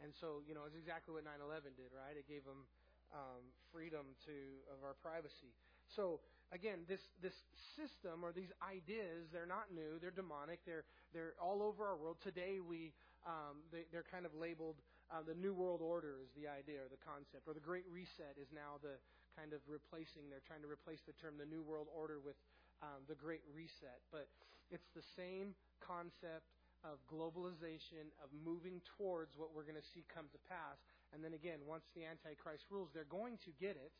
And 0.03 0.13
so, 0.19 0.45
you 0.45 0.53
know, 0.53 0.65
it's 0.67 0.77
exactly 0.77 1.13
what 1.13 1.25
9/11 1.25 1.73
did, 1.77 1.89
right? 1.93 2.13
It 2.13 2.27
gave 2.27 2.45
them 2.45 2.67
um, 3.13 3.41
freedom 3.71 4.05
to 4.25 4.35
of 4.69 4.83
our 4.83 4.93
privacy. 5.01 5.53
So 5.95 6.19
again, 6.51 6.85
this 6.87 7.01
this 7.21 7.35
system 7.75 8.23
or 8.23 8.31
these 8.31 8.51
ideas, 8.61 9.27
they're 9.31 9.49
not 9.49 9.73
new. 9.73 9.99
They're 9.99 10.15
demonic. 10.15 10.59
They're 10.65 10.85
they're 11.13 11.33
all 11.41 11.61
over 11.61 11.85
our 11.85 11.97
world 11.97 12.17
today. 12.23 12.59
We 12.59 12.93
um, 13.25 13.61
they, 13.71 13.85
they're 13.91 14.07
kind 14.09 14.25
of 14.25 14.33
labeled 14.33 14.81
uh, 15.11 15.19
the 15.27 15.35
New 15.35 15.51
World 15.51 15.83
Order 15.83 16.23
is 16.23 16.31
the 16.39 16.47
idea 16.47 16.79
or 16.79 16.87
the 16.87 17.03
concept, 17.03 17.43
or 17.43 17.53
the 17.53 17.63
Great 17.63 17.83
Reset 17.91 18.39
is 18.39 18.47
now 18.55 18.79
the 18.79 18.95
kind 19.35 19.51
of 19.51 19.59
replacing. 19.67 20.31
They're 20.31 20.43
trying 20.47 20.63
to 20.63 20.71
replace 20.71 21.03
the 21.03 21.15
term 21.19 21.35
the 21.35 21.47
New 21.47 21.59
World 21.59 21.91
Order 21.91 22.23
with 22.23 22.39
um, 22.79 23.03
the 23.11 23.19
Great 23.19 23.43
Reset. 23.51 23.99
But 24.07 24.31
it's 24.71 24.87
the 24.95 25.03
same 25.19 25.51
concept 25.83 26.47
of 26.87 26.97
globalization, 27.11 28.09
of 28.23 28.31
moving 28.31 28.79
towards 28.97 29.35
what 29.35 29.51
we're 29.51 29.67
going 29.67 29.77
to 29.77 29.89
see 29.93 30.07
come 30.09 30.31
to 30.31 30.39
pass. 30.47 30.79
And 31.11 31.19
then 31.19 31.35
again, 31.35 31.59
once 31.67 31.85
the 31.91 32.07
Antichrist 32.07 32.71
rules, 32.71 32.89
they're 32.95 33.11
going 33.11 33.37
to 33.43 33.51
get 33.59 33.75
it. 33.75 33.91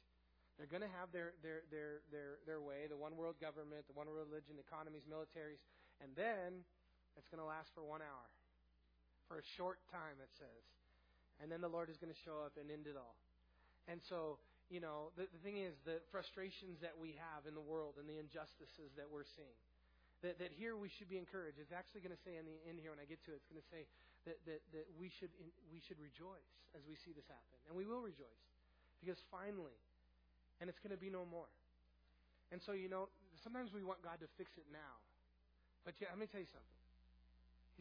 They're 0.56 0.72
going 0.72 0.86
to 0.86 0.96
have 0.96 1.12
their, 1.12 1.36
their, 1.44 1.68
their, 1.70 2.02
their, 2.10 2.32
their 2.48 2.62
way, 2.64 2.88
the 2.88 2.98
one 2.98 3.20
world 3.20 3.36
government, 3.44 3.84
the 3.92 3.98
one 3.98 4.08
world 4.08 4.32
religion, 4.32 4.58
economies, 4.58 5.04
militaries, 5.06 5.62
and 6.00 6.12
then 6.16 6.64
it's 7.20 7.28
going 7.28 7.42
to 7.42 7.48
last 7.48 7.70
for 7.76 7.84
one 7.84 8.02
hour. 8.02 8.28
For 9.28 9.40
a 9.40 9.48
short 9.58 9.80
time, 9.92 10.20
it 10.20 10.32
says. 10.36 10.81
And 11.42 11.50
then 11.50 11.60
the 11.60 11.72
Lord 11.72 11.90
is 11.90 11.98
going 11.98 12.14
to 12.14 12.22
show 12.22 12.46
up 12.46 12.54
and 12.62 12.70
end 12.70 12.86
it 12.86 12.94
all. 12.96 13.18
And 13.90 13.98
so, 14.06 14.38
you 14.70 14.80
know, 14.80 15.10
the, 15.18 15.26
the 15.26 15.42
thing 15.42 15.58
is, 15.58 15.74
the 15.84 16.00
frustrations 16.14 16.80
that 16.86 16.94
we 16.94 17.18
have 17.18 17.50
in 17.50 17.58
the 17.58 17.66
world 17.66 17.98
and 17.98 18.06
the 18.06 18.22
injustices 18.22 18.94
that 18.96 19.10
we're 19.10 19.26
seeing 19.26 19.58
that, 20.22 20.38
that 20.38 20.54
here 20.54 20.78
we 20.78 20.90
should 20.90 21.10
be 21.10 21.18
encouraged. 21.18 21.58
It's 21.58 21.74
actually 21.74 22.06
going 22.06 22.14
to 22.14 22.24
say 22.24 22.38
in 22.38 22.46
the 22.46 22.58
end 22.70 22.78
here 22.78 22.94
when 22.94 23.02
I 23.02 23.10
get 23.10 23.22
to 23.26 23.34
it, 23.34 23.42
it's 23.42 23.50
going 23.50 23.62
to 23.62 23.70
say 23.74 23.90
that, 24.30 24.38
that, 24.46 24.62
that 24.74 24.86
we, 24.94 25.10
should, 25.10 25.34
we 25.74 25.82
should 25.82 25.98
rejoice 25.98 26.54
as 26.78 26.86
we 26.86 26.94
see 26.94 27.10
this 27.10 27.26
happen. 27.26 27.58
And 27.66 27.74
we 27.74 27.90
will 27.90 28.06
rejoice 28.06 28.46
because 29.02 29.18
finally, 29.34 29.76
and 30.62 30.70
it's 30.70 30.78
going 30.78 30.94
to 30.94 31.02
be 31.02 31.10
no 31.10 31.26
more. 31.26 31.50
And 32.54 32.62
so, 32.62 32.78
you 32.78 32.86
know, 32.86 33.10
sometimes 33.42 33.74
we 33.74 33.82
want 33.82 34.06
God 34.06 34.22
to 34.22 34.30
fix 34.38 34.54
it 34.62 34.70
now. 34.70 35.02
But 35.82 35.98
yeah, 35.98 36.14
let 36.14 36.22
me 36.22 36.30
tell 36.30 36.42
you 36.42 36.52
something. 36.54 36.78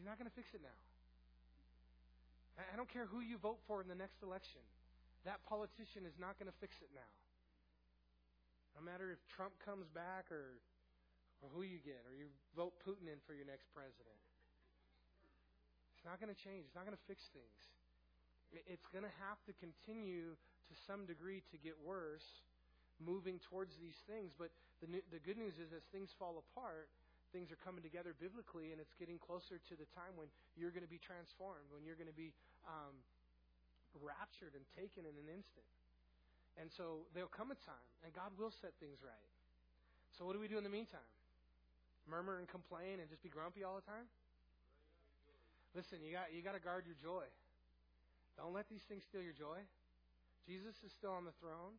He's 0.01 0.09
not 0.09 0.17
going 0.17 0.25
to 0.25 0.33
fix 0.33 0.49
it 0.57 0.65
now. 0.65 0.79
I 2.59 2.75
don't 2.75 2.89
care 2.91 3.07
who 3.07 3.21
you 3.21 3.37
vote 3.37 3.59
for 3.67 3.79
in 3.81 3.87
the 3.87 3.95
next 3.95 4.19
election. 4.23 4.61
That 5.23 5.39
politician 5.47 6.03
is 6.03 6.17
not 6.19 6.35
going 6.41 6.49
to 6.49 6.57
fix 6.59 6.75
it 6.81 6.89
now. 6.91 7.13
No 8.75 8.81
matter 8.81 9.11
if 9.11 9.19
Trump 9.29 9.53
comes 9.63 9.85
back 9.93 10.31
or 10.31 10.59
or 11.41 11.49
who 11.49 11.65
you 11.65 11.81
get, 11.81 12.05
or 12.05 12.13
you 12.13 12.29
vote 12.53 12.77
Putin 12.85 13.09
in 13.09 13.17
for 13.25 13.33
your 13.33 13.49
next 13.49 13.65
president. 13.73 14.17
It's 15.97 16.05
not 16.05 16.21
going 16.21 16.29
to 16.29 16.37
change. 16.37 16.69
It's 16.69 16.77
not 16.77 16.85
going 16.85 16.97
to 16.97 17.07
fix 17.09 17.25
things. 17.33 17.61
It's 18.53 18.85
going 18.93 19.05
to 19.05 19.15
have 19.25 19.41
to 19.49 19.53
continue 19.57 20.37
to 20.37 20.73
some 20.85 21.09
degree 21.09 21.41
to 21.49 21.57
get 21.57 21.73
worse, 21.81 22.25
moving 23.01 23.41
towards 23.49 23.73
these 23.81 23.97
things. 24.05 24.37
But 24.37 24.53
the, 24.81 25.01
the 25.09 25.21
good 25.21 25.37
news 25.37 25.57
is, 25.57 25.73
as 25.73 25.81
things 25.89 26.13
fall 26.13 26.37
apart, 26.37 26.89
things 27.31 27.51
are 27.51 27.59
coming 27.63 27.81
together 27.81 28.13
biblically, 28.15 28.75
and 28.75 28.79
it's 28.79 28.95
getting 28.95 29.19
closer 29.19 29.57
to 29.57 29.73
the 29.79 29.87
time 29.95 30.15
when 30.19 30.27
you're 30.55 30.71
going 30.71 30.85
to 30.85 30.91
be 30.91 30.99
transformed, 30.99 31.67
when 31.71 31.83
you're 31.83 31.99
going 31.99 32.11
to 32.11 32.15
be 32.15 32.35
um, 32.67 32.95
raptured 33.99 34.55
and 34.55 34.63
taken 34.75 35.07
in 35.07 35.15
an 35.15 35.27
instant. 35.31 35.67
And 36.59 36.67
so 36.67 37.07
there'll 37.15 37.31
come 37.31 37.49
a 37.49 37.59
time, 37.63 37.89
and 38.03 38.11
God 38.11 38.35
will 38.35 38.51
set 38.51 38.75
things 38.83 38.99
right. 38.99 39.29
So 40.13 40.27
what 40.27 40.35
do 40.35 40.39
we 40.43 40.51
do 40.51 40.59
in 40.59 40.67
the 40.67 40.73
meantime? 40.73 41.07
murmur 42.09 42.39
and 42.39 42.47
complain 42.49 42.99
and 42.99 43.09
just 43.09 43.21
be 43.21 43.29
grumpy 43.29 43.63
all 43.63 43.77
the 43.77 43.85
time? 43.85 44.03
Listen, 45.75 46.03
you 46.03 46.11
got 46.11 46.33
you 46.33 46.41
got 46.41 46.57
to 46.57 46.63
guard 46.63 46.83
your 46.83 46.97
joy. 46.99 47.23
Don't 48.35 48.53
let 48.53 48.67
these 48.67 48.83
things 48.89 49.03
steal 49.07 49.21
your 49.21 49.35
joy. 49.35 49.59
Jesus 50.47 50.75
is 50.83 50.91
still 50.91 51.15
on 51.15 51.23
the 51.23 51.35
throne. 51.39 51.77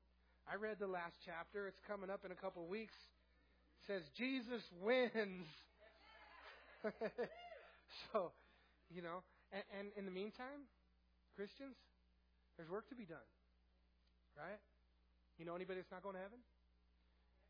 I 0.49 0.57
read 0.57 0.79
the 0.79 0.89
last 0.89 1.21
chapter. 1.25 1.69
It's 1.69 1.81
coming 1.85 2.09
up 2.09 2.25
in 2.25 2.33
a 2.33 2.39
couple 2.39 2.63
of 2.65 2.69
weeks. 2.69 2.97
Says 3.87 4.03
Jesus 4.15 4.63
wins. 4.79 5.47
so, 8.13 8.31
you 8.91 9.03
know, 9.03 9.23
and, 9.51 9.63
and 9.79 9.87
in 9.99 10.05
the 10.07 10.15
meantime, 10.15 10.67
Christians, 11.35 11.75
there's 12.57 12.71
work 12.71 12.89
to 12.91 12.97
be 12.99 13.05
done. 13.05 13.27
Right? 14.39 14.61
You 15.39 15.45
know 15.45 15.59
anybody 15.59 15.83
that's 15.83 15.91
not 15.91 16.03
going 16.03 16.15
to 16.15 16.23
heaven? 16.23 16.39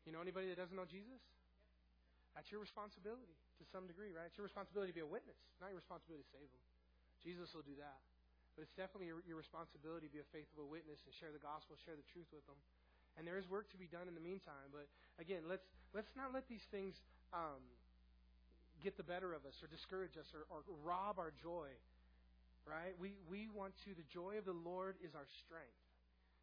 You 0.03 0.11
know 0.11 0.19
anybody 0.19 0.49
that 0.51 0.59
doesn't 0.59 0.75
know 0.75 0.89
Jesus? 0.89 1.21
That's 2.35 2.49
your 2.49 2.59
responsibility 2.59 3.37
to 3.61 3.63
some 3.69 3.85
degree, 3.85 4.09
right? 4.09 4.25
It's 4.27 4.35
your 4.35 4.49
responsibility 4.49 4.89
to 4.91 4.97
be 4.97 5.05
a 5.05 5.07
witness, 5.07 5.37
not 5.61 5.69
your 5.69 5.79
responsibility 5.79 6.25
to 6.25 6.31
save 6.33 6.49
them. 6.49 6.63
Jesus 7.21 7.53
will 7.53 7.63
do 7.63 7.77
that. 7.77 8.01
But 8.57 8.65
it's 8.67 8.75
definitely 8.75 9.09
your, 9.09 9.21
your 9.25 9.37
responsibility 9.37 10.09
to 10.09 10.13
be 10.13 10.21
a 10.21 10.29
faithful 10.33 10.65
witness 10.69 11.01
and 11.05 11.13
share 11.13 11.33
the 11.33 11.41
gospel, 11.41 11.77
share 11.85 11.97
the 11.97 12.05
truth 12.13 12.29
with 12.33 12.45
them. 12.45 12.57
And 13.17 13.27
there 13.27 13.37
is 13.37 13.45
work 13.49 13.69
to 13.71 13.77
be 13.77 13.85
done 13.85 14.07
in 14.07 14.15
the 14.15 14.23
meantime. 14.23 14.73
But 14.73 14.89
again, 15.21 15.45
let's 15.47 15.65
let's 15.93 16.11
not 16.17 16.33
let 16.33 16.49
these 16.49 16.65
things 16.71 16.97
um, 17.33 17.61
get 18.81 18.97
the 18.97 19.05
better 19.05 19.33
of 19.33 19.45
us 19.45 19.53
or 19.61 19.67
discourage 19.69 20.17
us 20.17 20.33
or, 20.33 20.49
or 20.49 20.65
rob 20.81 21.19
our 21.19 21.31
joy. 21.37 21.69
Right? 22.65 22.95
We 22.97 23.19
we 23.29 23.49
want 23.53 23.77
to. 23.85 23.93
The 23.93 24.07
joy 24.09 24.39
of 24.39 24.45
the 24.45 24.55
Lord 24.55 24.97
is 25.03 25.13
our 25.13 25.27
strength. 25.45 25.77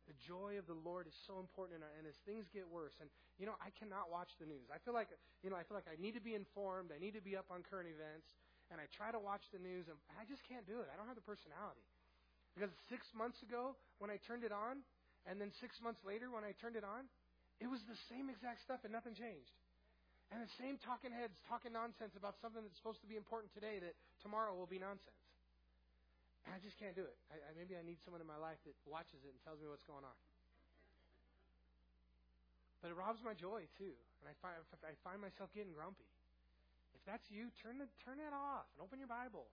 The 0.06 0.14
joy 0.26 0.58
of 0.58 0.66
the 0.66 0.74
Lord 0.74 1.06
is 1.06 1.14
so 1.26 1.38
important 1.38 1.78
in 1.78 1.82
our, 1.86 1.92
and 1.94 2.02
as 2.02 2.18
things 2.26 2.50
get 2.50 2.66
worse, 2.66 2.98
and 2.98 3.06
you 3.38 3.46
know, 3.46 3.56
I 3.56 3.72
cannot 3.72 4.12
watch 4.12 4.36
the 4.36 4.44
news. 4.44 4.68
I 4.68 4.76
feel 4.82 4.92
like, 4.92 5.08
you 5.40 5.48
know, 5.48 5.56
I 5.56 5.64
feel 5.64 5.78
like 5.78 5.88
I 5.88 5.96
need 5.96 6.12
to 6.12 6.20
be 6.20 6.36
informed. 6.36 6.92
I 6.92 7.00
need 7.00 7.16
to 7.16 7.24
be 7.24 7.40
up 7.40 7.48
on 7.48 7.64
current 7.64 7.88
events, 7.88 8.28
and 8.68 8.76
I 8.76 8.90
try 8.92 9.08
to 9.14 9.22
watch 9.22 9.48
the 9.48 9.62
news, 9.62 9.88
and 9.88 9.96
I 10.12 10.28
just 10.28 10.44
can't 10.44 10.68
do 10.68 10.84
it. 10.84 10.92
I 10.92 10.98
don't 11.00 11.08
have 11.08 11.16
the 11.16 11.24
personality. 11.24 11.80
Because 12.52 12.68
six 12.92 13.08
months 13.16 13.40
ago, 13.40 13.78
when 13.96 14.10
I 14.12 14.20
turned 14.20 14.44
it 14.44 14.52
on, 14.52 14.84
and 15.28 15.40
then 15.40 15.52
six 15.60 15.76
months 15.84 16.00
later, 16.06 16.32
when 16.32 16.44
I 16.44 16.56
turned 16.60 16.76
it 16.76 16.84
on, 16.84 17.08
it 17.60 17.68
was 17.68 17.84
the 17.84 17.98
same 18.08 18.32
exact 18.32 18.64
stuff, 18.64 18.80
and 18.88 18.92
nothing 18.92 19.12
changed. 19.12 19.52
And 20.32 20.38
the 20.40 20.52
same 20.62 20.78
talking 20.80 21.10
heads 21.10 21.34
talking 21.50 21.74
nonsense 21.74 22.14
about 22.14 22.38
something 22.38 22.62
that's 22.62 22.78
supposed 22.78 23.02
to 23.02 23.10
be 23.10 23.18
important 23.18 23.50
today 23.52 23.82
that 23.82 23.98
tomorrow 24.22 24.54
will 24.54 24.70
be 24.70 24.78
nonsense. 24.78 25.18
And 26.46 26.54
I 26.54 26.62
just 26.62 26.78
can't 26.78 26.94
do 26.94 27.04
it. 27.04 27.18
I, 27.28 27.36
I, 27.36 27.50
maybe 27.58 27.76
I 27.76 27.82
need 27.84 27.98
someone 28.06 28.22
in 28.22 28.30
my 28.30 28.38
life 28.38 28.56
that 28.64 28.72
watches 28.86 29.20
it 29.26 29.34
and 29.34 29.40
tells 29.42 29.60
me 29.60 29.66
what's 29.68 29.84
going 29.84 30.06
on. 30.06 30.18
But 32.80 32.94
it 32.94 32.96
robs 32.96 33.20
my 33.20 33.36
joy 33.36 33.68
too, 33.76 33.92
and 34.22 34.24
I 34.24 34.32
find 34.40 34.56
I 34.80 34.96
find 35.04 35.20
myself 35.20 35.52
getting 35.52 35.76
grumpy. 35.76 36.08
If 36.96 37.04
that's 37.04 37.28
you, 37.28 37.52
turn 37.60 37.76
the, 37.76 37.84
turn 38.08 38.16
that 38.24 38.32
off 38.32 38.64
and 38.72 38.80
open 38.80 38.96
your 38.96 39.10
Bible. 39.10 39.52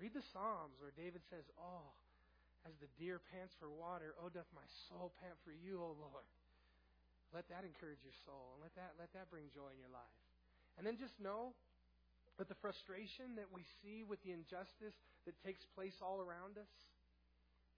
Read 0.00 0.16
the 0.16 0.24
Psalms 0.32 0.80
where 0.80 0.96
David 0.96 1.20
says, 1.28 1.44
"Oh, 1.60 1.92
as 2.68 2.74
the 2.78 2.90
deer 2.98 3.18
pants 3.32 3.54
for 3.58 3.70
water, 3.70 4.14
oh 4.22 4.30
doth 4.30 4.48
my 4.54 4.66
soul 4.88 5.12
pant 5.18 5.34
for 5.42 5.52
you, 5.52 5.82
O 5.82 5.94
Lord." 5.98 6.28
Let 7.32 7.48
that 7.48 7.64
encourage 7.64 8.04
your 8.04 8.16
soul, 8.28 8.52
and 8.54 8.60
let 8.60 8.76
that 8.76 8.92
let 9.00 9.12
that 9.16 9.32
bring 9.32 9.48
joy 9.48 9.72
in 9.72 9.80
your 9.80 9.92
life. 9.92 10.18
And 10.76 10.84
then 10.84 11.00
just 11.00 11.16
know 11.16 11.56
that 12.36 12.48
the 12.48 12.58
frustration 12.60 13.36
that 13.36 13.48
we 13.52 13.64
see 13.80 14.04
with 14.04 14.20
the 14.24 14.32
injustice 14.32 14.96
that 15.24 15.36
takes 15.40 15.64
place 15.76 16.00
all 16.00 16.20
around 16.20 16.56
us, 16.56 16.72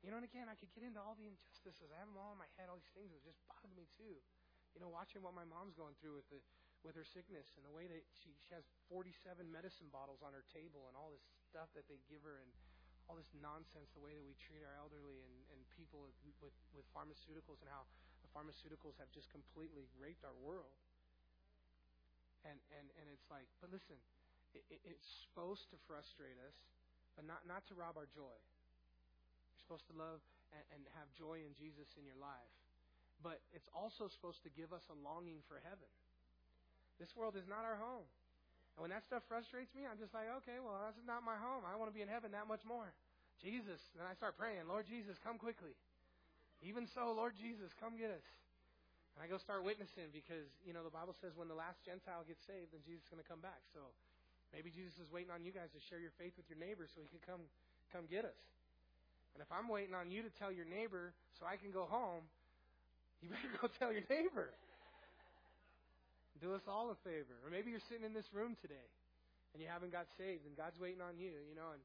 you 0.03 0.11
know, 0.11 0.18
and 0.18 0.26
again, 0.26 0.51
I 0.51 0.59
could 0.59 0.70
get 0.74 0.87
into 0.87 1.01
all 1.01 1.16
the 1.16 1.26
injustices. 1.26 1.91
I 1.91 1.99
have 2.03 2.11
them 2.11 2.18
all 2.18 2.35
in 2.35 2.41
my 2.43 2.51
head, 2.59 2.68
all 2.68 2.78
these 2.78 2.95
things 2.95 3.11
that 3.14 3.22
just 3.24 3.41
bug 3.49 3.66
me 3.72 3.89
too. 3.97 4.20
You 4.74 4.82
know, 4.82 4.91
watching 4.91 5.22
what 5.22 5.39
my 5.39 5.47
mom's 5.47 5.78
going 5.78 5.95
through 6.03 6.18
with 6.18 6.28
the 6.28 6.43
with 6.85 6.93
her 6.93 7.07
sickness 7.16 7.49
and 7.57 7.64
the 7.64 7.72
way 7.72 7.89
that 7.89 8.05
she, 8.20 8.37
she 8.45 8.53
has 8.53 8.61
47 8.93 9.16
medicine 9.49 9.89
bottles 9.89 10.20
on 10.20 10.37
her 10.37 10.45
table 10.53 10.85
and 10.93 10.95
all 10.95 11.09
this 11.09 11.24
stuff 11.49 11.72
that 11.72 11.89
they 11.89 11.97
give 12.12 12.20
her 12.20 12.45
and 12.45 12.53
all 13.09 13.16
this 13.20 13.30
nonsense, 13.36 13.92
the 13.92 14.00
way 14.00 14.16
that 14.16 14.24
we 14.24 14.32
treat 14.40 14.64
our 14.64 14.76
elderly 14.80 15.20
and, 15.20 15.36
and 15.52 15.61
people 15.76 16.00
with, 16.05 16.16
with 16.72 16.86
pharmaceuticals 16.96 17.61
and 17.61 17.68
how 17.68 17.84
the 18.24 18.30
pharmaceuticals 18.32 18.96
have 18.96 19.12
just 19.12 19.28
completely 19.28 19.84
raped 20.00 20.24
our 20.24 20.36
world. 20.40 20.72
And, 22.44 22.57
and, 22.76 22.86
and 23.00 23.07
it's 23.09 23.28
like, 23.28 23.48
but 23.61 23.72
listen, 23.72 23.96
it, 24.57 24.80
it's 24.84 25.09
supposed 25.28 25.68
to 25.72 25.76
frustrate 25.84 26.36
us, 26.40 26.57
but 27.16 27.24
not, 27.24 27.44
not 27.44 27.64
to 27.68 27.76
rob 27.76 27.96
our 27.96 28.09
joy. 28.09 28.36
You're 28.36 29.62
supposed 29.64 29.88
to 29.92 29.96
love 29.96 30.20
and, 30.52 30.64
and 30.72 30.80
have 30.96 31.09
joy 31.12 31.44
in 31.44 31.52
Jesus 31.57 31.92
in 31.96 32.05
your 32.05 32.18
life. 32.20 32.52
But 33.20 33.40
it's 33.55 33.68
also 33.72 34.11
supposed 34.11 34.44
to 34.44 34.50
give 34.52 34.72
us 34.72 34.84
a 34.92 34.96
longing 35.00 35.40
for 35.46 35.61
heaven. 35.62 35.88
This 37.00 37.14
world 37.16 37.36
is 37.36 37.46
not 37.48 37.64
our 37.64 37.78
home. 37.78 38.09
And 38.75 38.83
when 38.83 38.91
that 38.91 39.07
stuff 39.07 39.22
frustrates 39.31 39.70
me, 39.75 39.87
I'm 39.87 39.99
just 39.99 40.11
like, 40.11 40.27
okay, 40.43 40.59
well, 40.59 40.75
this 40.91 40.99
is 40.99 41.07
not 41.07 41.22
my 41.22 41.39
home. 41.39 41.62
I 41.62 41.79
want 41.79 41.91
to 41.91 41.97
be 41.97 42.03
in 42.03 42.11
heaven 42.11 42.35
that 42.35 42.51
much 42.51 42.66
more. 42.66 42.91
Jesus. 43.39 43.79
Then 43.95 44.07
I 44.07 44.14
start 44.18 44.35
praying, 44.35 44.66
Lord 44.66 44.87
Jesus, 44.87 45.14
come 45.22 45.39
quickly. 45.39 45.75
Even 46.62 46.91
so, 46.91 47.14
Lord 47.14 47.39
Jesus, 47.39 47.70
come 47.79 47.95
get 47.95 48.11
us. 48.11 48.27
And 49.14 49.22
I 49.22 49.31
go 49.31 49.39
start 49.39 49.62
witnessing 49.62 50.11
because, 50.11 50.51
you 50.66 50.75
know, 50.75 50.83
the 50.83 50.91
Bible 50.91 51.14
says 51.22 51.39
when 51.39 51.47
the 51.47 51.55
last 51.55 51.79
Gentile 51.87 52.27
gets 52.27 52.43
saved, 52.51 52.75
then 52.75 52.83
Jesus 52.83 53.07
is 53.07 53.11
going 53.14 53.22
to 53.22 53.31
come 53.31 53.39
back. 53.39 53.62
So 53.70 53.95
maybe 54.51 54.75
Jesus 54.75 54.99
is 54.99 55.07
waiting 55.14 55.31
on 55.31 55.47
you 55.47 55.55
guys 55.55 55.70
to 55.70 55.81
share 55.87 56.03
your 56.03 56.14
faith 56.18 56.35
with 56.35 56.51
your 56.51 56.59
neighbor 56.59 56.91
so 56.91 56.99
he 56.99 57.07
can 57.07 57.22
come 57.22 57.47
come 57.95 58.11
get 58.11 58.27
us. 58.27 58.41
And 59.35 59.43
if 59.43 59.51
I'm 59.55 59.70
waiting 59.70 59.95
on 59.95 60.11
you 60.11 60.27
to 60.27 60.33
tell 60.35 60.51
your 60.51 60.66
neighbor 60.66 61.14
so 61.39 61.47
I 61.47 61.55
can 61.55 61.70
go 61.70 61.87
home, 61.87 62.27
you 63.22 63.31
better 63.31 63.51
go 63.62 63.70
tell 63.79 63.95
your 63.95 64.07
neighbor. 64.11 64.51
Do 66.45 66.53
us 66.53 66.68
all 66.68 66.92
a 66.92 66.99
favor. 67.01 67.40
Or 67.40 67.49
maybe 67.49 67.72
you're 67.72 67.88
sitting 67.88 68.05
in 68.05 68.12
this 68.12 68.28
room 68.36 68.53
today 68.61 68.84
and 69.57 69.64
you 69.64 69.68
haven't 69.72 69.97
got 69.97 70.12
saved 70.20 70.45
and 70.45 70.53
God's 70.53 70.76
waiting 70.76 71.01
on 71.01 71.16
you, 71.16 71.32
you 71.49 71.57
know, 71.57 71.72
and, 71.72 71.80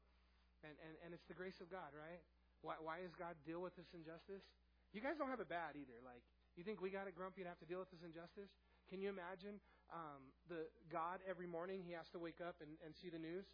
and, 0.60 0.76
and, 0.84 0.94
and 1.00 1.08
it's 1.16 1.24
the 1.32 1.38
grace 1.38 1.56
of 1.64 1.72
God, 1.72 1.88
right? 1.96 2.20
Why, 2.60 2.76
why 2.76 3.00
does 3.00 3.16
God 3.16 3.40
deal 3.48 3.64
with 3.64 3.72
this 3.80 3.88
injustice? 3.96 4.44
You 4.92 5.00
guys 5.00 5.16
don't 5.16 5.32
have 5.32 5.40
it 5.40 5.48
bad 5.48 5.80
either. 5.80 5.96
Like, 6.04 6.20
you 6.60 6.62
think 6.66 6.84
we 6.84 6.92
got 6.92 7.08
it 7.08 7.16
grumpy 7.16 7.40
and 7.40 7.48
have 7.48 7.62
to 7.64 7.70
deal 7.70 7.80
with 7.80 7.88
this 7.88 8.04
injustice? 8.04 8.52
Can 8.92 9.00
you 9.00 9.08
imagine 9.08 9.64
um, 9.88 10.28
the 10.52 10.68
God 10.92 11.24
every 11.24 11.48
morning 11.48 11.80
he 11.80 11.96
has 11.96 12.04
to 12.12 12.20
wake 12.20 12.44
up 12.44 12.60
and, 12.60 12.76
and 12.84 12.92
see 13.00 13.08
the 13.08 13.22
news? 13.22 13.48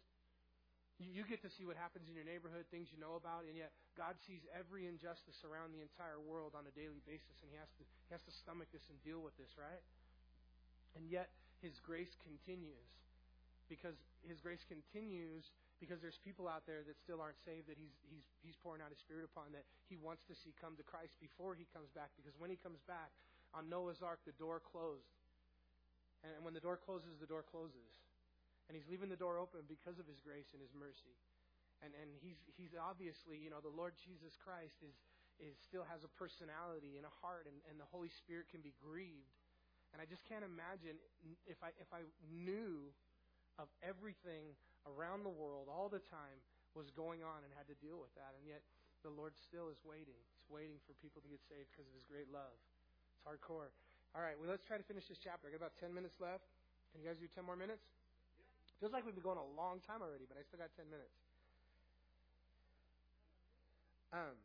You, 0.99 1.21
you 1.21 1.23
get 1.23 1.39
to 1.47 1.51
see 1.55 1.63
what 1.63 1.79
happens 1.79 2.11
in 2.11 2.19
your 2.19 2.27
neighborhood, 2.27 2.67
things 2.67 2.91
you 2.91 2.99
know 2.99 3.15
about, 3.15 3.47
and 3.47 3.55
yet 3.55 3.71
God 3.95 4.19
sees 4.27 4.43
every 4.51 4.91
injustice 4.91 5.39
around 5.47 5.71
the 5.71 5.79
entire 5.79 6.19
world 6.19 6.51
on 6.51 6.67
a 6.67 6.73
daily 6.75 6.99
basis, 7.07 7.39
and 7.45 7.47
he 7.47 7.55
has 7.55 7.71
to 7.79 7.87
he 8.09 8.11
has 8.11 8.25
to 8.27 8.33
stomach 8.43 8.67
this 8.75 8.83
and 8.91 8.99
deal 9.07 9.23
with 9.23 9.37
this, 9.39 9.55
right? 9.55 9.79
And 10.95 11.09
yet 11.09 11.33
his 11.59 11.81
grace 11.81 12.15
continues 12.21 12.87
because 13.67 13.99
his 14.23 14.39
grace 14.39 14.63
continues 14.63 15.51
because 15.77 16.01
there's 16.01 16.17
people 16.23 16.49
out 16.49 16.65
there 16.65 16.81
that 16.87 16.97
still 16.97 17.21
aren't 17.21 17.37
saved 17.45 17.69
that 17.69 17.77
he's, 17.77 17.93
he's, 18.09 18.25
he's 18.41 18.57
pouring 18.57 18.81
out 18.81 18.89
his 18.89 18.97
spirit 18.97 19.27
upon 19.27 19.53
that 19.53 19.67
he 19.85 19.99
wants 19.99 20.25
to 20.25 20.33
see 20.33 20.55
come 20.57 20.73
to 20.73 20.85
Christ 20.85 21.13
before 21.21 21.53
he 21.53 21.69
comes 21.69 21.93
back. 21.93 22.09
Because 22.17 22.33
when 22.41 22.49
he 22.49 22.57
comes 22.57 22.81
back, 22.89 23.13
on 23.55 23.69
Noah's 23.71 24.03
Ark, 24.03 24.19
the 24.27 24.35
door 24.35 24.59
closed. 24.59 25.15
And 26.25 26.43
when 26.43 26.57
the 26.57 26.63
door 26.63 26.75
closes, 26.75 27.15
the 27.21 27.29
door 27.29 27.45
closes. 27.45 27.93
And 28.67 28.75
he's 28.75 28.89
leaving 28.89 29.07
the 29.07 29.19
door 29.19 29.39
open 29.39 29.63
because 29.69 29.95
of 30.01 30.09
his 30.09 30.19
grace 30.19 30.51
and 30.51 30.59
his 30.59 30.73
mercy. 30.75 31.15
And, 31.79 31.93
and 31.95 32.09
he's, 32.19 32.41
he's 32.57 32.73
obviously, 32.75 33.37
you 33.39 33.53
know, 33.53 33.61
the 33.61 33.71
Lord 33.71 33.95
Jesus 34.01 34.35
Christ 34.35 34.81
is, 34.81 34.97
is 35.39 35.55
still 35.61 35.85
has 35.87 36.01
a 36.01 36.11
personality 36.17 36.97
and 36.97 37.05
a 37.05 37.13
heart, 37.21 37.45
and, 37.45 37.55
and 37.69 37.77
the 37.77 37.87
Holy 37.87 38.09
Spirit 38.09 38.49
can 38.49 38.65
be 38.65 38.73
grieved. 38.81 39.37
And 39.93 40.03
I 40.03 40.05
just 40.05 40.27
can't 40.27 40.43
imagine 40.43 40.99
if 41.47 41.59
I, 41.63 41.71
if 41.79 41.89
I 41.89 42.03
knew 42.29 42.91
of 43.57 43.71
everything 43.81 44.53
around 44.85 45.25
the 45.25 45.33
world 45.33 45.67
all 45.67 45.89
the 45.89 46.03
time 46.11 46.37
was 46.77 46.93
going 46.93 47.25
on 47.25 47.41
and 47.41 47.49
had 47.57 47.65
to 47.71 47.77
deal 47.81 47.97
with 47.97 48.13
that. 48.13 48.37
And 48.37 48.45
yet 48.45 48.61
the 49.01 49.09
Lord 49.09 49.33
still 49.33 49.71
is 49.73 49.81
waiting. 49.81 50.17
He's 50.37 50.47
waiting 50.47 50.77
for 50.85 50.93
people 51.01 51.23
to 51.25 51.29
get 51.29 51.41
saved 51.41 51.73
because 51.73 51.89
of 51.89 51.93
his 51.97 52.05
great 52.05 52.29
love. 52.29 52.53
It's 53.09 53.23
hardcore. 53.25 53.73
All 54.15 54.23
right, 54.23 54.37
well, 54.37 54.49
let's 54.49 54.63
try 54.63 54.77
to 54.77 54.87
finish 54.87 55.09
this 55.09 55.19
chapter. 55.19 55.49
I 55.49 55.53
got 55.53 55.61
about 55.61 55.77
10 55.81 55.91
minutes 55.91 56.17
left. 56.21 56.47
Can 56.93 57.03
you 57.03 57.07
guys 57.09 57.19
do 57.19 57.27
10 57.27 57.43
more 57.43 57.57
minutes? 57.57 57.83
Feels 58.79 58.93
like 58.93 59.03
we've 59.03 59.17
been 59.17 59.25
going 59.25 59.41
a 59.41 59.49
long 59.57 59.81
time 59.81 60.05
already, 60.05 60.29
but 60.29 60.37
I 60.37 60.45
still 60.45 60.61
got 60.61 60.69
10 60.77 60.85
minutes. 60.85 61.17
Um, 64.13 64.37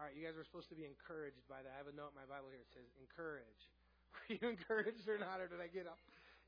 all 0.00 0.08
right, 0.08 0.16
you 0.16 0.24
guys 0.24 0.32
are 0.40 0.48
supposed 0.48 0.72
to 0.72 0.78
be 0.78 0.88
encouraged 0.88 1.44
by 1.44 1.60
that. 1.60 1.76
I 1.76 1.76
have 1.76 1.92
a 1.92 1.92
note 1.92 2.16
in 2.16 2.18
my 2.18 2.24
Bible 2.24 2.48
here. 2.48 2.64
It 2.64 2.72
says, 2.72 2.88
encourage. 2.96 3.68
Were 4.16 4.32
you 4.32 4.44
encouraged 4.48 5.04
or 5.04 5.20
not, 5.20 5.44
or 5.44 5.46
did 5.52 5.60
I 5.60 5.68
get 5.68 5.84
up? 5.84 6.00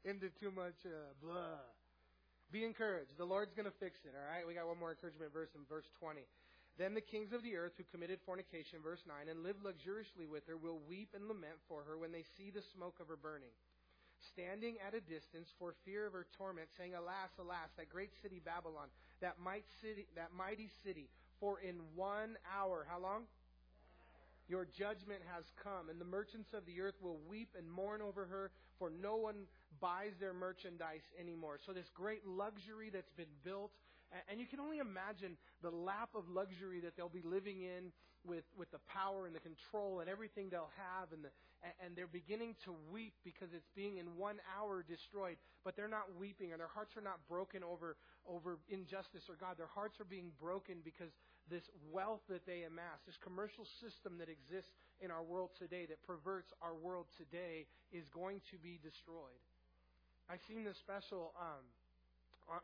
into 0.04 0.30
too 0.42 0.50
much 0.50 0.76
uh, 0.86 1.14
blah. 1.22 1.62
Be 2.50 2.64
encouraged. 2.66 3.16
The 3.16 3.24
Lord's 3.24 3.54
going 3.54 3.70
to 3.70 3.78
fix 3.80 4.04
it, 4.04 4.12
all 4.12 4.28
right? 4.28 4.44
We 4.44 4.52
got 4.52 4.68
one 4.68 4.78
more 4.78 4.92
encouragement 4.92 5.32
verse 5.32 5.48
in 5.56 5.64
verse 5.70 5.88
20. 6.02 6.20
Then 6.76 6.92
the 6.92 7.04
kings 7.04 7.32
of 7.32 7.44
the 7.44 7.56
earth 7.56 7.72
who 7.76 7.84
committed 7.88 8.20
fornication, 8.24 8.80
verse 8.82 9.00
9, 9.08 9.28
and 9.28 9.44
lived 9.44 9.64
luxuriously 9.64 10.26
with 10.26 10.44
her 10.48 10.56
will 10.56 10.80
weep 10.88 11.12
and 11.16 11.28
lament 11.28 11.60
for 11.68 11.84
her 11.84 11.96
when 11.96 12.12
they 12.12 12.24
see 12.36 12.50
the 12.50 12.64
smoke 12.76 12.96
of 13.00 13.08
her 13.08 13.16
burning. 13.16 13.52
Standing 14.32 14.76
at 14.80 14.94
a 14.94 15.02
distance 15.02 15.52
for 15.58 15.74
fear 15.84 16.06
of 16.06 16.12
her 16.12 16.26
torment, 16.36 16.68
saying, 16.76 16.94
Alas, 16.94 17.32
alas, 17.40 17.72
that 17.76 17.92
great 17.92 18.12
city 18.22 18.40
Babylon, 18.40 18.88
that 19.20 19.40
might 19.40 19.64
city, 19.80 20.06
that 20.16 20.32
mighty 20.36 20.68
city, 20.84 21.08
for 21.40 21.60
in 21.60 21.76
one 21.96 22.36
hour, 22.48 22.86
how 22.88 23.00
long? 23.00 23.24
Your 24.48 24.66
judgment 24.66 25.22
has 25.34 25.44
come, 25.62 25.88
and 25.88 26.00
the 26.00 26.04
merchants 26.04 26.50
of 26.52 26.66
the 26.66 26.80
earth 26.80 26.96
will 27.00 27.18
weep 27.28 27.54
and 27.56 27.70
mourn 27.70 28.02
over 28.02 28.26
her, 28.26 28.50
for 28.78 28.90
no 28.90 29.16
one 29.16 29.46
buys 29.80 30.12
their 30.20 30.34
merchandise 30.34 31.02
anymore. 31.18 31.58
So 31.64 31.72
this 31.72 31.88
great 31.94 32.26
luxury 32.26 32.90
that's 32.92 33.12
been 33.16 33.32
built, 33.44 33.70
and 34.28 34.40
you 34.40 34.46
can 34.46 34.60
only 34.60 34.78
imagine 34.78 35.36
the 35.62 35.70
lap 35.70 36.10
of 36.14 36.28
luxury 36.28 36.80
that 36.80 36.96
they'll 36.96 37.08
be 37.08 37.22
living 37.24 37.62
in 37.62 37.92
with, 38.24 38.44
with 38.56 38.70
the 38.70 38.78
power 38.86 39.26
and 39.26 39.34
the 39.34 39.40
control 39.40 40.00
and 40.00 40.08
everything 40.08 40.48
they'll 40.50 40.70
have, 40.76 41.12
and, 41.12 41.24
the, 41.24 41.30
and 41.84 41.96
they're 41.96 42.06
beginning 42.06 42.54
to 42.64 42.74
weep 42.92 43.14
because 43.24 43.48
it's 43.54 43.70
being 43.74 43.98
in 43.98 44.06
one 44.16 44.36
hour 44.58 44.84
destroyed. 44.86 45.36
But 45.64 45.76
they're 45.76 45.88
not 45.88 46.12
weeping, 46.18 46.52
or 46.52 46.58
their 46.58 46.70
hearts 46.70 46.96
are 46.96 47.02
not 47.02 47.18
broken 47.28 47.62
over, 47.62 47.96
over 48.28 48.58
injustice 48.68 49.22
or 49.28 49.36
God. 49.40 49.56
Their 49.56 49.70
hearts 49.70 49.98
are 50.00 50.04
being 50.04 50.30
broken 50.40 50.78
because 50.84 51.10
this 51.50 51.64
wealth 51.90 52.22
that 52.28 52.46
they 52.46 52.62
amass, 52.62 53.02
this 53.06 53.18
commercial 53.18 53.66
system 53.82 54.18
that 54.18 54.28
exists 54.28 54.72
in 55.00 55.10
our 55.10 55.22
world 55.22 55.50
today, 55.58 55.86
that 55.86 55.98
perverts 56.06 56.52
our 56.62 56.74
world 56.74 57.06
today, 57.18 57.66
is 57.90 58.06
going 58.14 58.40
to 58.50 58.56
be 58.58 58.78
destroyed. 58.82 59.42
I've 60.30 60.42
seen 60.46 60.62
this 60.62 60.78
special 60.78 61.34
um, 61.34 61.66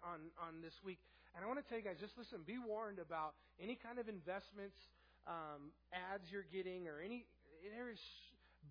on, 0.07 0.31
on 0.39 0.63
this 0.63 0.75
week, 0.87 1.03
and 1.35 1.43
I 1.43 1.47
want 1.51 1.59
to 1.59 1.67
tell 1.67 1.77
you 1.77 1.85
guys, 1.85 1.99
just 2.01 2.17
listen, 2.17 2.47
be 2.47 2.57
warned 2.57 3.03
about 3.03 3.35
any 3.59 3.75
kind 3.75 3.99
of 3.99 4.09
investments, 4.09 4.79
um, 5.27 5.75
ads 5.93 6.31
you're 6.31 6.47
getting, 6.49 6.87
or 6.87 7.03
any. 7.03 7.27
There 7.61 7.91
is 7.91 8.01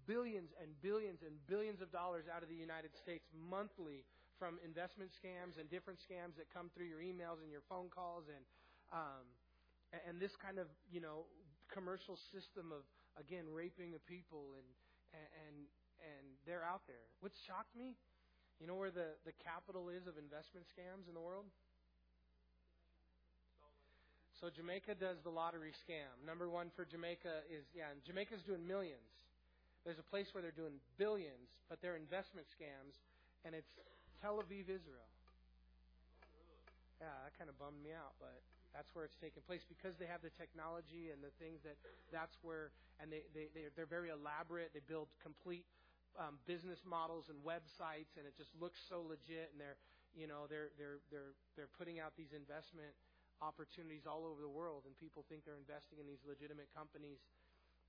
billions 0.07 0.49
and 0.63 0.71
billions 0.79 1.19
and 1.21 1.35
billions 1.51 1.83
of 1.83 1.91
dollars 1.91 2.25
out 2.31 2.43
of 2.43 2.49
the 2.49 2.57
United 2.57 2.95
States 2.95 3.27
monthly 3.35 4.07
from 4.39 4.61
investment 4.63 5.09
scams 5.17 5.57
and 5.59 5.65
different 5.69 5.99
scams 5.99 6.37
that 6.37 6.47
come 6.53 6.69
through 6.71 6.85
your 6.85 7.01
emails 7.01 7.41
and 7.41 7.49
your 7.49 7.65
phone 7.67 7.89
calls 7.89 8.29
and 8.29 8.43
um, 8.93 9.25
and 10.07 10.19
this 10.19 10.35
kind 10.35 10.59
of 10.59 10.67
you 10.91 10.99
know 10.99 11.25
commercial 11.71 12.17
system 12.31 12.71
of 12.71 12.83
again 13.19 13.45
raping 13.51 13.91
the 13.91 14.03
people 14.03 14.55
and 14.59 14.67
and 15.13 15.55
and 16.03 16.25
they're 16.45 16.63
out 16.63 16.83
there. 16.87 17.07
What 17.19 17.31
shocked 17.47 17.75
me 17.75 17.95
you 18.59 18.65
know 18.65 18.73
where 18.73 18.89
the, 18.89 19.13
the 19.21 19.33
capital 19.37 19.89
is 19.89 20.09
of 20.09 20.17
investment 20.17 20.65
scams 20.65 21.05
in 21.05 21.13
the 21.13 21.21
world? 21.21 21.45
So 24.41 24.49
Jamaica 24.49 24.97
does 24.97 25.17
the 25.21 25.33
lottery 25.33 25.73
scam. 25.73 26.13
Number 26.25 26.49
one 26.49 26.69
for 26.77 26.85
Jamaica 26.85 27.45
is, 27.49 27.65
yeah, 27.73 27.89
and 27.89 28.01
Jamaica's 28.05 28.45
doing 28.45 28.61
millions. 28.65 29.25
There's 29.81 29.97
a 29.97 30.05
place 30.05 30.29
where 30.33 30.45
they're 30.45 30.53
doing 30.53 30.77
billions, 30.97 31.49
but 31.69 31.81
they're 31.81 31.97
investment 31.97 32.45
scams, 32.49 33.01
and 33.45 33.57
it's 33.57 33.69
Tel 34.21 34.37
Aviv, 34.37 34.69
Israel. 34.69 35.09
Yeah, 37.01 37.13
that 37.25 37.33
kind 37.37 37.49
of 37.49 37.57
bummed 37.57 37.81
me 37.81 37.93
out, 37.93 38.13
but 38.21 38.41
that's 38.77 38.93
where 38.93 39.09
it's 39.09 39.17
taking 39.17 39.41
place 39.49 39.65
because 39.65 39.97
they 39.97 40.05
have 40.05 40.21
the 40.21 40.29
technology 40.37 41.09
and 41.09 41.17
the 41.25 41.33
things 41.41 41.65
that 41.65 41.81
that's 42.13 42.37
where, 42.45 42.69
and 43.01 43.09
they, 43.09 43.25
they, 43.33 43.49
they're 43.73 43.89
very 43.89 44.13
elaborate. 44.13 44.69
They 44.77 44.85
build 44.85 45.09
complete 45.17 45.65
um, 46.13 46.37
business 46.45 46.85
models 46.85 47.33
and 47.33 47.41
websites, 47.41 48.13
and 48.21 48.29
it 48.29 48.37
just 48.37 48.53
looks 48.61 48.77
so 48.85 49.01
legit. 49.01 49.49
And 49.49 49.57
they're, 49.57 49.81
you 50.13 50.29
know, 50.29 50.45
they're 50.45 50.69
they're 50.77 51.01
they're 51.09 51.33
they're 51.57 51.73
putting 51.73 51.97
out 51.97 52.13
these 52.13 52.37
investment 52.37 52.93
opportunities 53.41 54.05
all 54.05 54.29
over 54.29 54.45
the 54.45 54.53
world, 54.53 54.85
and 54.85 54.93
people 55.01 55.25
think 55.25 55.41
they're 55.41 55.57
investing 55.57 55.97
in 55.97 56.05
these 56.05 56.21
legitimate 56.21 56.69
companies, 56.77 57.17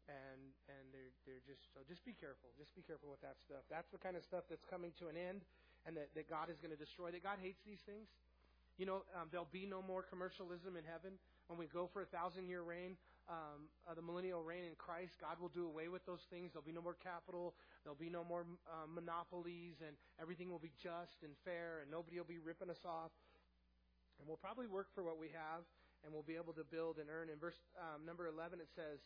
and 0.09 0.41
and 0.73 0.85
they're 0.89 1.13
they're 1.29 1.45
just 1.45 1.69
so 1.77 1.85
just 1.85 2.01
be 2.09 2.17
careful, 2.17 2.49
just 2.57 2.73
be 2.73 2.81
careful 2.81 3.13
with 3.13 3.21
that 3.21 3.37
stuff. 3.45 3.61
That's 3.69 3.93
the 3.93 4.01
kind 4.01 4.17
of 4.17 4.25
stuff 4.25 4.49
that's 4.49 4.65
coming 4.65 4.97
to 5.05 5.13
an 5.13 5.21
end, 5.21 5.45
and 5.85 5.93
that 6.01 6.17
that 6.17 6.33
God 6.33 6.49
is 6.49 6.57
going 6.65 6.73
to 6.73 6.81
destroy. 6.81 7.13
That 7.13 7.21
God 7.21 7.37
hates 7.45 7.61
these 7.69 7.85
things. 7.85 8.09
You 8.79 8.87
know, 8.87 9.03
um, 9.19 9.29
there'll 9.31 9.51
be 9.51 9.67
no 9.67 9.83
more 9.83 10.03
commercialism 10.03 10.77
in 10.77 10.85
heaven 10.87 11.19
when 11.49 11.59
we 11.59 11.67
go 11.67 11.91
for 11.93 12.03
a 12.03 12.07
thousand 12.07 12.49
year 12.49 12.63
reign 12.63 12.97
um, 13.29 13.69
uh, 13.85 13.93
the 13.93 14.01
millennial 14.01 14.41
reign 14.41 14.65
in 14.65 14.73
Christ, 14.81 15.13
God 15.21 15.37
will 15.37 15.53
do 15.53 15.69
away 15.69 15.93
with 15.93 16.01
those 16.09 16.25
things. 16.33 16.53
There'll 16.53 16.65
be 16.65 16.73
no 16.73 16.81
more 16.81 16.97
capital. 16.97 17.53
There'll 17.85 18.01
be 18.01 18.09
no 18.09 18.25
more 18.25 18.49
uh, 18.65 18.89
monopolies, 18.89 19.77
and 19.85 19.93
everything 20.17 20.49
will 20.49 20.63
be 20.63 20.73
just 20.81 21.21
and 21.21 21.37
fair, 21.45 21.85
and 21.85 21.93
nobody 21.93 22.17
will 22.17 22.29
be 22.29 22.41
ripping 22.41 22.73
us 22.73 22.81
off. 22.89 23.13
And 24.17 24.25
we'll 24.25 24.41
probably 24.41 24.67
work 24.67 24.89
for 24.97 25.05
what 25.05 25.21
we 25.21 25.29
have, 25.37 25.61
and 26.03 26.09
we'll 26.09 26.25
be 26.25 26.41
able 26.41 26.57
to 26.57 26.65
build 26.65 26.97
and 26.97 27.13
earn. 27.13 27.29
In 27.29 27.37
verse 27.37 27.61
um, 27.77 28.09
number 28.09 28.27
11, 28.27 28.65
it 28.65 28.73
says, 28.73 28.97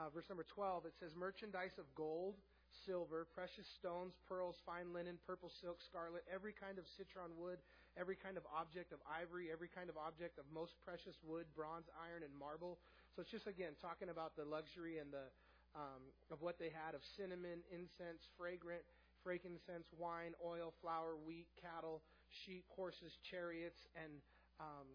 uh, 0.00 0.08
verse 0.08 0.24
number 0.32 0.48
12, 0.56 0.88
it 0.88 0.96
says, 0.96 1.12
merchandise 1.12 1.76
of 1.76 1.84
gold, 1.92 2.40
silver, 2.88 3.28
precious 3.36 3.68
stones, 3.76 4.16
pearls, 4.24 4.56
fine 4.64 4.96
linen, 4.96 5.20
purple 5.28 5.52
silk, 5.60 5.84
scarlet, 5.84 6.24
every 6.32 6.56
kind 6.56 6.80
of 6.80 6.88
citron 6.96 7.36
wood, 7.36 7.60
every 7.98 8.14
kind 8.16 8.36
of 8.36 8.44
object 8.50 8.92
of 8.92 8.98
ivory, 9.06 9.50
every 9.50 9.68
kind 9.68 9.90
of 9.90 9.96
object 9.98 10.38
of 10.38 10.44
most 10.52 10.78
precious 10.84 11.16
wood, 11.22 11.46
bronze, 11.54 11.90
iron, 11.98 12.22
and 12.22 12.34
marble. 12.34 12.78
So 13.14 13.22
it's 13.22 13.30
just 13.30 13.46
again 13.46 13.74
talking 13.80 14.10
about 14.10 14.36
the 14.36 14.46
luxury 14.46 14.98
and 14.98 15.10
the 15.10 15.26
um, 15.74 16.02
of 16.34 16.42
what 16.42 16.58
they 16.58 16.70
had 16.70 16.98
of 16.98 17.02
cinnamon, 17.14 17.62
incense, 17.70 18.26
fragrant, 18.34 18.82
frankincense, 19.22 19.86
wine, 19.94 20.34
oil, 20.42 20.74
flour, 20.82 21.14
wheat, 21.14 21.46
cattle, 21.62 22.02
sheep, 22.26 22.66
horses, 22.74 23.14
chariots, 23.22 23.78
and 23.94 24.18
um, 24.58 24.90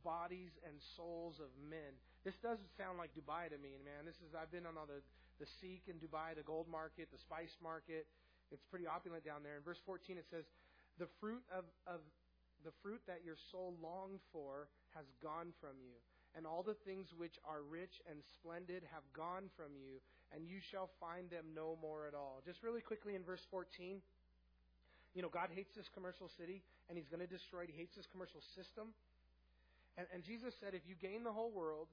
bodies 0.00 0.56
and 0.64 0.80
souls 0.96 1.40
of 1.44 1.52
men. 1.60 1.92
This 2.24 2.36
doesn't 2.40 2.72
sound 2.76 2.96
like 2.96 3.12
Dubai 3.12 3.52
to 3.52 3.58
me, 3.60 3.76
man. 3.84 4.08
This 4.08 4.16
is 4.24 4.32
I've 4.32 4.52
been 4.52 4.64
on 4.64 4.80
all 4.80 4.88
the 4.88 5.04
the 5.40 5.48
Souk 5.60 5.88
in 5.88 5.96
Dubai, 5.96 6.36
the 6.36 6.44
gold 6.44 6.68
market, 6.68 7.08
the 7.08 7.18
spice 7.20 7.56
market. 7.64 8.04
It's 8.52 8.64
pretty 8.68 8.84
opulent 8.84 9.24
down 9.24 9.40
there. 9.40 9.56
In 9.56 9.64
verse 9.64 9.80
14 9.88 10.20
it 10.20 10.28
says, 10.28 10.44
"The 11.00 11.08
fruit 11.18 11.42
of 11.48 11.64
of 11.88 12.04
the 12.62 12.72
fruit 12.84 13.00
that 13.08 13.24
your 13.24 13.36
soul 13.50 13.72
longed 13.80 14.20
for 14.32 14.68
has 14.92 15.08
gone 15.24 15.56
from 15.60 15.80
you, 15.80 15.96
and 16.36 16.46
all 16.46 16.62
the 16.62 16.76
things 16.84 17.08
which 17.16 17.40
are 17.48 17.62
rich 17.64 18.04
and 18.04 18.20
splendid 18.36 18.84
have 18.92 19.02
gone 19.16 19.48
from 19.56 19.72
you, 19.74 19.96
and 20.30 20.44
you 20.44 20.60
shall 20.60 20.92
find 21.00 21.30
them 21.32 21.56
no 21.56 21.80
more 21.80 22.06
at 22.06 22.12
all." 22.14 22.42
Just 22.44 22.62
really 22.62 22.82
quickly 22.84 23.16
in 23.16 23.24
verse 23.24 23.44
14, 23.50 24.02
you 25.14 25.22
know, 25.22 25.32
God 25.32 25.48
hates 25.50 25.74
this 25.74 25.88
commercial 25.88 26.28
city, 26.28 26.62
and 26.88 26.98
He's 26.98 27.08
going 27.08 27.24
to 27.24 27.26
destroy 27.26 27.64
it. 27.64 27.70
He 27.72 27.78
hates 27.80 27.96
this 27.96 28.06
commercial 28.12 28.42
system. 28.54 28.92
And, 29.98 30.06
and 30.14 30.22
Jesus 30.22 30.54
said, 30.60 30.74
if 30.74 30.86
you 30.86 30.94
gain 30.94 31.24
the 31.24 31.32
whole 31.32 31.50
world 31.50 31.88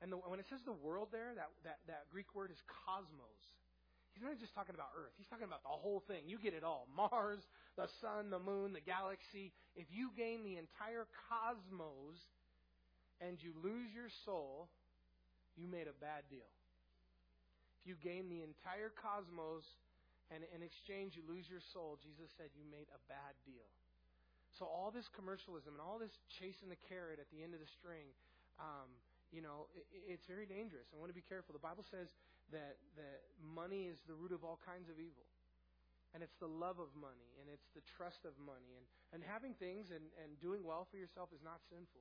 and 0.00 0.12
the, 0.12 0.16
when 0.16 0.40
it 0.40 0.46
says 0.48 0.62
the 0.64 0.78
world 0.78 1.08
there, 1.12 1.34
that, 1.34 1.50
that, 1.64 1.78
that 1.86 2.02
Greek 2.10 2.34
word 2.34 2.50
is 2.50 2.58
cosmos. 2.66 3.42
He's 4.14 4.24
not 4.26 4.38
just 4.40 4.54
talking 4.54 4.74
about 4.74 4.90
Earth. 4.98 5.14
He's 5.16 5.30
talking 5.30 5.46
about 5.46 5.62
the 5.62 5.70
whole 5.70 6.02
thing. 6.10 6.26
You 6.26 6.38
get 6.42 6.54
it 6.54 6.66
all. 6.66 6.88
Mars, 6.90 7.38
the 7.78 7.86
sun, 8.02 8.30
the 8.30 8.42
moon, 8.42 8.74
the 8.74 8.82
galaxy. 8.82 9.54
If 9.78 9.86
you 9.94 10.10
gain 10.18 10.42
the 10.42 10.58
entire 10.58 11.06
cosmos 11.30 12.18
and 13.22 13.38
you 13.38 13.54
lose 13.62 13.94
your 13.94 14.10
soul, 14.26 14.66
you 15.54 15.70
made 15.70 15.86
a 15.86 15.96
bad 16.02 16.26
deal. 16.26 16.50
If 17.78 17.86
you 17.86 17.94
gain 18.02 18.26
the 18.26 18.42
entire 18.42 18.90
cosmos 18.90 19.62
and 20.34 20.42
in 20.50 20.66
exchange 20.66 21.14
you 21.14 21.22
lose 21.26 21.46
your 21.46 21.62
soul, 21.72 21.98
Jesus 22.02 22.26
said 22.34 22.50
you 22.58 22.66
made 22.66 22.90
a 22.90 23.00
bad 23.06 23.38
deal. 23.46 23.70
So 24.58 24.66
all 24.66 24.90
this 24.90 25.06
commercialism 25.14 25.78
and 25.78 25.82
all 25.82 26.02
this 26.02 26.14
chasing 26.26 26.66
the 26.66 26.80
carrot 26.90 27.22
at 27.22 27.30
the 27.30 27.46
end 27.46 27.54
of 27.54 27.62
the 27.62 27.70
string, 27.78 28.10
um, 28.58 28.90
you 29.30 29.38
know, 29.38 29.70
it, 29.78 29.86
it's 30.18 30.26
very 30.26 30.48
dangerous. 30.48 30.90
I 30.90 30.98
want 30.98 31.14
to 31.14 31.18
be 31.18 31.22
careful. 31.22 31.54
The 31.54 31.62
Bible 31.62 31.86
says 31.86 32.10
that, 32.52 32.80
that 32.96 33.20
money 33.40 33.88
is 33.88 34.00
the 34.06 34.14
root 34.14 34.32
of 34.32 34.44
all 34.44 34.58
kinds 34.64 34.88
of 34.88 34.96
evil. 34.96 35.26
And 36.16 36.24
it's 36.24 36.40
the 36.40 36.48
love 36.48 36.80
of 36.80 36.88
money, 36.96 37.36
and 37.36 37.52
it's 37.52 37.68
the 37.76 37.84
trust 37.84 38.24
of 38.24 38.32
money. 38.40 38.72
And, 38.80 38.84
and 39.12 39.20
having 39.20 39.52
things 39.60 39.92
and, 39.92 40.08
and 40.16 40.40
doing 40.40 40.64
well 40.64 40.88
for 40.88 40.96
yourself 40.96 41.28
is 41.36 41.44
not 41.44 41.60
sinful. 41.68 42.00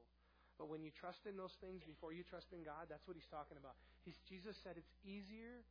But 0.56 0.72
when 0.72 0.80
you 0.80 0.96
trust 0.96 1.28
in 1.28 1.36
those 1.36 1.60
things 1.60 1.84
before 1.84 2.16
you 2.16 2.24
trust 2.24 2.56
in 2.56 2.64
God, 2.64 2.88
that's 2.88 3.04
what 3.04 3.20
he's 3.20 3.28
talking 3.28 3.60
about. 3.60 3.76
He's, 4.08 4.18
Jesus 4.24 4.56
said 4.64 4.80
it's 4.80 4.96
easier 5.04 5.62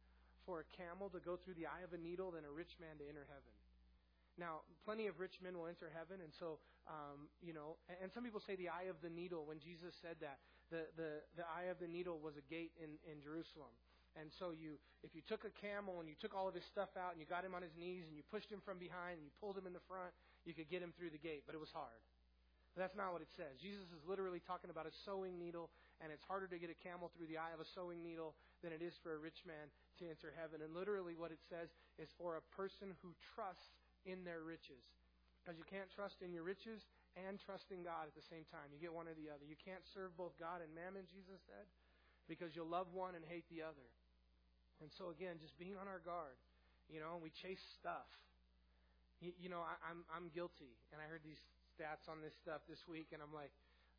for 0.44 0.62
a 0.62 0.66
camel 0.76 1.08
to 1.10 1.18
go 1.18 1.40
through 1.40 1.56
the 1.56 1.66
eye 1.66 1.82
of 1.82 1.96
a 1.96 1.98
needle 1.98 2.30
than 2.30 2.44
a 2.44 2.52
rich 2.52 2.76
man 2.78 3.00
to 3.00 3.08
enter 3.08 3.24
heaven. 3.26 3.52
Now, 4.36 4.68
plenty 4.84 5.08
of 5.08 5.16
rich 5.16 5.40
men 5.40 5.56
will 5.56 5.66
enter 5.66 5.88
heaven, 5.88 6.20
and 6.20 6.28
so, 6.28 6.60
um, 6.84 7.32
you 7.40 7.56
know, 7.56 7.80
and 7.88 8.12
some 8.12 8.20
people 8.20 8.44
say 8.44 8.52
the 8.54 8.68
eye 8.68 8.92
of 8.92 9.00
the 9.00 9.08
needle 9.08 9.48
when 9.48 9.58
Jesus 9.58 9.96
said 10.04 10.20
that 10.20 10.38
the, 10.68 10.86
the, 10.94 11.24
the 11.40 11.46
eye 11.48 11.72
of 11.72 11.80
the 11.80 11.88
needle 11.88 12.20
was 12.20 12.36
a 12.36 12.44
gate 12.52 12.76
in, 12.76 13.00
in 13.08 13.24
Jerusalem. 13.24 13.72
And 14.16 14.32
so 14.32 14.56
you, 14.56 14.80
if 15.04 15.12
you 15.12 15.20
took 15.20 15.44
a 15.44 15.52
camel 15.60 16.00
and 16.00 16.08
you 16.08 16.16
took 16.16 16.32
all 16.32 16.48
of 16.48 16.56
his 16.56 16.64
stuff 16.64 16.88
out 16.96 17.12
and 17.12 17.20
you 17.20 17.28
got 17.28 17.44
him 17.44 17.52
on 17.52 17.60
his 17.60 17.76
knees 17.76 18.08
and 18.08 18.16
you 18.16 18.24
pushed 18.26 18.48
him 18.48 18.64
from 18.64 18.80
behind 18.80 19.20
and 19.20 19.24
you 19.28 19.32
pulled 19.40 19.56
him 19.60 19.68
in 19.68 19.76
the 19.76 19.84
front, 19.84 20.10
you 20.48 20.56
could 20.56 20.72
get 20.72 20.80
him 20.80 20.96
through 20.96 21.12
the 21.12 21.20
gate, 21.20 21.44
but 21.44 21.52
it 21.52 21.60
was 21.60 21.70
hard. 21.70 22.00
But 22.76 22.84
that's 22.84 22.96
not 22.96 23.16
what 23.16 23.24
it 23.24 23.32
says. 23.32 23.56
Jesus 23.56 23.88
is 23.88 24.04
literally 24.04 24.40
talking 24.40 24.68
about 24.68 24.84
a 24.84 24.92
sewing 25.08 25.40
needle, 25.40 25.72
and 26.04 26.12
it's 26.12 26.24
harder 26.28 26.44
to 26.44 26.60
get 26.60 26.68
a 26.68 26.76
camel 26.76 27.08
through 27.16 27.28
the 27.32 27.40
eye 27.40 27.56
of 27.56 27.60
a 27.60 27.68
sewing 27.72 28.04
needle 28.04 28.36
than 28.60 28.68
it 28.68 28.84
is 28.84 28.92
for 29.00 29.16
a 29.16 29.20
rich 29.20 29.40
man 29.48 29.72
to 29.96 30.04
enter 30.04 30.28
heaven. 30.36 30.60
And 30.60 30.76
literally, 30.76 31.16
what 31.16 31.32
it 31.32 31.40
says 31.48 31.72
is 31.96 32.12
for 32.20 32.36
a 32.36 32.44
person 32.52 32.92
who 33.00 33.16
trusts 33.32 33.80
in 34.04 34.28
their 34.28 34.44
riches. 34.44 34.84
Because 35.40 35.56
you 35.56 35.64
can't 35.64 35.88
trust 35.88 36.20
in 36.20 36.36
your 36.36 36.44
riches 36.44 36.84
and 37.16 37.40
trust 37.40 37.72
in 37.72 37.80
God 37.80 38.12
at 38.12 38.16
the 38.18 38.28
same 38.28 38.44
time. 38.52 38.68
You 38.68 38.76
get 38.76 38.92
one 38.92 39.08
or 39.08 39.16
the 39.16 39.32
other. 39.32 39.48
You 39.48 39.56
can't 39.56 39.80
serve 39.96 40.12
both 40.12 40.36
God 40.36 40.60
and 40.60 40.68
mammon, 40.76 41.08
Jesus 41.08 41.40
said, 41.48 41.64
because 42.28 42.52
you'll 42.52 42.68
love 42.68 42.92
one 42.92 43.16
and 43.16 43.24
hate 43.24 43.48
the 43.48 43.64
other. 43.64 43.88
And 44.80 44.92
so 44.92 45.08
again, 45.08 45.40
just 45.40 45.56
being 45.56 45.76
on 45.80 45.88
our 45.88 46.00
guard. 46.04 46.36
You 46.86 47.02
know, 47.02 47.18
we 47.18 47.34
chase 47.34 47.62
stuff. 47.80 48.06
You, 49.18 49.32
you 49.40 49.48
know, 49.48 49.64
I, 49.64 49.74
I'm 49.82 50.04
I'm 50.12 50.28
guilty, 50.30 50.76
and 50.92 51.00
I 51.00 51.08
heard 51.08 51.24
these 51.24 51.40
stats 51.74 52.06
on 52.06 52.20
this 52.20 52.36
stuff 52.38 52.62
this 52.68 52.84
week, 52.86 53.10
and 53.10 53.18
I'm 53.24 53.32
like, 53.32 53.50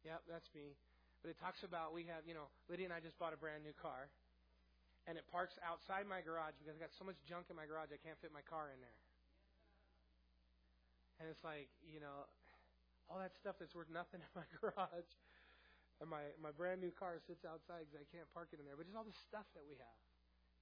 yep, 0.05 0.23
that's 0.30 0.47
me. 0.53 0.78
But 1.25 1.34
it 1.34 1.38
talks 1.41 1.65
about 1.65 1.91
we 1.91 2.05
have, 2.07 2.23
you 2.30 2.38
know, 2.38 2.47
Lydia 2.69 2.88
and 2.88 2.95
I 2.95 3.01
just 3.01 3.17
bought 3.17 3.34
a 3.34 3.39
brand 3.41 3.65
new 3.65 3.73
car, 3.75 4.07
and 5.09 5.17
it 5.17 5.25
parks 5.34 5.57
outside 5.65 6.05
my 6.05 6.21
garage 6.21 6.53
because 6.55 6.69
I 6.69 6.78
got 6.78 6.93
so 6.95 7.03
much 7.03 7.17
junk 7.25 7.49
in 7.49 7.57
my 7.57 7.65
garage 7.65 7.89
I 7.89 7.99
can't 7.99 8.15
fit 8.21 8.30
my 8.32 8.45
car 8.45 8.69
in 8.69 8.80
there. 8.80 8.99
And 11.17 11.25
it's 11.34 11.41
like, 11.41 11.65
you 11.82 11.97
know, 11.97 12.30
all 13.09 13.17
that 13.17 13.34
stuff 13.34 13.57
that's 13.57 13.73
worth 13.73 13.89
nothing 13.89 14.21
in 14.25 14.32
my 14.38 14.47
garage. 14.61 15.11
And 15.97 16.05
my, 16.05 16.30
my 16.38 16.53
brand 16.53 16.78
new 16.78 16.93
car 16.93 17.17
sits 17.25 17.41
outside 17.41 17.89
because 17.89 17.97
I 17.97 18.07
can't 18.13 18.30
park 18.38 18.53
it 18.53 18.61
in 18.61 18.69
there. 18.69 18.78
But 18.78 18.86
just 18.86 18.93
all 18.93 19.07
the 19.07 19.17
stuff 19.25 19.49
that 19.57 19.65
we 19.65 19.82
have 19.82 20.07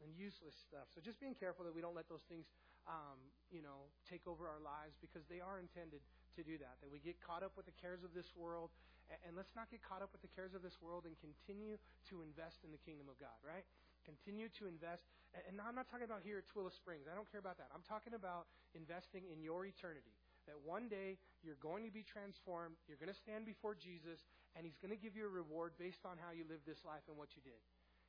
and 0.05 0.13
useless 0.13 0.53
stuff. 0.53 0.85
So 0.93 1.01
just 1.01 1.17
being 1.17 1.33
careful 1.33 1.65
that 1.65 1.73
we 1.73 1.81
don't 1.81 1.97
let 1.97 2.05
those 2.05 2.21
things, 2.29 2.45
um, 2.85 3.17
you 3.49 3.65
know, 3.65 3.89
take 4.05 4.29
over 4.29 4.45
our 4.45 4.61
lives 4.61 4.93
because 5.01 5.25
they 5.25 5.41
are 5.41 5.57
intended 5.57 6.05
to 6.37 6.45
do 6.45 6.61
that. 6.61 6.77
That 6.85 6.93
we 6.93 7.01
get 7.01 7.17
caught 7.17 7.41
up 7.41 7.57
with 7.57 7.65
the 7.65 7.73
cares 7.81 8.05
of 8.05 8.13
this 8.13 8.29
world. 8.37 8.69
And, 9.09 9.17
and 9.25 9.31
let's 9.33 9.57
not 9.57 9.73
get 9.73 9.81
caught 9.81 10.05
up 10.05 10.13
with 10.13 10.21
the 10.21 10.29
cares 10.37 10.53
of 10.53 10.61
this 10.61 10.77
world 10.77 11.09
and 11.09 11.17
continue 11.17 11.81
to 12.13 12.21
invest 12.21 12.61
in 12.61 12.69
the 12.69 12.81
kingdom 12.85 13.09
of 13.09 13.17
God, 13.17 13.35
right? 13.41 13.65
Continue 14.05 14.53
to 14.61 14.69
invest. 14.69 15.09
And, 15.33 15.41
and 15.49 15.55
I'm 15.57 15.73
not 15.73 15.89
talking 15.89 16.05
about 16.05 16.21
here 16.21 16.37
at 16.37 16.45
Twila 16.45 16.69
Springs. 16.69 17.09
I 17.09 17.17
don't 17.17 17.27
care 17.33 17.41
about 17.41 17.57
that. 17.57 17.73
I'm 17.73 17.83
talking 17.83 18.13
about 18.13 18.45
investing 18.77 19.25
in 19.25 19.41
your 19.41 19.65
eternity 19.65 20.13
that 20.45 20.61
one 20.61 20.85
day 20.85 21.17
you're 21.41 21.57
going 21.57 21.85
to 21.85 21.93
be 21.93 22.05
transformed, 22.05 22.77
you're 22.85 23.01
going 23.01 23.09
to 23.09 23.17
stand 23.17 23.49
before 23.49 23.73
Jesus, 23.73 24.21
and 24.53 24.61
He's 24.61 24.77
going 24.77 24.93
to 24.93 25.01
give 25.01 25.17
you 25.17 25.25
a 25.25 25.33
reward 25.33 25.73
based 25.81 26.05
on 26.05 26.21
how 26.21 26.29
you 26.31 26.45
lived 26.45 26.69
this 26.69 26.85
life 26.85 27.01
and 27.09 27.17
what 27.17 27.33
you 27.33 27.41
did. 27.41 27.57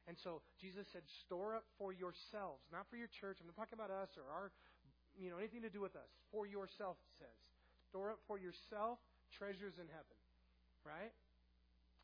And 0.06 0.14
so 0.22 0.42
Jesus 0.62 0.86
said, 0.94 1.02
store 1.26 1.58
up 1.58 1.66
for 1.78 1.90
yourselves, 1.90 2.62
not 2.70 2.86
for 2.86 2.94
your 2.94 3.10
church. 3.10 3.42
I'm 3.42 3.50
not 3.50 3.58
talking 3.58 3.74
about 3.74 3.90
us 3.90 4.14
or 4.14 4.22
our, 4.30 4.54
you 5.18 5.30
know, 5.30 5.38
anything 5.42 5.66
to 5.66 5.72
do 5.72 5.82
with 5.82 5.98
us. 5.98 6.06
For 6.30 6.46
yourself, 6.46 6.94
says. 7.18 7.34
Store 7.90 8.14
up 8.14 8.22
for 8.30 8.38
yourself 8.38 9.02
treasures 9.34 9.74
in 9.82 9.90
heaven. 9.90 10.16
Right? 10.86 11.10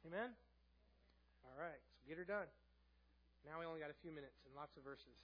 Amen? 0.03 0.34
All 1.46 1.59
right. 1.59 1.78
So 1.78 2.11
get 2.11 2.18
her 2.18 2.26
done. 2.26 2.50
Now 3.46 3.62
we 3.62 3.66
only 3.66 3.78
got 3.78 3.94
a 3.94 3.98
few 4.03 4.11
minutes 4.11 4.42
and 4.46 4.55
lots 4.59 4.74
of 4.74 4.82
verses. 4.82 5.14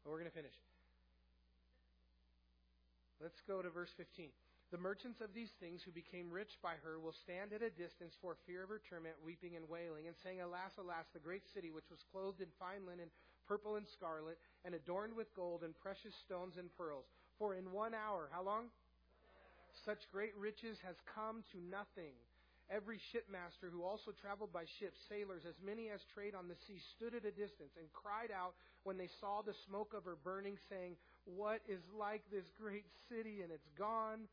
But 0.00 0.12
we're 0.12 0.20
going 0.20 0.32
to 0.32 0.36
finish. 0.36 0.56
Let's 3.20 3.40
go 3.44 3.60
to 3.60 3.68
verse 3.68 3.92
15. 3.96 4.28
The 4.74 4.82
merchants 4.82 5.20
of 5.22 5.30
these 5.30 5.54
things 5.62 5.82
who 5.86 5.94
became 5.94 6.26
rich 6.26 6.58
by 6.58 6.74
her 6.82 6.98
will 6.98 7.14
stand 7.14 7.54
at 7.54 7.62
a 7.62 7.70
distance 7.70 8.18
for 8.18 8.34
fear 8.46 8.66
of 8.66 8.68
her 8.68 8.82
torment, 8.90 9.14
weeping 9.22 9.54
and 9.54 9.68
wailing, 9.70 10.10
and 10.10 10.16
saying, 10.26 10.42
Alas, 10.42 10.74
alas, 10.76 11.06
the 11.14 11.22
great 11.22 11.46
city, 11.54 11.70
which 11.70 11.86
was 11.86 12.02
clothed 12.10 12.42
in 12.42 12.50
fine 12.58 12.82
linen, 12.82 13.06
purple 13.46 13.76
and 13.78 13.86
scarlet, 13.86 14.38
and 14.66 14.74
adorned 14.74 15.14
with 15.14 15.30
gold 15.38 15.62
and 15.62 15.78
precious 15.78 16.14
stones 16.26 16.58
and 16.58 16.74
pearls. 16.74 17.06
For 17.38 17.54
in 17.54 17.70
one 17.70 17.94
hour, 17.94 18.28
how 18.34 18.42
long? 18.42 18.66
Such 19.84 20.10
great 20.10 20.34
riches 20.34 20.78
has 20.82 20.96
come 21.14 21.46
to 21.54 21.58
nothing. 21.70 22.18
Every 22.66 22.98
shipmaster 23.14 23.70
who 23.70 23.86
also 23.86 24.10
traveled 24.10 24.50
by 24.50 24.66
ships, 24.82 24.98
sailors, 25.06 25.46
as 25.46 25.54
many 25.62 25.94
as 25.94 26.02
trade 26.10 26.34
on 26.34 26.50
the 26.50 26.58
sea, 26.66 26.82
stood 26.98 27.14
at 27.14 27.22
a 27.22 27.30
distance 27.30 27.78
and 27.78 27.86
cried 27.94 28.34
out 28.34 28.58
when 28.82 28.98
they 28.98 29.06
saw 29.22 29.42
the 29.42 29.54
smoke 29.70 29.94
of 29.94 30.02
her 30.02 30.18
burning, 30.24 30.58
saying, 30.66 30.98
What 31.22 31.62
is 31.70 31.78
like 31.94 32.26
this 32.32 32.50
great 32.58 32.90
city? 33.06 33.46
And 33.46 33.54
it's 33.54 33.70
gone. 33.78 34.26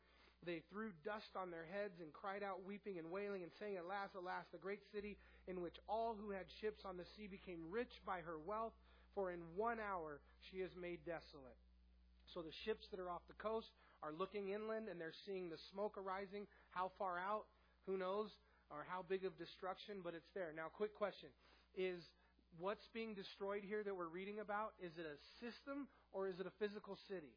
They 0.44 0.62
threw 0.70 0.92
dust 1.04 1.32
on 1.36 1.50
their 1.50 1.64
heads 1.64 2.00
and 2.00 2.12
cried 2.12 2.42
out, 2.42 2.66
weeping 2.66 2.98
and 2.98 3.10
wailing, 3.10 3.42
and 3.42 3.52
saying, 3.58 3.78
Alas, 3.78 4.10
alas, 4.14 4.44
the 4.52 4.58
great 4.58 4.82
city 4.92 5.16
in 5.48 5.60
which 5.60 5.76
all 5.88 6.14
who 6.14 6.30
had 6.30 6.44
ships 6.60 6.84
on 6.84 6.96
the 6.96 7.08
sea 7.16 7.26
became 7.26 7.70
rich 7.70 8.00
by 8.04 8.20
her 8.20 8.38
wealth, 8.44 8.72
for 9.14 9.30
in 9.30 9.40
one 9.56 9.78
hour 9.80 10.20
she 10.50 10.58
is 10.58 10.70
made 10.80 11.00
desolate. 11.06 11.56
So 12.32 12.42
the 12.42 12.52
ships 12.64 12.88
that 12.90 13.00
are 13.00 13.10
off 13.10 13.22
the 13.28 13.40
coast 13.40 13.68
are 14.02 14.12
looking 14.12 14.50
inland 14.50 14.88
and 14.88 15.00
they're 15.00 15.16
seeing 15.24 15.48
the 15.48 15.60
smoke 15.72 15.96
arising. 15.96 16.46
How 16.70 16.90
far 16.98 17.18
out? 17.18 17.44
Who 17.86 17.96
knows? 17.96 18.30
Or 18.70 18.84
how 18.88 19.04
big 19.08 19.24
of 19.24 19.38
destruction, 19.38 20.00
but 20.02 20.14
it's 20.14 20.28
there. 20.34 20.52
Now, 20.54 20.66
quick 20.72 20.94
question. 20.94 21.28
Is 21.76 22.02
what's 22.58 22.88
being 22.92 23.14
destroyed 23.14 23.62
here 23.64 23.82
that 23.84 23.94
we're 23.94 24.08
reading 24.08 24.40
about, 24.40 24.72
is 24.82 24.92
it 24.98 25.06
a 25.06 25.16
system 25.44 25.86
or 26.12 26.28
is 26.28 26.40
it 26.40 26.46
a 26.46 26.52
physical 26.58 26.98
city? 27.08 27.34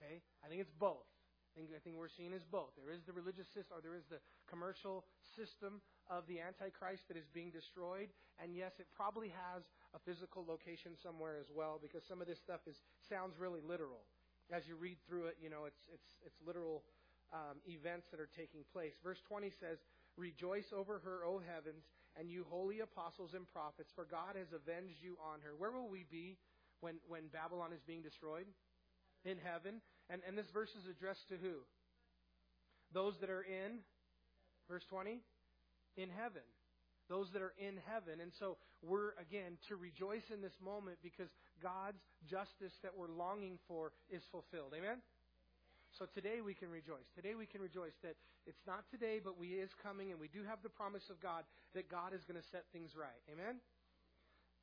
Okay? 0.00 0.20
I 0.44 0.48
think 0.48 0.60
it's 0.60 0.72
both. 0.78 1.06
Think, 1.54 1.70
I 1.70 1.80
think 1.80 1.96
we're 1.96 2.12
seeing 2.12 2.34
is 2.34 2.44
both. 2.44 2.74
There 2.74 2.92
is 2.92 3.02
the 3.06 3.14
religious 3.14 3.46
system, 3.54 3.78
or 3.78 3.80
there 3.80 3.94
is 3.94 4.04
the 4.10 4.18
commercial 4.50 5.06
system 5.38 5.80
of 6.10 6.26
the 6.26 6.42
Antichrist 6.42 7.06
that 7.08 7.16
is 7.16 7.26
being 7.32 7.50
destroyed. 7.50 8.10
And 8.42 8.54
yes, 8.54 8.76
it 8.82 8.90
probably 8.92 9.30
has 9.30 9.62
a 9.94 10.00
physical 10.02 10.44
location 10.44 10.98
somewhere 10.98 11.38
as 11.38 11.46
well, 11.54 11.78
because 11.80 12.02
some 12.04 12.20
of 12.20 12.26
this 12.26 12.42
stuff 12.42 12.60
is 12.66 12.76
sounds 13.08 13.38
really 13.38 13.62
literal. 13.62 14.02
As 14.52 14.66
you 14.68 14.76
read 14.76 14.98
through 15.08 15.32
it, 15.32 15.38
you 15.40 15.48
know 15.48 15.64
it's 15.64 15.80
it's 15.88 16.10
it's 16.26 16.36
literal 16.44 16.84
um, 17.32 17.62
events 17.64 18.10
that 18.10 18.20
are 18.20 18.28
taking 18.36 18.60
place. 18.74 18.92
Verse 19.02 19.22
20 19.30 19.48
says, 19.56 19.78
"Rejoice 20.16 20.68
over 20.74 21.00
her, 21.00 21.24
O 21.24 21.40
heavens, 21.40 21.86
and 22.18 22.28
you 22.28 22.44
holy 22.50 22.80
apostles 22.80 23.32
and 23.32 23.48
prophets, 23.48 23.90
for 23.94 24.04
God 24.04 24.36
has 24.36 24.52
avenged 24.52 25.00
you 25.00 25.16
on 25.22 25.40
her." 25.40 25.56
Where 25.56 25.70
will 25.70 25.88
we 25.88 26.04
be 26.10 26.36
when 26.80 27.00
when 27.08 27.28
Babylon 27.32 27.72
is 27.72 27.80
being 27.86 28.02
destroyed? 28.02 28.46
In 29.24 29.38
heaven. 29.40 29.80
And, 30.10 30.20
and 30.26 30.36
this 30.36 30.50
verse 30.52 30.70
is 30.70 30.88
addressed 30.88 31.28
to 31.28 31.36
who? 31.36 31.64
Those 32.92 33.14
that 33.20 33.30
are 33.30 33.42
in, 33.42 33.80
verse 34.68 34.84
20, 34.88 35.20
in 35.96 36.08
heaven. 36.10 36.44
Those 37.08 37.28
that 37.32 37.42
are 37.42 37.54
in 37.58 37.78
heaven. 37.90 38.20
And 38.20 38.32
so 38.38 38.56
we're, 38.82 39.12
again, 39.20 39.58
to 39.68 39.76
rejoice 39.76 40.24
in 40.32 40.40
this 40.40 40.56
moment 40.64 40.98
because 41.02 41.28
God's 41.62 42.00
justice 42.28 42.72
that 42.82 42.92
we're 42.96 43.12
longing 43.12 43.58
for 43.68 43.92
is 44.08 44.22
fulfilled. 44.30 44.72
Amen? 44.76 44.98
So 45.98 46.06
today 46.10 46.40
we 46.40 46.54
can 46.54 46.70
rejoice. 46.70 47.06
Today 47.14 47.34
we 47.34 47.46
can 47.46 47.60
rejoice 47.60 47.94
that 48.02 48.16
it's 48.46 48.66
not 48.66 48.84
today, 48.90 49.20
but 49.22 49.38
we 49.38 49.56
is 49.56 49.70
coming, 49.82 50.10
and 50.10 50.20
we 50.20 50.28
do 50.28 50.42
have 50.44 50.58
the 50.62 50.68
promise 50.68 51.08
of 51.08 51.20
God 51.20 51.44
that 51.74 51.88
God 51.88 52.12
is 52.12 52.24
going 52.24 52.40
to 52.40 52.46
set 52.52 52.64
things 52.72 52.92
right. 52.98 53.22
Amen? 53.32 53.60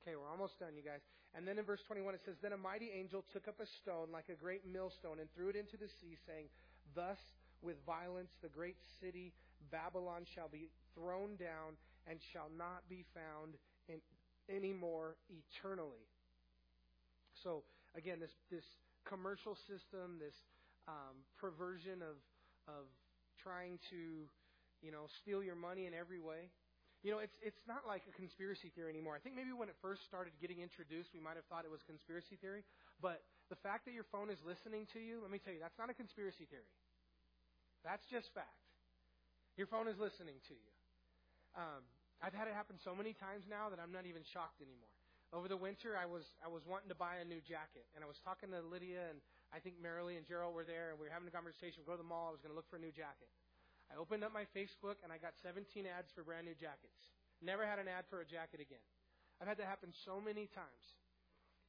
Okay, 0.02 0.18
we're 0.18 0.30
almost 0.30 0.58
done, 0.58 0.74
you 0.76 0.82
guys. 0.82 1.02
And 1.36 1.47
then 1.47 1.60
in 1.60 1.66
verse 1.66 1.82
21 1.86 2.16
it 2.16 2.22
says, 2.26 2.36
Then 2.41 2.54
a 2.54 2.58
mighty 2.58 2.89
angel 2.89 3.24
took 3.32 3.47
up 3.47 3.62
a 3.62 3.68
stone 3.82 4.10
like 4.12 4.30
a 4.30 4.36
great 4.36 4.66
millstone 4.66 5.20
and 5.20 5.30
threw 5.34 5.49
it 5.49 5.56
into 5.56 5.78
the 5.78 5.88
sea, 6.02 6.18
saying, 6.26 6.49
Thus 6.95 7.20
with 7.62 7.78
violence 7.86 8.32
the 8.41 8.49
great 8.49 8.78
city 8.99 9.34
Babylon 9.70 10.26
shall 10.34 10.49
be 10.49 10.70
thrown 10.95 11.36
down 11.38 11.78
and 12.08 12.20
shall 12.34 12.49
not 12.58 12.82
be 12.89 13.06
found 13.14 13.54
in, 13.88 14.02
anymore 14.49 15.16
eternally. 15.30 16.08
So 17.43 17.64
again, 17.95 18.20
this 18.20 18.34
this 18.49 18.66
commercial 19.06 19.56
system, 19.56 20.18
this 20.20 20.36
um, 20.88 21.22
perversion 21.38 22.02
of 22.02 22.18
of 22.68 22.86
trying 23.41 23.80
to, 23.89 24.26
you 24.82 24.91
know, 24.91 25.06
steal 25.22 25.43
your 25.43 25.56
money 25.56 25.86
in 25.86 25.93
every 25.93 26.20
way. 26.20 26.49
You 27.02 27.10
know, 27.10 27.18
it's 27.18 27.34
it's 27.41 27.66
not 27.66 27.89
like 27.89 28.06
a 28.06 28.14
conspiracy 28.14 28.70
theory 28.78 28.93
anymore. 28.93 29.18
I 29.18 29.22
think 29.22 29.34
maybe 29.34 29.49
when 29.58 29.70
it 29.74 29.78
first 29.82 30.06
started 30.06 30.38
getting 30.38 30.62
introduced, 30.62 31.10
we 31.18 31.22
might 31.22 31.34
have 31.34 31.49
thought 31.49 31.66
it 31.66 31.74
was 31.74 31.82
conspiracy 31.82 32.38
theory. 32.38 32.62
But 33.02 33.26
the 33.49 33.58
fact 33.58 33.89
that 33.89 33.97
your 33.97 34.06
phone 34.14 34.30
is 34.30 34.38
listening 34.45 34.86
to 34.93 35.02
you, 35.02 35.18
let 35.22 35.34
me 35.34 35.41
tell 35.41 35.54
you, 35.54 35.58
that's 35.60 35.78
not 35.82 35.89
a 35.89 35.97
conspiracy 35.97 36.45
theory. 36.45 36.70
That's 37.82 38.06
just 38.06 38.30
fact. 38.38 38.54
Your 39.58 39.66
phone 39.66 39.89
is 39.89 39.97
listening 39.97 40.38
to 40.47 40.54
you. 40.54 40.72
Um, 41.58 41.82
I've 42.22 42.38
had 42.38 42.47
it 42.47 42.54
happen 42.54 42.78
so 42.78 42.93
many 42.93 43.18
times 43.18 43.49
now 43.49 43.68
that 43.74 43.82
I'm 43.82 43.91
not 43.91 44.06
even 44.06 44.22
shocked 44.22 44.62
anymore. 44.62 44.93
Over 45.34 45.49
the 45.49 45.58
winter, 45.58 45.97
I 45.97 46.06
was 46.06 46.28
I 46.43 46.47
was 46.52 46.62
wanting 46.70 46.93
to 46.93 46.97
buy 46.99 47.18
a 47.24 47.26
new 47.26 47.41
jacket, 47.41 47.88
and 47.95 48.04
I 48.04 48.08
was 48.08 48.20
talking 48.22 48.52
to 48.54 48.62
Lydia, 48.62 49.10
and 49.10 49.20
I 49.49 49.58
think 49.58 49.80
Marilee 49.82 50.20
and 50.22 50.28
Gerald 50.28 50.54
were 50.54 50.68
there, 50.68 50.91
and 50.93 50.99
we 50.99 51.08
were 51.08 51.14
having 51.14 51.28
a 51.28 51.34
conversation. 51.34 51.82
We 51.82 51.88
go 51.89 51.97
to 51.97 52.04
the 52.04 52.08
mall. 52.08 52.30
I 52.30 52.36
was 52.36 52.43
going 52.43 52.52
to 52.52 52.60
look 52.60 52.70
for 52.70 52.78
a 52.78 52.84
new 52.84 52.91
jacket. 52.93 53.32
I 53.92 54.00
opened 54.00 54.24
up 54.24 54.32
my 54.32 54.48
Facebook 54.56 55.04
and 55.04 55.12
I 55.12 55.20
got 55.20 55.36
17 55.44 55.68
ads 55.84 56.08
for 56.16 56.24
brand 56.24 56.48
new 56.48 56.56
jackets. 56.56 57.12
Never 57.44 57.68
had 57.68 57.76
an 57.76 57.92
ad 57.92 58.08
for 58.08 58.24
a 58.24 58.28
jacket 58.28 58.64
again. 58.64 58.84
I've 59.44 59.52
had 59.52 59.60
that 59.60 59.68
happen 59.68 59.92
so 60.08 60.24
many 60.24 60.48
times. 60.48 60.86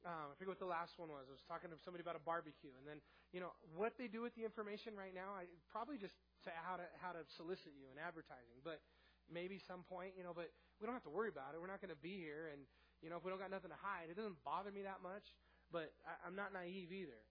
Um, 0.07 0.31
I 0.31 0.33
forget 0.39 0.55
what 0.55 0.63
the 0.63 0.71
last 0.71 0.95
one 0.95 1.11
was. 1.11 1.27
I 1.27 1.35
was 1.35 1.43
talking 1.47 1.71
to 1.71 1.79
somebody 1.83 2.03
about 2.03 2.19
a 2.19 2.23
barbecue, 2.23 2.71
and 2.75 2.83
then 2.83 2.99
you 3.31 3.39
know 3.39 3.55
what 3.71 3.95
they 3.95 4.11
do 4.11 4.19
with 4.19 4.35
the 4.35 4.43
information 4.43 4.99
right 4.99 5.15
now. 5.15 5.31
I 5.31 5.47
probably 5.71 5.95
just 5.95 6.11
to 6.43 6.51
how 6.51 6.75
to 6.75 6.83
how 6.99 7.15
to 7.15 7.23
solicit 7.39 7.71
you 7.71 7.87
in 7.87 7.95
advertising, 7.95 8.59
but 8.67 8.83
maybe 9.31 9.63
some 9.63 9.87
point, 9.87 10.11
you 10.19 10.27
know. 10.27 10.35
But 10.35 10.51
we 10.83 10.83
don't 10.83 10.91
have 10.91 11.07
to 11.07 11.15
worry 11.15 11.31
about 11.31 11.55
it. 11.55 11.63
We're 11.63 11.71
not 11.71 11.79
going 11.79 11.95
to 11.95 12.03
be 12.03 12.19
here, 12.19 12.51
and 12.51 12.67
you 12.99 13.07
know 13.07 13.15
if 13.15 13.23
we 13.23 13.31
don't 13.31 13.39
got 13.39 13.47
nothing 13.47 13.71
to 13.71 13.79
hide, 13.79 14.11
it 14.11 14.19
doesn't 14.19 14.35
bother 14.43 14.75
me 14.75 14.83
that 14.83 14.99
much. 14.99 15.23
But 15.71 15.95
I, 16.03 16.19
I'm 16.27 16.35
not 16.35 16.51
naive 16.51 16.91
either. 16.91 17.23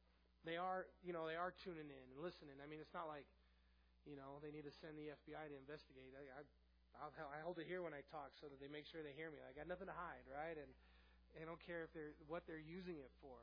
They 0.49 0.57
are, 0.57 0.91
you 1.05 1.13
know, 1.13 1.29
they 1.29 1.39
are 1.39 1.55
tuning 1.63 1.87
in 1.87 2.07
and 2.09 2.19
listening. 2.19 2.59
I 2.59 2.67
mean, 2.67 2.83
it's 2.83 2.97
not 2.97 3.07
like 3.07 3.29
you 4.07 4.19
know, 4.19 4.43
they 4.43 4.51
need 4.51 4.67
to 4.67 4.75
send 4.75 4.99
the 4.99 5.15
FBI 5.15 5.51
to 5.51 5.57
investigate. 5.57 6.13
I, 6.15 6.23
I, 6.39 6.43
I'll, 6.99 7.15
I 7.31 7.41
hold 7.43 7.63
it 7.63 7.67
here 7.67 7.83
when 7.83 7.95
I 7.95 8.03
talk 8.11 8.35
so 8.39 8.51
that 8.51 8.59
they 8.59 8.69
make 8.69 8.87
sure 8.87 9.01
they 9.01 9.15
hear 9.15 9.31
me. 9.31 9.39
I 9.43 9.55
got 9.55 9.71
nothing 9.71 9.87
to 9.87 9.97
hide, 9.97 10.27
right? 10.29 10.59
And 10.59 10.71
I 11.39 11.47
don't 11.49 11.61
care 11.65 11.87
if 11.87 11.91
they're 11.97 12.13
what 12.29 12.45
they're 12.45 12.61
using 12.61 13.01
it 13.01 13.11
for, 13.25 13.41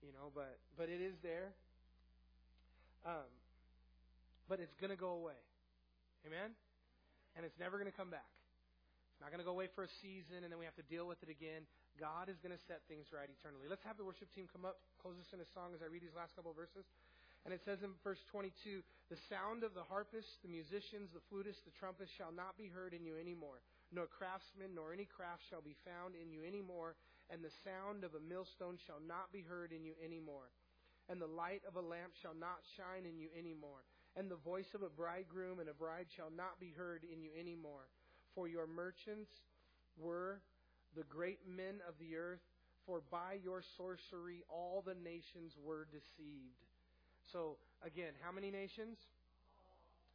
you 0.00 0.14
know. 0.16 0.32
But 0.32 0.56
but 0.78 0.88
it 0.88 1.02
is 1.02 1.18
there. 1.20 1.52
Um, 3.04 3.28
but 4.48 4.60
it's 4.60 4.74
to 4.92 4.98
go 4.98 5.16
away, 5.16 5.38
amen. 6.26 6.52
And 7.36 7.46
it's 7.46 7.56
never 7.56 7.78
to 7.88 7.94
come 7.94 8.10
back. 8.10 8.28
It's 9.14 9.22
not 9.22 9.30
to 9.40 9.46
go 9.46 9.54
away 9.56 9.68
for 9.72 9.84
a 9.84 9.92
season, 10.00 10.44
and 10.44 10.50
then 10.50 10.58
we 10.58 10.66
have 10.66 10.76
to 10.76 10.84
deal 10.88 11.06
with 11.08 11.22
it 11.22 11.30
again. 11.30 11.64
God 12.00 12.28
is 12.32 12.40
to 12.56 12.60
set 12.64 12.80
things 12.88 13.08
right 13.12 13.28
eternally. 13.28 13.68
Let's 13.68 13.84
have 13.84 14.00
the 14.00 14.04
worship 14.04 14.32
team 14.32 14.48
come 14.48 14.64
up, 14.64 14.80
close 15.00 15.16
us 15.20 15.28
in 15.32 15.40
a 15.40 15.48
song 15.52 15.76
as 15.76 15.84
I 15.84 15.88
read 15.88 16.00
these 16.00 16.16
last 16.16 16.36
couple 16.36 16.52
of 16.52 16.58
verses. 16.58 16.88
And 17.44 17.54
it 17.56 17.64
says 17.64 17.80
in 17.80 17.96
verse 18.04 18.20
22, 18.30 18.84
The 19.08 19.20
sound 19.32 19.64
of 19.64 19.72
the 19.72 19.86
harpist, 19.86 20.28
the 20.44 20.52
musicians, 20.52 21.08
the 21.12 21.24
flutists, 21.32 21.64
the 21.64 21.72
trumpets 21.80 22.12
shall 22.20 22.32
not 22.32 22.60
be 22.60 22.68
heard 22.68 22.92
in 22.92 23.04
you 23.04 23.16
anymore, 23.16 23.64
nor 23.92 24.06
craftsmen, 24.06 24.76
nor 24.76 24.92
any 24.92 25.08
craft 25.08 25.42
shall 25.48 25.64
be 25.64 25.76
found 25.88 26.14
in 26.20 26.28
you 26.28 26.44
anymore, 26.44 27.00
and 27.32 27.40
the 27.40 27.54
sound 27.64 28.04
of 28.04 28.12
a 28.12 28.20
millstone 28.20 28.76
shall 28.84 29.00
not 29.00 29.32
be 29.32 29.40
heard 29.40 29.72
in 29.72 29.84
you 29.84 29.96
anymore, 30.04 30.52
and 31.08 31.16
the 31.16 31.30
light 31.30 31.62
of 31.64 31.80
a 31.80 31.84
lamp 31.84 32.12
shall 32.20 32.36
not 32.36 32.60
shine 32.76 33.08
in 33.08 33.16
you 33.16 33.32
anymore, 33.32 33.88
and 34.16 34.28
the 34.28 34.44
voice 34.44 34.68
of 34.74 34.82
a 34.82 34.92
bridegroom 34.92 35.60
and 35.60 35.68
a 35.68 35.74
bride 35.74 36.06
shall 36.12 36.30
not 36.30 36.60
be 36.60 36.74
heard 36.76 37.08
in 37.08 37.22
you 37.22 37.30
anymore. 37.38 37.88
For 38.34 38.48
your 38.48 38.66
merchants 38.66 39.30
were 39.96 40.42
the 40.94 41.08
great 41.08 41.40
men 41.46 41.80
of 41.88 41.94
the 41.98 42.16
earth, 42.16 42.44
for 42.86 43.02
by 43.10 43.38
your 43.42 43.62
sorcery 43.76 44.42
all 44.48 44.82
the 44.84 44.98
nations 44.98 45.54
were 45.64 45.86
deceived. 45.90 46.69
So 47.32 47.56
again, 47.84 48.12
how 48.22 48.32
many 48.32 48.50
nations? 48.50 48.98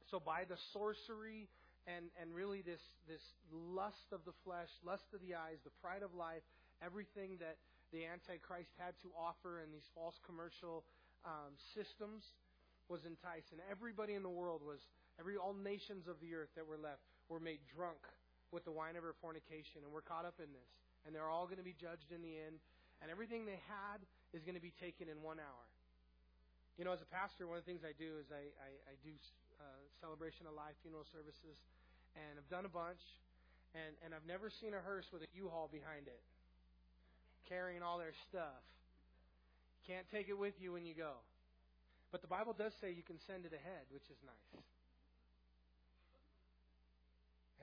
So 0.10 0.20
by 0.20 0.45
the 0.47 0.58
sorcery 0.74 1.47
and, 1.86 2.10
and 2.22 2.34
really 2.34 2.62
this, 2.62 2.82
this 3.08 3.22
lust 3.51 4.10
of 4.12 4.26
the 4.26 4.34
flesh, 4.43 4.70
lust 4.86 5.06
of 5.14 5.22
the 5.22 5.36
eyes, 5.36 5.62
the 5.64 5.74
pride 5.82 6.01
of 6.01 6.14
life, 6.14 6.45
everything 6.82 7.38
that 7.39 7.58
the 7.93 8.06
Antichrist 8.06 8.74
had 8.78 8.97
to 9.06 9.10
offer 9.14 9.62
in 9.62 9.72
these 9.72 9.86
false 9.93 10.18
commercial 10.26 10.84
um, 11.26 11.53
systems 11.74 12.26
was 12.89 13.06
enticed. 13.06 13.53
And 13.53 13.62
everybody 13.70 14.14
in 14.14 14.22
the 14.22 14.34
world 14.34 14.62
was, 14.66 14.82
every 15.20 15.38
all 15.38 15.53
nations 15.53 16.06
of 16.10 16.18
the 16.22 16.34
earth 16.34 16.53
that 16.58 16.66
were 16.66 16.78
left 16.78 17.06
were 17.30 17.39
made 17.39 17.62
drunk 17.70 18.01
with 18.53 18.66
the 18.66 18.74
wine 18.74 18.97
of 18.97 19.03
her 19.06 19.16
fornication. 19.22 19.82
And 19.86 19.89
we're 19.93 20.06
caught 20.06 20.26
up 20.26 20.38
in 20.38 20.49
this. 20.53 20.72
And 21.06 21.14
they're 21.14 21.30
all 21.30 21.45
going 21.45 21.62
to 21.62 21.66
be 21.66 21.78
judged 21.78 22.10
in 22.14 22.22
the 22.22 22.34
end. 22.34 22.58
And 23.01 23.10
everything 23.10 23.45
they 23.45 23.62
had 23.70 24.01
is 24.34 24.41
going 24.41 24.58
to 24.58 24.64
be 24.64 24.74
taken 24.82 25.10
in 25.10 25.22
one 25.22 25.38
hour. 25.38 25.66
You 26.76 26.84
know, 26.84 26.91
as 26.91 26.99
a 26.99 27.07
pastor, 27.07 27.47
one 27.47 27.55
of 27.55 27.63
the 27.63 27.71
things 27.71 27.88
I 27.88 27.95
do 27.95 28.19
is 28.19 28.28
I, 28.36 28.51
I, 28.59 28.69
I 28.91 28.93
do 28.99 29.15
uh, 29.63 29.80
celebration 30.03 30.43
of 30.43 30.59
life 30.59 30.76
funeral 30.84 31.07
services, 31.07 31.55
and 32.19 32.36
I've 32.36 32.51
done 32.51 32.67
a 32.67 32.73
bunch, 32.73 32.99
and, 33.71 33.95
and 34.03 34.11
I've 34.11 34.28
never 34.28 34.51
seen 34.51 34.76
a 34.76 34.84
hearse 34.84 35.07
with 35.15 35.23
a 35.23 35.30
U-Haul 35.39 35.71
behind 35.71 36.11
it, 36.11 36.19
carrying 37.47 37.80
all 37.80 37.95
their 37.95 38.11
stuff. 38.28 38.59
Can't 39.88 40.03
take 40.11 40.28
it 40.28 40.36
with 40.36 40.59
you 40.59 40.76
when 40.76 40.84
you 40.84 40.91
go. 40.91 41.15
But 42.11 42.19
the 42.19 42.28
Bible 42.28 42.51
does 42.51 42.76
say 42.84 42.91
you 42.91 43.07
can 43.07 43.23
send 43.23 43.47
it 43.47 43.55
ahead, 43.55 43.88
which 43.88 44.11
is 44.11 44.19
nice. 44.28 44.51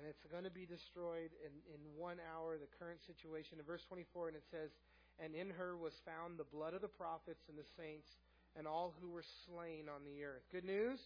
And 0.00 0.08
it's 0.08 0.24
going 0.32 0.48
to 0.48 0.54
be 0.54 0.64
destroyed 0.64 1.36
in, 1.44 1.52
in 1.68 1.80
one 2.00 2.16
hour, 2.32 2.56
the 2.56 2.70
current 2.80 3.04
situation. 3.04 3.60
In 3.60 3.64
verse 3.68 3.84
24, 3.92 4.32
and 4.32 4.36
it 4.40 4.48
says, 4.48 4.72
And 5.20 5.36
in 5.36 5.52
her 5.52 5.76
was 5.76 5.92
found 6.08 6.40
the 6.40 6.48
blood 6.48 6.72
of 6.72 6.80
the 6.80 6.88
prophets 6.88 7.44
and 7.52 7.60
the 7.60 7.68
saints 7.76 8.08
and 8.56 8.66
all 8.66 8.94
who 9.00 9.10
were 9.10 9.24
slain 9.46 9.88
on 9.88 10.02
the 10.04 10.24
earth. 10.24 10.42
Good 10.52 10.64
news? 10.64 10.98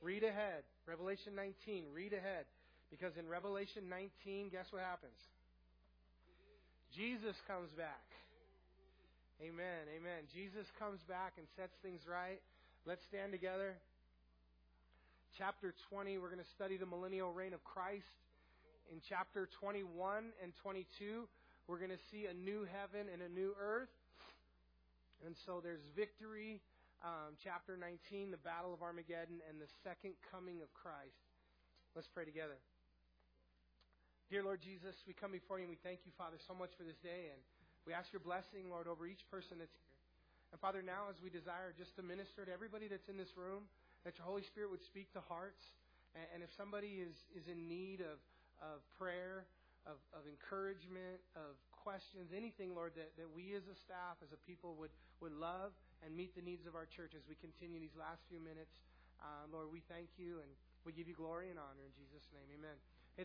Read 0.00 0.22
ahead. 0.22 0.62
Revelation 0.86 1.34
19. 1.34 1.84
Read 1.92 2.12
ahead. 2.12 2.46
Because 2.90 3.16
in 3.18 3.28
Revelation 3.28 3.88
19, 3.90 4.48
guess 4.48 4.66
what 4.70 4.82
happens? 4.82 5.18
Jesus 6.96 7.36
comes 7.46 7.68
back. 7.76 8.06
Amen. 9.42 9.86
Amen. 9.94 10.26
Jesus 10.34 10.66
comes 10.78 10.98
back 11.06 11.34
and 11.36 11.46
sets 11.54 11.74
things 11.82 12.00
right. 12.10 12.40
Let's 12.86 13.02
stand 13.06 13.30
together. 13.30 13.76
Chapter 15.36 15.74
20, 15.90 16.18
we're 16.18 16.32
going 16.32 16.42
to 16.42 16.54
study 16.56 16.76
the 16.76 16.86
millennial 16.86 17.30
reign 17.30 17.52
of 17.52 17.62
Christ. 17.62 18.08
In 18.90 18.98
chapter 19.08 19.48
21 19.60 20.32
and 20.42 20.52
22, 20.62 21.28
we're 21.68 21.78
going 21.78 21.92
to 21.92 22.02
see 22.10 22.24
a 22.26 22.34
new 22.34 22.64
heaven 22.64 23.06
and 23.12 23.20
a 23.20 23.28
new 23.28 23.54
earth. 23.60 23.92
And 25.26 25.34
so 25.46 25.58
there's 25.58 25.82
victory, 25.96 26.62
um, 27.02 27.34
chapter 27.42 27.74
19, 27.74 28.30
the 28.30 28.42
battle 28.42 28.74
of 28.74 28.82
Armageddon, 28.82 29.42
and 29.50 29.58
the 29.58 29.70
second 29.82 30.14
coming 30.30 30.62
of 30.62 30.70
Christ. 30.74 31.18
Let's 31.94 32.08
pray 32.10 32.24
together. 32.24 32.58
Dear 34.30 34.44
Lord 34.44 34.60
Jesus, 34.60 34.92
we 35.08 35.16
come 35.16 35.32
before 35.32 35.56
you 35.56 35.64
and 35.64 35.72
we 35.72 35.80
thank 35.80 36.04
you, 36.04 36.12
Father, 36.20 36.36
so 36.44 36.52
much 36.52 36.70
for 36.76 36.84
this 36.84 37.00
day. 37.00 37.32
And 37.32 37.40
we 37.88 37.96
ask 37.96 38.12
your 38.12 38.20
blessing, 38.20 38.68
Lord, 38.68 38.84
over 38.84 39.08
each 39.08 39.24
person 39.32 39.56
that's 39.56 39.72
here. 39.72 39.96
And 40.52 40.60
Father, 40.60 40.84
now 40.84 41.08
as 41.08 41.16
we 41.24 41.32
desire 41.32 41.72
just 41.72 41.96
to 41.96 42.04
minister 42.04 42.44
to 42.44 42.52
everybody 42.52 42.92
that's 42.92 43.08
in 43.08 43.16
this 43.16 43.32
room, 43.36 43.64
that 44.04 44.20
your 44.20 44.28
Holy 44.28 44.44
Spirit 44.44 44.68
would 44.68 44.84
speak 44.84 45.08
to 45.16 45.24
hearts. 45.24 45.64
And, 46.12 46.28
and 46.28 46.40
if 46.44 46.52
somebody 46.60 47.00
is, 47.00 47.16
is 47.32 47.48
in 47.48 47.68
need 47.68 48.04
of, 48.04 48.20
of 48.60 48.84
prayer, 49.00 49.48
of, 49.88 49.96
of 50.12 50.28
encouragement, 50.28 51.24
of 51.32 51.56
questions, 51.88 52.36
anything, 52.36 52.76
Lord, 52.76 52.92
that, 53.00 53.16
that 53.16 53.32
we 53.32 53.56
as 53.56 53.64
a 53.64 53.72
staff, 53.72 54.20
as 54.20 54.28
a 54.28 54.40
people 54.44 54.76
would, 54.76 54.92
would 55.24 55.32
love 55.32 55.72
and 56.04 56.12
meet 56.12 56.36
the 56.36 56.44
needs 56.44 56.68
of 56.68 56.76
our 56.76 56.84
church 56.84 57.16
as 57.16 57.24
we 57.24 57.32
continue 57.40 57.80
these 57.80 57.96
last 57.96 58.20
few 58.28 58.44
minutes. 58.44 58.84
Uh, 59.24 59.48
Lord, 59.48 59.72
we 59.72 59.80
thank 59.88 60.12
you 60.20 60.44
and 60.44 60.52
we 60.84 60.92
give 60.92 61.08
you 61.08 61.16
glory 61.16 61.48
and 61.48 61.56
honor 61.56 61.88
in 61.88 61.96
Jesus' 61.96 62.28
name. 62.36 62.44
Amen. 62.52 62.76
Hey, 63.16 63.24